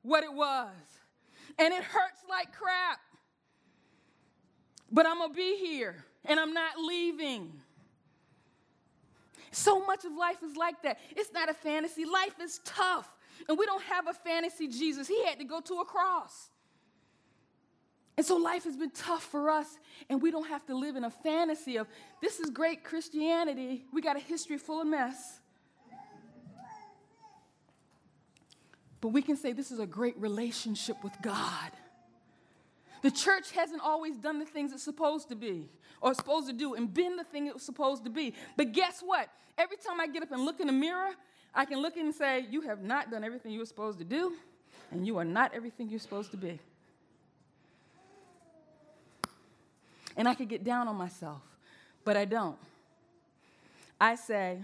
what 0.00 0.24
it 0.24 0.32
was. 0.32 0.70
And 1.58 1.74
it 1.74 1.82
hurts 1.82 2.22
like 2.30 2.52
crap. 2.52 2.98
But 4.90 5.06
I'm 5.06 5.18
going 5.18 5.30
to 5.30 5.36
be 5.36 5.56
here 5.56 6.04
and 6.24 6.38
I'm 6.38 6.52
not 6.52 6.78
leaving. 6.78 7.52
So 9.50 9.84
much 9.84 10.04
of 10.04 10.12
life 10.12 10.42
is 10.42 10.56
like 10.56 10.82
that. 10.82 10.98
It's 11.10 11.32
not 11.32 11.48
a 11.48 11.54
fantasy. 11.54 12.04
Life 12.04 12.34
is 12.40 12.60
tough. 12.64 13.08
And 13.48 13.58
we 13.58 13.66
don't 13.66 13.82
have 13.82 14.08
a 14.08 14.14
fantasy 14.14 14.68
Jesus. 14.68 15.08
He 15.08 15.24
had 15.24 15.38
to 15.38 15.44
go 15.44 15.60
to 15.60 15.74
a 15.80 15.84
cross. 15.84 16.48
And 18.16 18.26
so 18.26 18.36
life 18.36 18.64
has 18.64 18.76
been 18.76 18.90
tough 18.90 19.22
for 19.24 19.50
us, 19.50 19.78
and 20.10 20.20
we 20.20 20.30
don't 20.30 20.46
have 20.46 20.66
to 20.66 20.76
live 20.76 20.96
in 20.96 21.04
a 21.04 21.10
fantasy 21.10 21.76
of 21.76 21.88
this 22.20 22.40
is 22.40 22.50
great 22.50 22.84
Christianity. 22.84 23.86
We 23.92 24.02
got 24.02 24.16
a 24.16 24.20
history 24.20 24.58
full 24.58 24.82
of 24.82 24.86
mess. 24.86 25.40
But 29.00 29.08
we 29.08 29.22
can 29.22 29.36
say 29.36 29.52
this 29.52 29.72
is 29.72 29.80
a 29.80 29.86
great 29.86 30.16
relationship 30.18 31.02
with 31.02 31.14
God. 31.22 31.72
The 33.02 33.10
church 33.10 33.50
hasn't 33.50 33.82
always 33.82 34.16
done 34.16 34.38
the 34.38 34.44
things 34.44 34.72
it's 34.72 34.82
supposed 34.82 35.28
to 35.28 35.34
be 35.34 35.68
or 36.00 36.14
supposed 36.14 36.46
to 36.46 36.52
do 36.52 36.74
and 36.74 36.92
been 36.92 37.16
the 37.16 37.24
thing 37.24 37.48
it 37.48 37.54
was 37.54 37.64
supposed 37.64 38.04
to 38.04 38.10
be. 38.10 38.34
But 38.56 38.72
guess 38.72 39.02
what? 39.04 39.28
Every 39.58 39.76
time 39.76 40.00
I 40.00 40.06
get 40.06 40.22
up 40.22 40.30
and 40.30 40.44
look 40.44 40.60
in 40.60 40.68
the 40.68 40.72
mirror, 40.72 41.10
I 41.54 41.64
can 41.64 41.82
look 41.82 41.96
and 41.96 42.14
say, 42.14 42.46
You 42.48 42.62
have 42.62 42.82
not 42.82 43.10
done 43.10 43.24
everything 43.24 43.52
you 43.52 43.58
were 43.58 43.66
supposed 43.66 43.98
to 43.98 44.04
do, 44.04 44.34
and 44.90 45.06
you 45.06 45.18
are 45.18 45.24
not 45.24 45.52
everything 45.52 45.88
you're 45.88 46.00
supposed 46.00 46.30
to 46.30 46.36
be. 46.36 46.58
And 50.16 50.28
I 50.28 50.34
could 50.34 50.48
get 50.48 50.62
down 50.62 50.88
on 50.88 50.96
myself, 50.96 51.42
but 52.04 52.16
I 52.16 52.24
don't. 52.24 52.56
I 54.00 54.14
say, 54.14 54.58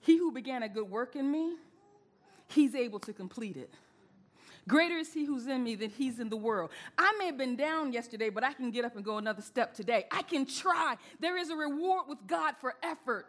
He 0.00 0.18
who 0.18 0.32
began 0.32 0.62
a 0.62 0.68
good 0.68 0.88
work 0.88 1.16
in 1.16 1.30
me, 1.30 1.54
He's 2.48 2.74
able 2.74 2.98
to 3.00 3.12
complete 3.12 3.56
it. 3.56 3.72
Greater 4.68 4.96
is 4.96 5.12
he 5.12 5.24
who's 5.24 5.46
in 5.46 5.64
me 5.64 5.74
than 5.74 5.90
he's 5.90 6.20
in 6.20 6.28
the 6.28 6.36
world. 6.36 6.70
I 6.98 7.14
may 7.18 7.26
have 7.26 7.38
been 7.38 7.56
down 7.56 7.92
yesterday, 7.92 8.30
but 8.30 8.44
I 8.44 8.52
can 8.52 8.70
get 8.70 8.84
up 8.84 8.96
and 8.96 9.04
go 9.04 9.18
another 9.18 9.42
step 9.42 9.74
today. 9.74 10.06
I 10.10 10.22
can 10.22 10.46
try. 10.46 10.96
There 11.18 11.36
is 11.36 11.50
a 11.50 11.56
reward 11.56 12.04
with 12.08 12.18
God 12.26 12.54
for 12.60 12.74
effort. 12.82 13.26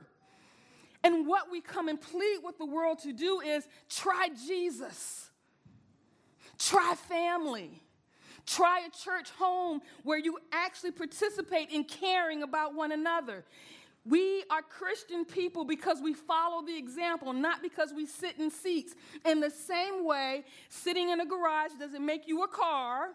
And 1.04 1.26
what 1.26 1.50
we 1.52 1.62
come 1.62 1.88
and 1.88 2.00
plead 2.00 2.40
with 2.44 2.58
the 2.58 2.66
world 2.66 3.00
to 3.00 3.14
do 3.14 3.40
is 3.40 3.68
try 3.90 4.30
Jesus, 4.48 5.30
try 6.60 6.96
family. 7.08 7.82
Try 8.48 8.88
a 8.88 8.90
church 8.90 9.30
home 9.38 9.82
where 10.04 10.18
you 10.18 10.40
actually 10.52 10.92
participate 10.92 11.70
in 11.70 11.84
caring 11.84 12.42
about 12.42 12.74
one 12.74 12.92
another. 12.92 13.46
We 14.04 14.44
are 14.50 14.64
Christian 14.64 15.26
people 15.26 15.64
because 15.64 16.02
we 16.02 16.14
follow 16.14 16.66
the 16.66 16.76
example, 16.76 17.34
not 17.34 17.62
because 17.62 17.94
we 17.94 18.08
sit 18.08 18.40
in 18.40 18.50
seats. 18.50 18.96
In 19.26 19.40
the 19.40 19.52
same 19.52 20.06
way, 20.06 20.44
sitting 20.70 21.10
in 21.10 21.20
a 21.20 21.26
garage 21.26 21.72
doesn't 21.80 22.04
make 22.04 22.28
you 22.28 22.44
a 22.44 22.48
car. 22.48 23.10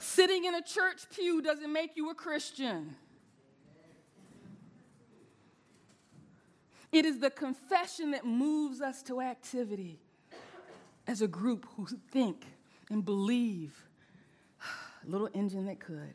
sitting 0.00 0.44
in 0.44 0.56
a 0.56 0.62
church 0.62 1.02
pew 1.14 1.40
doesn't 1.40 1.72
make 1.72 1.96
you 1.96 2.10
a 2.10 2.14
Christian. 2.14 2.96
It 6.90 7.04
is 7.04 7.20
the 7.20 7.30
confession 7.30 8.12
that 8.12 8.24
moves 8.24 8.80
us 8.80 9.02
to 9.04 9.20
activity 9.20 10.00
as 11.06 11.22
a 11.22 11.28
group 11.28 11.66
who 11.76 11.86
think 12.10 12.44
and 12.90 13.04
believe. 13.04 13.86
Little 15.04 15.28
engine 15.32 15.66
that 15.66 15.78
could. 15.78 16.14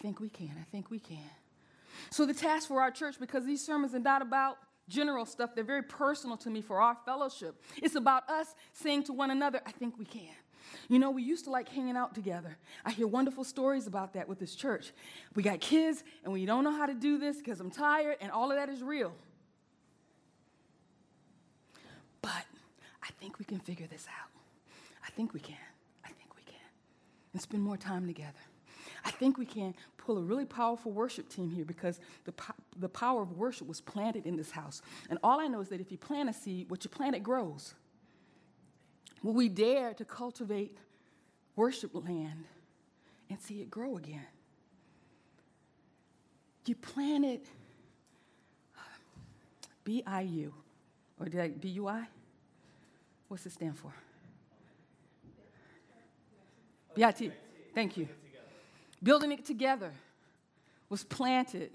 Think 0.00 0.20
we 0.20 0.28
can. 0.28 0.52
I 0.58 0.64
think 0.70 0.90
we 0.90 0.98
can. 0.98 1.30
So, 2.10 2.24
the 2.24 2.34
task 2.34 2.68
for 2.68 2.80
our 2.80 2.90
church, 2.90 3.16
because 3.20 3.44
these 3.44 3.64
sermons 3.64 3.94
are 3.94 3.98
not 3.98 4.22
about 4.22 4.58
general 4.88 5.26
stuff, 5.26 5.54
they're 5.54 5.64
very 5.64 5.82
personal 5.82 6.36
to 6.38 6.50
me 6.50 6.60
for 6.62 6.80
our 6.80 6.96
fellowship. 7.04 7.62
It's 7.82 7.94
about 7.94 8.28
us 8.28 8.54
saying 8.72 9.04
to 9.04 9.12
one 9.12 9.30
another, 9.30 9.60
I 9.66 9.72
think 9.72 9.98
we 9.98 10.04
can. 10.04 10.34
You 10.88 10.98
know, 10.98 11.10
we 11.10 11.22
used 11.22 11.44
to 11.44 11.50
like 11.50 11.68
hanging 11.68 11.96
out 11.96 12.14
together. 12.14 12.56
I 12.84 12.90
hear 12.90 13.06
wonderful 13.06 13.44
stories 13.44 13.86
about 13.86 14.14
that 14.14 14.28
with 14.28 14.38
this 14.38 14.54
church. 14.54 14.92
We 15.34 15.42
got 15.42 15.60
kids, 15.60 16.04
and 16.24 16.32
we 16.32 16.44
don't 16.46 16.64
know 16.64 16.76
how 16.76 16.86
to 16.86 16.94
do 16.94 17.18
this 17.18 17.38
because 17.38 17.60
I'm 17.60 17.70
tired, 17.70 18.16
and 18.20 18.30
all 18.30 18.50
of 18.50 18.56
that 18.56 18.68
is 18.68 18.82
real. 18.82 19.12
But 22.22 22.44
I 23.02 23.08
think 23.20 23.38
we 23.38 23.44
can 23.44 23.58
figure 23.58 23.86
this 23.86 24.06
out. 24.06 24.28
I 25.06 25.10
think 25.10 25.32
we 25.32 25.40
can. 25.40 25.56
I 26.04 26.08
think 26.08 26.36
we 26.36 26.42
can. 26.42 26.54
And 27.32 27.40
spend 27.40 27.62
more 27.62 27.76
time 27.76 28.06
together. 28.06 28.49
I 29.04 29.10
think 29.10 29.38
we 29.38 29.46
can 29.46 29.74
pull 29.96 30.18
a 30.18 30.22
really 30.22 30.44
powerful 30.44 30.92
worship 30.92 31.28
team 31.28 31.50
here 31.50 31.64
because 31.64 32.00
the, 32.24 32.32
po- 32.32 32.54
the 32.78 32.88
power 32.88 33.22
of 33.22 33.32
worship 33.32 33.66
was 33.66 33.80
planted 33.80 34.26
in 34.26 34.36
this 34.36 34.50
house. 34.50 34.82
And 35.08 35.18
all 35.22 35.40
I 35.40 35.46
know 35.46 35.60
is 35.60 35.68
that 35.68 35.80
if 35.80 35.90
you 35.90 35.98
plant 35.98 36.28
a 36.28 36.32
seed, 36.32 36.70
what 36.70 36.84
you 36.84 36.90
plant, 36.90 37.14
it 37.14 37.22
grows. 37.22 37.74
Will 39.22 39.32
we 39.32 39.48
dare 39.48 39.94
to 39.94 40.04
cultivate 40.04 40.76
worship 41.56 41.94
land 41.94 42.44
and 43.28 43.40
see 43.40 43.60
it 43.60 43.70
grow 43.70 43.96
again? 43.96 44.26
You 46.66 46.74
plant 46.76 47.24
it 47.24 47.46
uh, 48.76 48.80
B 49.82 50.02
I 50.06 50.20
U, 50.20 50.54
or 51.18 51.26
did 51.26 51.40
I 51.40 51.48
B 51.48 51.68
U 51.70 51.88
I? 51.88 52.06
What's 53.28 53.44
it 53.44 53.52
stand 53.52 53.76
for? 53.76 53.92
B 56.94 57.02
I 57.02 57.10
T. 57.10 57.32
Thank 57.74 57.96
you 57.96 58.08
building 59.02 59.32
it 59.32 59.44
together. 59.44 59.92
was 60.88 61.04
planted 61.04 61.70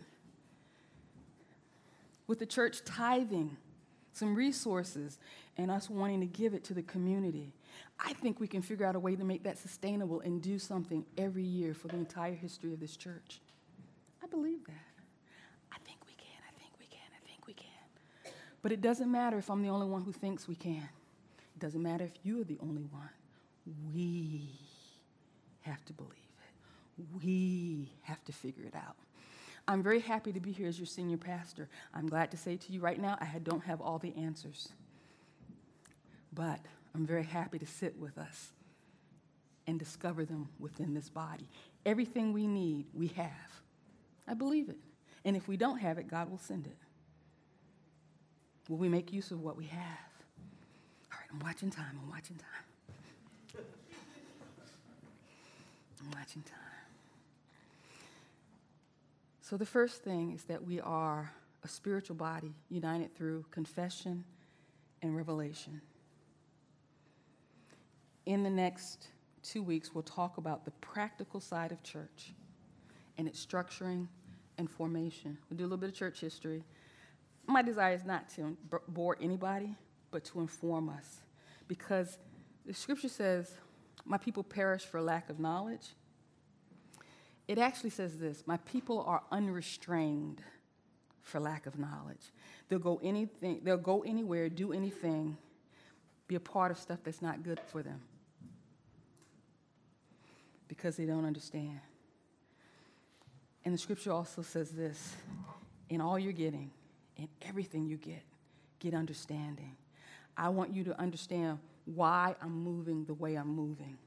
with 2.28 2.40
the 2.40 2.46
church 2.46 2.84
tithing 2.84 3.56
some 4.12 4.36
resources 4.36 5.18
and 5.58 5.70
us 5.72 5.90
wanting 5.90 6.20
to 6.20 6.26
give 6.26 6.54
it 6.54 6.64
to 6.66 6.74
the 6.74 6.82
community. 6.84 7.54
I 8.00 8.14
think 8.14 8.40
we 8.40 8.48
can 8.48 8.62
figure 8.62 8.86
out 8.86 8.96
a 8.96 9.00
way 9.00 9.16
to 9.16 9.24
make 9.24 9.44
that 9.44 9.58
sustainable 9.58 10.22
and 10.22 10.42
do 10.42 10.60
something 10.60 11.06
every 11.18 11.44
year 11.44 11.74
for 11.74 11.88
the 11.88 11.96
entire 11.96 12.34
history 12.34 12.74
of 12.74 12.80
this 12.80 12.98
church. 12.98 13.42
I 14.24 14.28
believe 14.28 14.66
that. 14.66 14.74
I 15.72 15.78
think 15.86 16.00
we 16.06 16.14
can, 16.14 16.42
I 16.48 16.60
think 16.60 16.72
we 16.80 16.88
can, 16.88 17.08
I 17.14 17.28
think 17.28 17.48
we 17.48 17.54
can. 17.54 18.34
But 18.62 18.72
it 18.72 18.82
doesn't 18.82 19.12
matter 19.12 19.38
if 19.38 19.50
I'm 19.50 19.62
the 19.62 19.70
only 19.70 19.88
one 19.88 20.02
who 20.02 20.12
thinks 20.12 20.48
we 20.48 20.56
can. 20.56 20.90
It 21.56 21.60
doesn't 21.60 21.82
matter 21.82 22.06
if 22.06 22.14
you're 22.24 22.44
the 22.44 22.58
only 22.62 22.84
one. 22.84 23.10
We 23.94 24.50
have 25.62 25.84
to 25.86 25.94
believe. 25.94 26.25
We 27.22 27.92
have 28.04 28.24
to 28.26 28.32
figure 28.32 28.64
it 28.64 28.76
out. 28.76 28.96
I'm 29.68 29.82
very 29.82 30.00
happy 30.00 30.32
to 30.32 30.40
be 30.40 30.52
here 30.52 30.68
as 30.68 30.78
your 30.78 30.86
senior 30.86 31.18
pastor. 31.18 31.68
I'm 31.94 32.08
glad 32.08 32.32
to 32.32 32.38
say 32.38 32.56
to 32.56 32.72
you 32.72 32.80
right 32.80 33.00
now, 33.00 33.18
I 33.20 33.40
don't 33.40 33.64
have 33.64 33.82
all 33.82 33.98
the 33.98 34.14
answers. 34.16 34.70
But 36.34 36.60
I'm 36.94 37.06
very 37.06 37.24
happy 37.24 37.58
to 37.60 37.66
sit 37.66 37.98
with 38.00 38.18
us 38.18 38.52
and 39.68 39.80
discover 39.80 40.24
them 40.26 40.50
within 40.60 40.94
this 40.94 41.10
body. 41.10 41.50
Everything 41.86 42.32
we 42.32 42.48
need, 42.48 42.86
we 42.94 43.08
have. 43.08 43.62
I 44.28 44.34
believe 44.36 44.70
it. 44.70 44.78
And 45.24 45.36
if 45.36 45.48
we 45.48 45.58
don't 45.58 45.80
have 45.80 45.98
it, 45.98 46.08
God 46.08 46.30
will 46.30 46.38
send 46.38 46.68
it. 46.68 46.78
Will 48.70 48.78
we 48.78 48.90
make 48.90 49.12
use 49.12 49.32
of 49.32 49.42
what 49.42 49.58
we 49.58 49.66
have? 49.66 49.82
All 51.12 51.20
right, 51.20 51.30
I'm 51.32 51.40
watching 51.40 51.72
time. 51.72 52.00
I'm 52.02 52.10
watching 52.10 52.38
time. 52.38 53.66
I'm 56.02 56.12
watching 56.12 56.44
time. 56.44 56.75
So, 59.48 59.58
the 59.58 59.66
first 59.66 60.04
thing 60.04 60.32
is 60.32 60.44
that 60.46 60.66
we 60.66 60.80
are 60.82 61.32
a 61.64 61.68
spiritual 61.68 62.16
body 62.16 62.54
united 62.70 63.16
through 63.16 63.46
confession 63.52 64.24
and 65.02 65.16
revelation 65.16 65.82
in 68.26 68.44
the 68.44 68.50
next 68.50 69.08
two 69.44 69.62
weeks, 69.62 69.94
we'll 69.94 70.04
talk 70.04 70.38
about 70.38 70.66
the 70.66 70.72
practical 70.72 71.40
side 71.40 71.72
of 71.72 71.82
church 71.84 72.34
and 73.18 73.28
its 73.28 73.44
structuring 73.44 74.08
and 74.58 74.70
formation. 74.70 75.38
We'll 75.50 75.58
do 75.58 75.64
a 75.64 75.68
little 75.68 75.78
bit 75.78 75.90
of 75.90 75.96
church 75.96 76.20
history. 76.20 76.64
My 77.46 77.62
desire 77.62 77.94
is 77.94 78.04
not 78.04 78.30
to 78.36 78.58
bore 78.88 79.18
anybody, 79.22 79.76
but 80.12 80.24
to 80.26 80.40
inform 80.40 80.90
us. 80.90 81.22
Because 81.68 82.18
the 82.66 82.74
scripture 82.74 83.10
says, 83.10 83.56
My 84.06 84.18
people 84.18 84.44
perish 84.44 84.84
for 84.84 85.02
lack 85.02 85.30
of 85.30 85.40
knowledge. 85.40 85.94
It 87.48 87.58
actually 87.58 87.92
says 87.92 88.18
this 88.18 88.44
My 88.46 88.58
people 88.58 89.04
are 89.06 89.22
unrestrained 89.32 90.42
for 91.22 91.40
lack 91.40 91.66
of 91.66 91.78
knowledge. 91.78 92.32
They'll 92.70 92.80
go 92.80 93.00
anything, 93.04 93.62
they'll 93.64 93.78
go 93.78 94.04
anywhere, 94.04 94.50
do 94.50 94.74
anything, 94.74 95.38
be 96.28 96.36
a 96.36 96.40
part 96.40 96.72
of 96.72 96.78
stuff 96.78 97.00
that's 97.04 97.22
not 97.22 97.44
good 97.44 97.60
for 97.60 97.84
them 97.84 98.02
because 100.68 100.98
they 100.98 101.06
don't 101.06 101.26
understand. 101.26 101.80
And 103.64 103.74
the 103.74 103.78
scripture 103.78 104.12
also 104.12 104.42
says 104.42 104.72
this 104.72 105.16
in 105.90 106.02
all 106.02 106.18
you're 106.20 106.34
getting, 106.34 106.72
in 107.18 107.28
everything 107.48 107.86
you 107.86 107.98
get, 107.98 108.24
get 108.80 108.94
understanding. 108.94 109.76
I 110.38 110.50
want 110.50 110.74
you 110.74 110.84
to 110.86 111.00
understand 111.00 111.60
why 111.86 112.36
I'm 112.42 112.52
moving 112.52 113.06
the 113.06 113.14
way 113.14 113.36
I'm 113.36 113.48
moving 113.48 113.98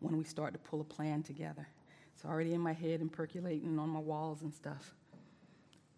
when 0.00 0.16
we 0.16 0.24
start 0.24 0.52
to 0.52 0.58
pull 0.58 0.80
a 0.80 0.84
plan 0.84 1.22
together. 1.22 1.66
It's 2.20 2.28
already 2.28 2.52
in 2.52 2.60
my 2.60 2.74
head 2.74 3.00
and 3.00 3.10
percolating 3.10 3.78
on 3.78 3.88
my 3.88 3.98
walls 3.98 4.42
and 4.42 4.52
stuff. 4.52 4.92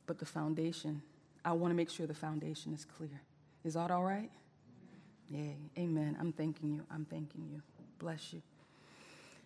But 0.06 0.20
the 0.20 0.24
foundation, 0.24 1.02
I 1.44 1.50
want 1.50 1.72
to 1.72 1.74
make 1.74 1.90
sure 1.90 2.06
the 2.06 2.14
foundation 2.14 2.72
is 2.72 2.84
clear. 2.84 3.20
Is 3.64 3.74
that 3.74 3.90
all 3.90 4.04
right? 4.04 4.30
Yay. 5.28 5.56
Amen. 5.76 6.16
I'm 6.20 6.30
thanking 6.30 6.70
you. 6.70 6.84
I'm 6.92 7.06
thanking 7.06 7.48
you. 7.50 7.60
Bless 7.98 8.32
you. 8.32 8.40